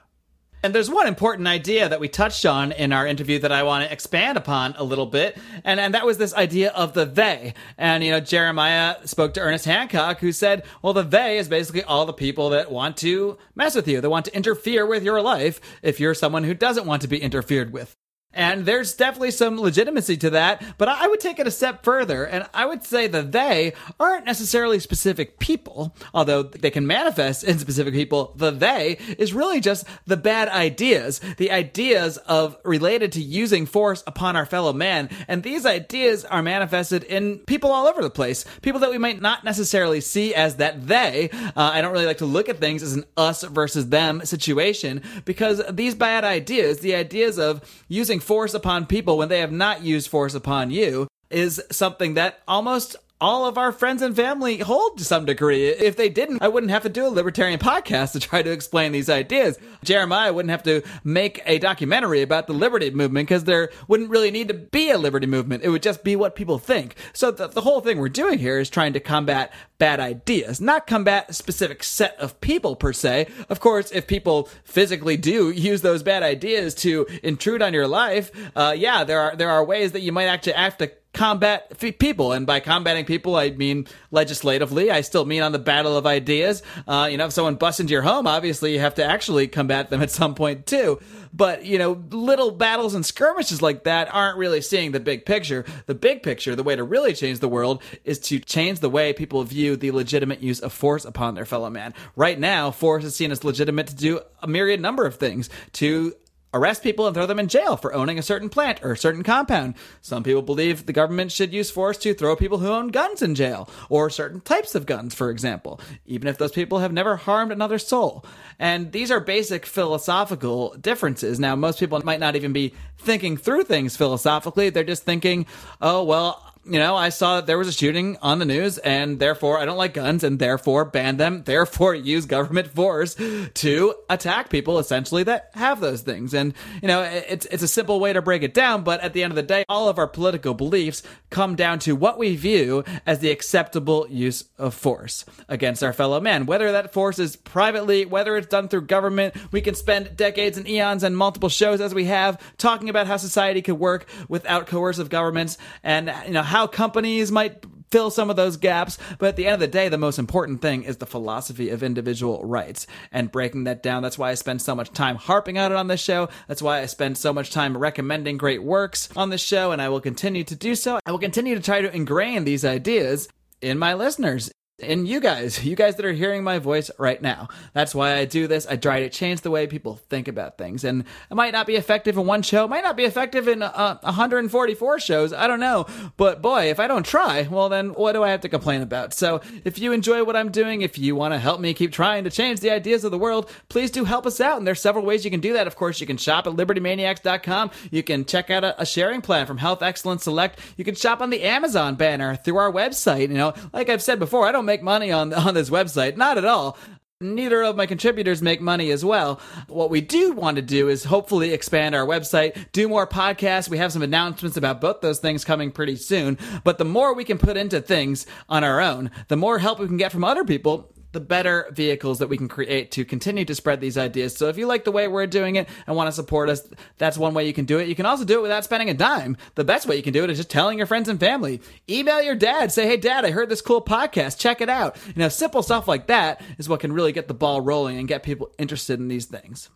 And 0.67 0.75
there's 0.75 0.89
one 0.89 1.07
important 1.07 1.47
idea 1.47 1.87
that 1.87 2.01
we 2.01 2.09
touched 2.09 2.45
on 2.45 2.73
in 2.73 2.91
our 2.91 3.07
interview 3.07 3.39
that 3.39 3.53
I 3.53 3.63
want 3.63 3.85
to 3.85 3.93
expand 3.93 4.37
upon 4.37 4.75
a 4.77 4.83
little 4.83 5.05
bit, 5.05 5.37
and, 5.63 5.79
and 5.79 5.93
that 5.93 6.05
was 6.05 6.17
this 6.17 6.33
idea 6.33 6.71
of 6.71 6.91
the 6.91 7.05
they. 7.05 7.53
And, 7.77 8.03
you 8.03 8.11
know, 8.11 8.19
Jeremiah 8.19 8.97
spoke 9.07 9.33
to 9.35 9.39
Ernest 9.39 9.63
Hancock, 9.63 10.19
who 10.19 10.33
said, 10.33 10.65
well, 10.81 10.91
the 10.91 11.03
they 11.03 11.37
is 11.37 11.47
basically 11.47 11.83
all 11.83 12.05
the 12.05 12.11
people 12.11 12.49
that 12.49 12.69
want 12.69 12.97
to 12.97 13.37
mess 13.55 13.75
with 13.75 13.87
you, 13.87 14.01
that 14.01 14.09
want 14.09 14.25
to 14.25 14.35
interfere 14.35 14.85
with 14.85 15.03
your 15.03 15.21
life 15.21 15.61
if 15.81 16.01
you're 16.01 16.13
someone 16.13 16.43
who 16.43 16.53
doesn't 16.53 16.85
want 16.85 17.01
to 17.03 17.07
be 17.07 17.21
interfered 17.21 17.71
with. 17.71 17.95
And 18.37 18.67
there's 18.67 18.93
definitely 18.93 19.31
some 19.31 19.59
legitimacy 19.59 20.15
to 20.17 20.29
that, 20.29 20.63
but 20.77 20.87
I 20.87 21.07
would 21.07 21.19
take 21.19 21.39
it 21.39 21.47
a 21.47 21.51
step 21.51 21.83
further, 21.83 22.23
and 22.23 22.45
I 22.53 22.67
would 22.67 22.83
say 22.83 23.07
that 23.07 23.31
they 23.31 23.73
aren't 23.99 24.27
necessarily 24.27 24.77
specific 24.79 25.39
people, 25.39 25.95
although 26.13 26.43
they 26.43 26.69
can 26.69 26.85
manifest 26.85 27.43
in 27.43 27.57
specific 27.57 27.95
people. 27.95 28.33
The 28.35 28.51
they 28.51 28.99
is 29.17 29.33
really 29.33 29.59
just 29.59 29.87
the 30.05 30.17
bad 30.17 30.49
ideas, 30.49 31.19
the 31.37 31.49
ideas 31.49 32.17
of 32.17 32.57
related 32.63 33.11
to 33.13 33.23
using 33.23 33.65
force 33.65 34.03
upon 34.05 34.35
our 34.35 34.45
fellow 34.45 34.71
man, 34.71 35.09
and 35.27 35.41
these 35.41 35.65
ideas 35.65 36.23
are 36.23 36.43
manifested 36.43 37.03
in 37.05 37.39
people 37.39 37.71
all 37.71 37.87
over 37.87 38.03
the 38.03 38.09
place, 38.11 38.45
people 38.61 38.81
that 38.81 38.91
we 38.91 38.99
might 38.99 39.19
not 39.19 39.45
necessarily 39.45 39.99
see 39.99 40.35
as 40.35 40.57
that 40.57 40.87
they. 40.87 41.31
Uh, 41.33 41.71
I 41.73 41.81
don't 41.81 41.91
really 41.91 42.05
like 42.05 42.19
to 42.19 42.27
look 42.27 42.49
at 42.49 42.59
things 42.59 42.83
as 42.83 42.93
an 42.93 43.05
us 43.17 43.41
versus 43.41 43.89
them 43.89 44.23
situation 44.25 45.01
because 45.25 45.59
these 45.71 45.95
bad 45.95 46.23
ideas, 46.23 46.81
the 46.81 46.93
ideas 46.93 47.39
of 47.39 47.83
using 47.87 48.19
force 48.27 48.53
upon 48.53 48.85
people 48.85 49.17
when 49.17 49.29
they 49.29 49.39
have 49.39 49.51
not 49.51 49.83
used 49.83 50.09
force 50.09 50.35
upon 50.35 50.69
you 50.69 51.07
is 51.29 51.61
something 51.71 52.13
that 52.15 52.39
almost 52.47 52.95
all 53.19 53.47
of 53.47 53.57
our 53.57 53.71
friends 53.71 54.01
and 54.01 54.15
family 54.15 54.59
hold 54.59 54.97
to 54.97 55.03
some 55.03 55.25
degree. 55.25 55.67
If 55.67 55.95
they 55.95 56.09
didn't, 56.09 56.41
I 56.41 56.47
wouldn't 56.47 56.71
have 56.71 56.83
to 56.83 56.89
do 56.89 57.07
a 57.07 57.09
libertarian 57.09 57.59
podcast 57.67 58.11
to 58.11 58.19
try 58.19 58.41
to 58.41 58.51
explain 58.51 58.91
these 58.91 59.09
ideas. 59.09 59.57
Jeremiah 59.83 60.33
wouldn't 60.33 60.51
have 60.51 60.63
to 60.63 60.83
make 61.03 61.41
a 61.45 61.57
documentary 61.59 62.21
about 62.21 62.47
the 62.47 62.53
liberty 62.53 62.91
movement 62.91 63.27
because 63.27 63.45
there 63.45 63.69
wouldn't 63.87 64.09
really 64.09 64.31
need 64.31 64.47
to 64.49 64.53
be 64.53 64.91
a 64.91 64.97
liberty 64.97 65.27
movement. 65.27 65.63
It 65.63 65.69
would 65.69 65.83
just 65.83 66.03
be 66.03 66.15
what 66.15 66.35
people 66.35 66.59
think. 66.59 66.95
So 67.13 67.31
the, 67.31 67.47
the 67.47 67.61
whole 67.61 67.81
thing 67.81 67.97
we're 67.97 68.09
doing 68.09 68.39
here 68.39 68.59
is 68.59 68.69
trying 68.69 68.93
to 68.93 68.99
combat 68.99 69.51
bad 69.79 69.99
ideas, 69.99 70.61
not 70.61 70.87
combat 70.87 71.29
a 71.29 71.33
specific 71.33 71.83
set 71.83 72.15
of 72.19 72.39
people 72.41 72.75
per 72.75 72.93
se. 72.93 73.27
Of 73.49 73.59
course, 73.59 73.91
if 73.91 74.07
people 74.07 74.49
physically 74.63 75.17
do 75.17 75.49
use 75.49 75.81
those 75.81 76.03
bad 76.03 76.23
ideas 76.23 76.75
to 76.75 77.07
intrude 77.23 77.61
on 77.61 77.73
your 77.73 77.87
life, 77.87 78.31
uh, 78.55 78.75
yeah, 78.77 79.03
there 79.03 79.19
are 79.19 79.35
there 79.35 79.49
are 79.49 79.63
ways 79.63 79.91
that 79.93 80.01
you 80.01 80.11
might 80.11 80.25
actually 80.25 80.53
have 80.53 80.77
to 80.77 80.91
combat 81.17 81.67
f- 81.81 81.97
people. 81.97 82.31
And 82.31 82.45
by 82.45 82.59
combating 82.59 83.05
people, 83.05 83.35
I 83.35 83.49
mean 83.49 83.87
legislatively. 84.11 84.91
I 84.91 85.01
still 85.01 85.25
mean 85.25 85.41
on 85.41 85.51
the 85.51 85.59
battle 85.59 85.97
of 85.97 86.05
ideas. 86.05 86.61
Uh, 86.87 87.07
you 87.11 87.17
know, 87.17 87.25
if 87.25 87.33
someone 87.33 87.55
busts 87.55 87.79
into 87.79 87.91
your 87.91 88.03
home, 88.03 88.27
obviously 88.27 88.73
you 88.73 88.79
have 88.79 88.95
to 88.95 89.03
actually 89.03 89.47
combat 89.47 89.89
them 89.89 90.01
at 90.01 90.11
some 90.11 90.35
point 90.35 90.67
too. 90.67 90.99
But, 91.33 91.65
you 91.65 91.77
know, 91.77 92.03
little 92.11 92.51
battles 92.51 92.93
and 92.95 93.05
skirmishes 93.05 93.61
like 93.61 93.83
that 93.83 94.13
aren't 94.13 94.37
really 94.37 94.61
seeing 94.61 94.91
the 94.91 94.99
big 94.99 95.25
picture. 95.25 95.65
The 95.87 95.95
big 95.95 96.23
picture, 96.23 96.55
the 96.55 96.63
way 96.63 96.75
to 96.75 96.83
really 96.83 97.13
change 97.13 97.39
the 97.39 97.49
world 97.49 97.81
is 98.05 98.19
to 98.19 98.39
change 98.39 98.79
the 98.79 98.89
way 98.89 99.11
people 99.13 99.43
view 99.43 99.75
the 99.75 99.91
legitimate 99.91 100.41
use 100.41 100.59
of 100.59 100.71
force 100.71 101.03
upon 101.03 101.35
their 101.35 101.45
fellow 101.45 101.69
man. 101.69 101.93
Right 102.15 102.39
now, 102.39 102.71
force 102.71 103.03
is 103.03 103.15
seen 103.15 103.31
as 103.31 103.43
legitimate 103.43 103.87
to 103.87 103.95
do 103.95 104.21
a 104.41 104.47
myriad 104.47 104.81
number 104.81 105.05
of 105.05 105.15
things 105.15 105.49
to 105.73 106.15
arrest 106.53 106.83
people 106.83 107.05
and 107.05 107.13
throw 107.13 107.25
them 107.25 107.39
in 107.39 107.47
jail 107.47 107.77
for 107.77 107.93
owning 107.93 108.17
a 108.17 108.23
certain 108.23 108.49
plant 108.49 108.83
or 108.83 108.91
a 108.91 108.97
certain 108.97 109.23
compound. 109.23 109.75
Some 110.01 110.23
people 110.23 110.41
believe 110.41 110.85
the 110.85 110.93
government 110.93 111.31
should 111.31 111.53
use 111.53 111.69
force 111.69 111.97
to 111.99 112.13
throw 112.13 112.35
people 112.35 112.57
who 112.59 112.69
own 112.69 112.87
guns 112.87 113.21
in 113.21 113.35
jail, 113.35 113.69
or 113.89 114.09
certain 114.09 114.41
types 114.41 114.75
of 114.75 114.85
guns, 114.85 115.13
for 115.13 115.29
example, 115.29 115.79
even 116.05 116.27
if 116.27 116.37
those 116.37 116.51
people 116.51 116.79
have 116.79 116.93
never 116.93 117.15
harmed 117.15 117.51
another 117.51 117.77
soul. 117.77 118.25
And 118.59 118.91
these 118.91 119.11
are 119.11 119.19
basic 119.19 119.65
philosophical 119.65 120.75
differences. 120.79 121.39
Now, 121.39 121.55
most 121.55 121.79
people 121.79 121.99
might 122.03 122.19
not 122.19 122.35
even 122.35 122.53
be 122.53 122.73
thinking 122.97 123.37
through 123.37 123.63
things 123.63 123.97
philosophically. 123.97 124.69
They're 124.69 124.83
just 124.83 125.03
thinking, 125.03 125.45
oh, 125.81 126.03
well, 126.03 126.46
you 126.69 126.79
know, 126.79 126.95
I 126.95 127.09
saw 127.09 127.37
that 127.37 127.45
there 127.45 127.57
was 127.57 127.67
a 127.67 127.71
shooting 127.71 128.17
on 128.21 128.39
the 128.39 128.45
news 128.45 128.77
and 128.77 129.19
therefore 129.19 129.59
I 129.59 129.65
don't 129.65 129.77
like 129.77 129.93
guns 129.93 130.23
and 130.23 130.39
therefore 130.39 130.85
ban 130.85 131.17
them, 131.17 131.43
therefore 131.45 131.95
use 131.95 132.25
government 132.25 132.67
force 132.67 133.15
to 133.15 133.95
attack 134.09 134.49
people 134.49 134.79
essentially 134.79 135.23
that 135.23 135.51
have 135.53 135.79
those 135.79 136.01
things. 136.01 136.33
And, 136.33 136.53
you 136.81 136.87
know, 136.87 137.01
it's, 137.01 137.45
it's 137.47 137.63
a 137.63 137.67
simple 137.67 137.99
way 137.99 138.13
to 138.13 138.21
break 138.21 138.43
it 138.43 138.53
down, 138.53 138.83
but 138.83 139.01
at 139.01 139.13
the 139.13 139.23
end 139.23 139.31
of 139.31 139.35
the 139.35 139.43
day, 139.43 139.63
all 139.69 139.89
of 139.89 139.97
our 139.97 140.07
political 140.07 140.53
beliefs 140.53 141.03
come 141.29 141.55
down 141.55 141.79
to 141.79 141.95
what 141.95 142.17
we 142.17 142.35
view 142.35 142.83
as 143.05 143.19
the 143.19 143.31
acceptable 143.31 144.07
use 144.09 144.45
of 144.57 144.73
force 144.73 145.25
against 145.47 145.83
our 145.83 145.93
fellow 145.93 146.19
man. 146.19 146.45
Whether 146.45 146.71
that 146.71 146.93
force 146.93 147.19
is 147.19 147.35
privately, 147.35 148.05
whether 148.05 148.35
it's 148.37 148.47
done 148.47 148.67
through 148.67 148.81
government, 148.81 149.35
we 149.51 149.61
can 149.61 149.75
spend 149.75 150.15
decades 150.15 150.57
and 150.57 150.67
eons 150.67 151.03
and 151.03 151.17
multiple 151.17 151.49
shows 151.49 151.81
as 151.81 151.93
we 151.93 152.05
have 152.05 152.39
talking 152.57 152.89
about 152.89 153.07
how 153.07 153.17
society 153.17 153.61
could 153.61 153.79
work 153.79 154.07
without 154.27 154.67
coercive 154.67 155.09
governments 155.09 155.57
and, 155.83 156.13
you 156.25 156.33
know, 156.33 156.43
how 156.43 156.56
companies 156.65 157.31
might 157.31 157.63
fill 157.91 158.09
some 158.09 158.29
of 158.29 158.35
those 158.35 158.57
gaps. 158.57 158.97
But 159.17 159.29
at 159.29 159.35
the 159.35 159.45
end 159.45 159.55
of 159.55 159.59
the 159.59 159.67
day, 159.67 159.89
the 159.89 159.97
most 159.97 160.19
important 160.19 160.61
thing 160.61 160.83
is 160.83 160.97
the 160.97 161.05
philosophy 161.05 161.69
of 161.69 161.83
individual 161.83 162.43
rights 162.43 162.87
and 163.11 163.31
breaking 163.31 163.65
that 163.65 163.83
down. 163.83 164.03
That's 164.03 164.17
why 164.17 164.31
I 164.31 164.35
spend 164.35 164.61
so 164.61 164.75
much 164.75 164.91
time 164.91 165.15
harping 165.15 165.57
on 165.57 165.71
it 165.71 165.75
on 165.75 165.87
this 165.87 166.01
show. 166.01 166.29
That's 166.47 166.61
why 166.61 166.79
I 166.79 166.85
spend 166.85 167.17
so 167.17 167.33
much 167.33 167.51
time 167.51 167.77
recommending 167.77 168.37
great 168.37 168.63
works 168.63 169.09
on 169.15 169.29
this 169.29 169.41
show, 169.41 169.71
and 169.71 169.81
I 169.81 169.89
will 169.89 170.01
continue 170.01 170.43
to 170.45 170.55
do 170.55 170.75
so. 170.75 170.99
I 171.05 171.11
will 171.11 171.19
continue 171.19 171.55
to 171.55 171.61
try 171.61 171.81
to 171.81 171.95
ingrain 171.95 172.43
these 172.43 172.65
ideas 172.65 173.29
in 173.61 173.79
my 173.79 173.93
listeners 173.93 174.51
and 174.79 175.07
you 175.07 175.19
guys, 175.19 175.63
you 175.65 175.75
guys 175.75 175.95
that 175.95 176.05
are 176.05 176.13
hearing 176.13 176.43
my 176.43 176.59
voice 176.59 176.91
right 176.97 177.21
now. 177.21 177.47
That's 177.73 177.95
why 177.95 178.15
I 178.15 178.25
do 178.25 178.47
this. 178.47 178.67
I 178.67 178.75
try 178.75 179.01
to 179.01 179.09
change 179.09 179.41
the 179.41 179.51
way 179.51 179.67
people 179.67 179.99
think 180.09 180.27
about 180.27 180.57
things. 180.57 180.83
And 180.83 181.03
it 181.31 181.35
might 181.35 181.53
not 181.53 181.67
be 181.67 181.75
effective 181.75 182.17
in 182.17 182.25
one 182.25 182.41
show, 182.41 182.65
it 182.65 182.69
might 182.69 182.83
not 182.83 182.97
be 182.97 183.05
effective 183.05 183.47
in 183.47 183.61
uh, 183.63 183.97
144 184.01 184.99
shows. 184.99 185.33
I 185.33 185.47
don't 185.47 185.59
know. 185.59 185.87
But 186.17 186.41
boy, 186.41 186.69
if 186.69 186.79
I 186.79 186.87
don't 186.87 187.05
try, 187.05 187.47
well, 187.49 187.69
then 187.69 187.89
what 187.89 188.13
do 188.13 188.23
I 188.23 188.29
have 188.29 188.41
to 188.41 188.49
complain 188.49 188.81
about? 188.81 189.13
So 189.13 189.41
if 189.65 189.79
you 189.79 189.91
enjoy 189.91 190.23
what 190.23 190.35
I'm 190.35 190.51
doing, 190.51 190.81
if 190.81 190.97
you 190.97 191.15
want 191.15 191.33
to 191.33 191.39
help 191.39 191.59
me 191.59 191.73
keep 191.73 191.91
trying 191.91 192.23
to 192.25 192.29
change 192.29 192.59
the 192.59 192.71
ideas 192.71 193.03
of 193.03 193.11
the 193.11 193.17
world, 193.17 193.49
please 193.69 193.91
do 193.91 194.03
help 194.03 194.25
us 194.25 194.39
out. 194.39 194.57
And 194.57 194.67
there's 194.67 194.81
several 194.81 195.05
ways 195.05 195.25
you 195.25 195.31
can 195.31 195.39
do 195.39 195.53
that. 195.53 195.67
Of 195.67 195.75
course, 195.75 195.99
you 195.99 196.07
can 196.07 196.17
shop 196.17 196.47
at 196.47 196.53
libertymaniacs.com. 196.53 197.71
You 197.91 198.03
can 198.03 198.25
check 198.25 198.49
out 198.49 198.63
a, 198.63 198.79
a 198.81 198.85
sharing 198.85 199.21
plan 199.21 199.47
from 199.47 199.57
Health 199.57 199.81
Excellence 199.81 200.23
Select. 200.23 200.59
You 200.77 200.85
can 200.85 200.95
shop 200.95 201.21
on 201.21 201.29
the 201.29 201.43
Amazon 201.43 201.95
banner 201.95 202.35
through 202.35 202.57
our 202.57 202.71
website. 202.71 203.21
You 203.21 203.29
know, 203.29 203.53
like 203.73 203.89
I've 203.89 204.03
said 204.03 204.19
before, 204.19 204.47
I 204.47 204.51
don't 204.51 204.66
make 204.67 204.83
money 204.83 205.11
on 205.11 205.33
on 205.47 205.55
this 205.55 205.71
website. 205.71 206.15
Not 206.15 206.37
at 206.37 206.45
all. 206.45 206.77
Neither 207.19 207.63
of 207.63 207.75
my 207.75 207.87
contributors 207.87 208.43
make 208.43 208.61
money 208.61 208.91
as 208.91 209.03
well. 209.03 209.41
What 209.67 209.89
we 209.89 210.01
do 210.01 210.33
want 210.33 210.57
to 210.57 210.61
do 210.61 210.87
is 210.87 211.03
hopefully 211.03 211.51
expand 211.51 211.95
our 211.95 212.05
website, 212.05 212.71
do 212.73 212.87
more 212.87 213.07
podcasts. 213.07 213.67
We 213.67 213.79
have 213.79 213.91
some 213.91 214.03
announcements 214.03 214.55
about 214.55 214.81
both 214.81 215.01
those 215.01 215.17
things 215.17 215.43
coming 215.43 215.71
pretty 215.71 215.95
soon. 215.95 216.37
But 216.63 216.77
the 216.77 216.85
more 216.85 217.15
we 217.15 217.23
can 217.23 217.39
put 217.39 217.57
into 217.57 217.81
things 217.81 218.27
on 218.47 218.63
our 218.63 218.79
own, 218.79 219.09
the 219.29 219.35
more 219.35 219.57
help 219.57 219.79
we 219.79 219.87
can 219.87 219.97
get 219.97 220.11
from 220.11 220.23
other 220.23 220.45
people, 220.45 220.93
the 221.11 221.19
better 221.19 221.67
vehicles 221.71 222.19
that 222.19 222.27
we 222.27 222.37
can 222.37 222.47
create 222.47 222.91
to 222.91 223.05
continue 223.05 223.45
to 223.45 223.55
spread 223.55 223.81
these 223.81 223.97
ideas. 223.97 224.35
So 224.35 224.49
if 224.49 224.57
you 224.57 224.67
like 224.67 224.83
the 224.83 224.91
way 224.91 225.07
we're 225.07 225.27
doing 225.27 225.55
it 225.55 225.67
and 225.85 225.95
want 225.95 226.07
to 226.07 226.11
support 226.11 226.49
us, 226.49 226.67
that's 226.97 227.17
one 227.17 227.33
way 227.33 227.47
you 227.47 227.53
can 227.53 227.65
do 227.65 227.79
it. 227.79 227.87
You 227.87 227.95
can 227.95 228.05
also 228.05 228.25
do 228.25 228.39
it 228.39 228.41
without 228.41 228.63
spending 228.63 228.89
a 228.89 228.93
dime. 228.93 229.37
The 229.55 229.63
best 229.63 229.87
way 229.87 229.95
you 229.95 230.03
can 230.03 230.13
do 230.13 230.23
it 230.23 230.29
is 230.29 230.37
just 230.37 230.49
telling 230.49 230.77
your 230.77 230.87
friends 230.87 231.09
and 231.09 231.19
family. 231.19 231.61
Email 231.89 232.21
your 232.21 232.35
dad, 232.35 232.71
say, 232.71 232.87
"Hey 232.87 232.97
dad, 232.97 233.25
I 233.25 233.31
heard 233.31 233.49
this 233.49 233.61
cool 233.61 233.81
podcast. 233.81 234.37
Check 234.39 234.61
it 234.61 234.69
out." 234.69 234.97
You 235.07 235.13
know, 235.15 235.29
simple 235.29 235.63
stuff 235.63 235.87
like 235.87 236.07
that 236.07 236.41
is 236.57 236.69
what 236.69 236.79
can 236.81 236.93
really 236.93 237.11
get 237.11 237.27
the 237.27 237.33
ball 237.33 237.61
rolling 237.61 237.97
and 237.97 238.07
get 238.07 238.23
people 238.23 238.51
interested 238.57 238.99
in 238.99 239.07
these 239.07 239.25
things. 239.25 239.69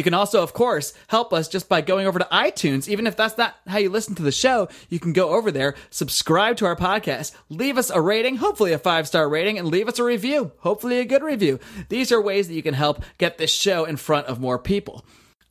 You 0.00 0.04
can 0.04 0.14
also, 0.14 0.42
of 0.42 0.54
course, 0.54 0.94
help 1.08 1.30
us 1.30 1.46
just 1.46 1.68
by 1.68 1.82
going 1.82 2.06
over 2.06 2.18
to 2.18 2.26
iTunes. 2.32 2.88
Even 2.88 3.06
if 3.06 3.16
that's 3.16 3.36
not 3.36 3.56
how 3.66 3.76
you 3.76 3.90
listen 3.90 4.14
to 4.14 4.22
the 4.22 4.32
show, 4.32 4.66
you 4.88 4.98
can 4.98 5.12
go 5.12 5.34
over 5.36 5.50
there, 5.50 5.74
subscribe 5.90 6.56
to 6.56 6.64
our 6.64 6.74
podcast, 6.74 7.32
leave 7.50 7.76
us 7.76 7.90
a 7.90 8.00
rating, 8.00 8.36
hopefully 8.36 8.72
a 8.72 8.78
five 8.78 9.06
star 9.06 9.28
rating, 9.28 9.58
and 9.58 9.68
leave 9.68 9.88
us 9.88 9.98
a 9.98 10.02
review, 10.02 10.52
hopefully 10.60 11.00
a 11.00 11.04
good 11.04 11.22
review. 11.22 11.60
These 11.90 12.12
are 12.12 12.18
ways 12.18 12.48
that 12.48 12.54
you 12.54 12.62
can 12.62 12.72
help 12.72 13.04
get 13.18 13.36
this 13.36 13.52
show 13.52 13.84
in 13.84 13.98
front 13.98 14.26
of 14.26 14.40
more 14.40 14.58
people. 14.58 15.04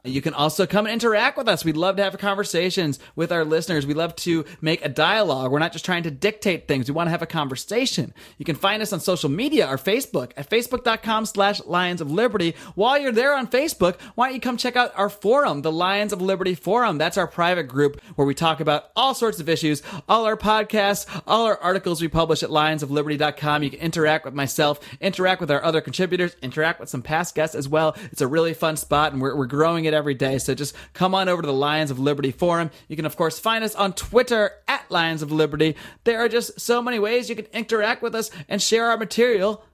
You 0.05 0.21
can 0.21 0.33
also 0.33 0.65
come 0.65 0.85
and 0.85 0.93
interact 0.93 1.37
with 1.37 1.49
us. 1.49 1.65
We'd 1.65 1.75
love 1.75 1.97
to 1.97 2.03
have 2.03 2.17
conversations 2.17 2.99
with 3.17 3.33
our 3.33 3.43
listeners. 3.43 3.85
We 3.85 3.93
love 3.93 4.15
to 4.17 4.45
make 4.61 4.83
a 4.83 4.87
dialogue. 4.87 5.51
We're 5.51 5.59
not 5.59 5.73
just 5.73 5.83
trying 5.83 6.03
to 6.03 6.11
dictate 6.11 6.69
things. 6.69 6.87
We 6.87 6.93
want 6.93 7.07
to 7.07 7.11
have 7.11 7.21
a 7.21 7.25
conversation. 7.25 8.13
You 8.37 8.45
can 8.45 8.55
find 8.55 8.81
us 8.81 8.93
on 8.93 9.01
social 9.01 9.29
media, 9.29 9.67
our 9.67 9.77
Facebook 9.77 10.31
at 10.37 10.49
facebook.com 10.49 11.25
slash 11.25 11.61
Lions 11.65 11.99
of 11.99 12.09
Liberty. 12.09 12.55
While 12.75 12.97
you're 12.97 13.11
there 13.11 13.35
on 13.35 13.47
Facebook, 13.47 13.99
why 14.15 14.27
don't 14.27 14.35
you 14.35 14.41
come 14.41 14.55
check 14.55 14.77
out 14.77 14.93
our 14.95 15.09
forum, 15.09 15.63
the 15.63 15.71
Lions 15.71 16.13
of 16.13 16.21
Liberty 16.21 16.55
Forum. 16.55 16.97
That's 16.97 17.17
our 17.17 17.27
private 17.27 17.63
group 17.63 17.99
where 18.15 18.25
we 18.25 18.33
talk 18.33 18.61
about 18.61 18.91
all 18.95 19.13
sorts 19.13 19.41
of 19.41 19.49
issues, 19.49 19.83
all 20.07 20.23
our 20.23 20.37
podcasts, 20.37 21.07
all 21.27 21.45
our 21.45 21.57
articles 21.57 22.01
we 22.01 22.07
publish 22.07 22.41
at 22.41 22.49
lionsofliberty.com. 22.49 23.63
You 23.63 23.69
can 23.71 23.79
interact 23.79 24.23
with 24.23 24.33
myself, 24.33 24.79
interact 25.01 25.41
with 25.41 25.51
our 25.51 25.61
other 25.61 25.81
contributors, 25.81 26.37
interact 26.41 26.79
with 26.79 26.87
some 26.87 27.01
past 27.01 27.35
guests 27.35 27.53
as 27.55 27.67
well. 27.67 27.97
It's 28.13 28.21
a 28.21 28.27
really 28.27 28.53
fun 28.53 28.77
spot 28.77 29.11
and 29.11 29.21
we're, 29.21 29.35
we're 29.35 29.45
growing 29.45 29.88
it 29.89 29.93
every 29.93 30.13
day. 30.13 30.37
So 30.37 30.55
just 30.55 30.73
come 30.93 31.13
on 31.13 31.27
over 31.27 31.41
to 31.41 31.45
the 31.45 31.53
Lions 31.53 31.91
of 31.91 31.99
Liberty 31.99 32.31
forum. 32.31 32.71
You 32.87 32.95
can, 32.95 33.05
of 33.05 33.17
course, 33.17 33.37
find 33.37 33.63
us 33.63 33.75
on 33.75 33.93
Twitter 33.93 34.51
at 34.67 34.89
Lions 34.89 35.21
of 35.21 35.31
Liberty. 35.31 35.75
There 36.05 36.19
are 36.23 36.29
just 36.29 36.59
so 36.61 36.81
many 36.81 36.99
ways 36.99 37.29
you 37.29 37.35
can 37.35 37.47
interact 37.53 38.01
with 38.01 38.15
us 38.15 38.31
and 38.47 38.61
share 38.61 38.85
our 38.89 38.97
material. 38.97 39.65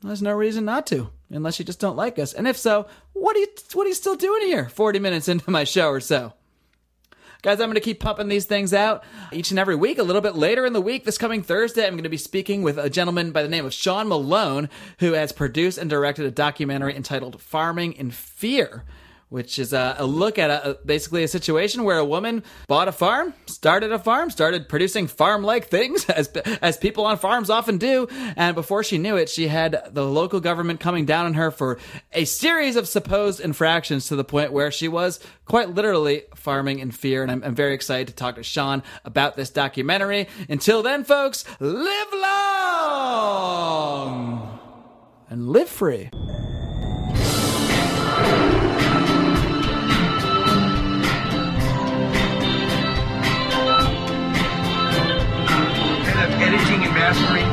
There's 0.00 0.22
no 0.22 0.32
reason 0.32 0.64
not 0.64 0.86
to, 0.88 1.10
unless 1.28 1.58
you 1.58 1.64
just 1.64 1.80
don't 1.80 1.96
like 1.96 2.18
us. 2.18 2.32
And 2.32 2.46
if 2.48 2.56
so, 2.56 2.86
what 3.12 3.36
are 3.36 3.40
you 3.40 3.48
what 3.74 3.84
are 3.84 3.88
you 3.88 3.94
still 3.94 4.16
doing 4.16 4.42
here? 4.42 4.68
40 4.68 4.98
minutes 5.00 5.28
into 5.28 5.50
my 5.50 5.64
show 5.64 5.88
or 5.88 6.00
so. 6.00 6.32
Guys, 7.40 7.60
I'm 7.60 7.68
going 7.68 7.74
to 7.74 7.80
keep 7.80 8.00
pumping 8.00 8.26
these 8.26 8.46
things 8.46 8.74
out 8.74 9.04
each 9.30 9.50
and 9.50 9.60
every 9.60 9.76
week. 9.76 9.98
A 9.98 10.02
little 10.02 10.20
bit 10.20 10.34
later 10.34 10.66
in 10.66 10.72
the 10.72 10.80
week, 10.80 11.04
this 11.04 11.18
coming 11.18 11.40
Thursday, 11.40 11.86
I'm 11.86 11.92
going 11.92 12.02
to 12.02 12.08
be 12.08 12.16
speaking 12.16 12.62
with 12.62 12.78
a 12.78 12.90
gentleman 12.90 13.30
by 13.30 13.44
the 13.44 13.48
name 13.48 13.64
of 13.64 13.72
Sean 13.72 14.08
Malone, 14.08 14.68
who 14.98 15.12
has 15.12 15.30
produced 15.30 15.78
and 15.78 15.88
directed 15.88 16.26
a 16.26 16.32
documentary 16.32 16.96
entitled 16.96 17.40
Farming 17.40 17.92
in 17.92 18.10
Fear 18.10 18.82
which 19.28 19.58
is 19.58 19.72
a, 19.72 19.96
a 19.98 20.06
look 20.06 20.38
at 20.38 20.50
a, 20.50 20.70
a, 20.70 20.74
basically 20.84 21.22
a 21.22 21.28
situation 21.28 21.84
where 21.84 21.98
a 21.98 22.04
woman 22.04 22.42
bought 22.66 22.88
a 22.88 22.92
farm, 22.92 23.34
started 23.46 23.92
a 23.92 23.98
farm, 23.98 24.30
started 24.30 24.68
producing 24.68 25.06
farm-like 25.06 25.66
things 25.66 26.08
as 26.10 26.28
as 26.62 26.76
people 26.76 27.04
on 27.04 27.18
farms 27.18 27.50
often 27.50 27.78
do, 27.78 28.08
and 28.36 28.54
before 28.54 28.82
she 28.82 28.98
knew 28.98 29.16
it, 29.16 29.28
she 29.28 29.48
had 29.48 29.82
the 29.90 30.04
local 30.04 30.40
government 30.40 30.80
coming 30.80 31.04
down 31.04 31.26
on 31.26 31.34
her 31.34 31.50
for 31.50 31.78
a 32.12 32.24
series 32.24 32.76
of 32.76 32.88
supposed 32.88 33.40
infractions 33.40 34.06
to 34.08 34.16
the 34.16 34.24
point 34.24 34.52
where 34.52 34.70
she 34.70 34.88
was 34.88 35.20
quite 35.44 35.70
literally 35.70 36.22
farming 36.34 36.78
in 36.78 36.90
fear. 36.90 37.22
And 37.22 37.30
I'm, 37.30 37.42
I'm 37.42 37.54
very 37.54 37.74
excited 37.74 38.08
to 38.08 38.14
talk 38.14 38.36
to 38.36 38.42
Sean 38.42 38.82
about 39.04 39.36
this 39.36 39.50
documentary. 39.50 40.28
Until 40.48 40.82
then, 40.82 41.04
folks, 41.04 41.44
live 41.60 42.12
long 42.12 43.48
and 45.28 45.48
live 45.48 45.68
free. 45.68 46.10
mastery. 56.98 57.47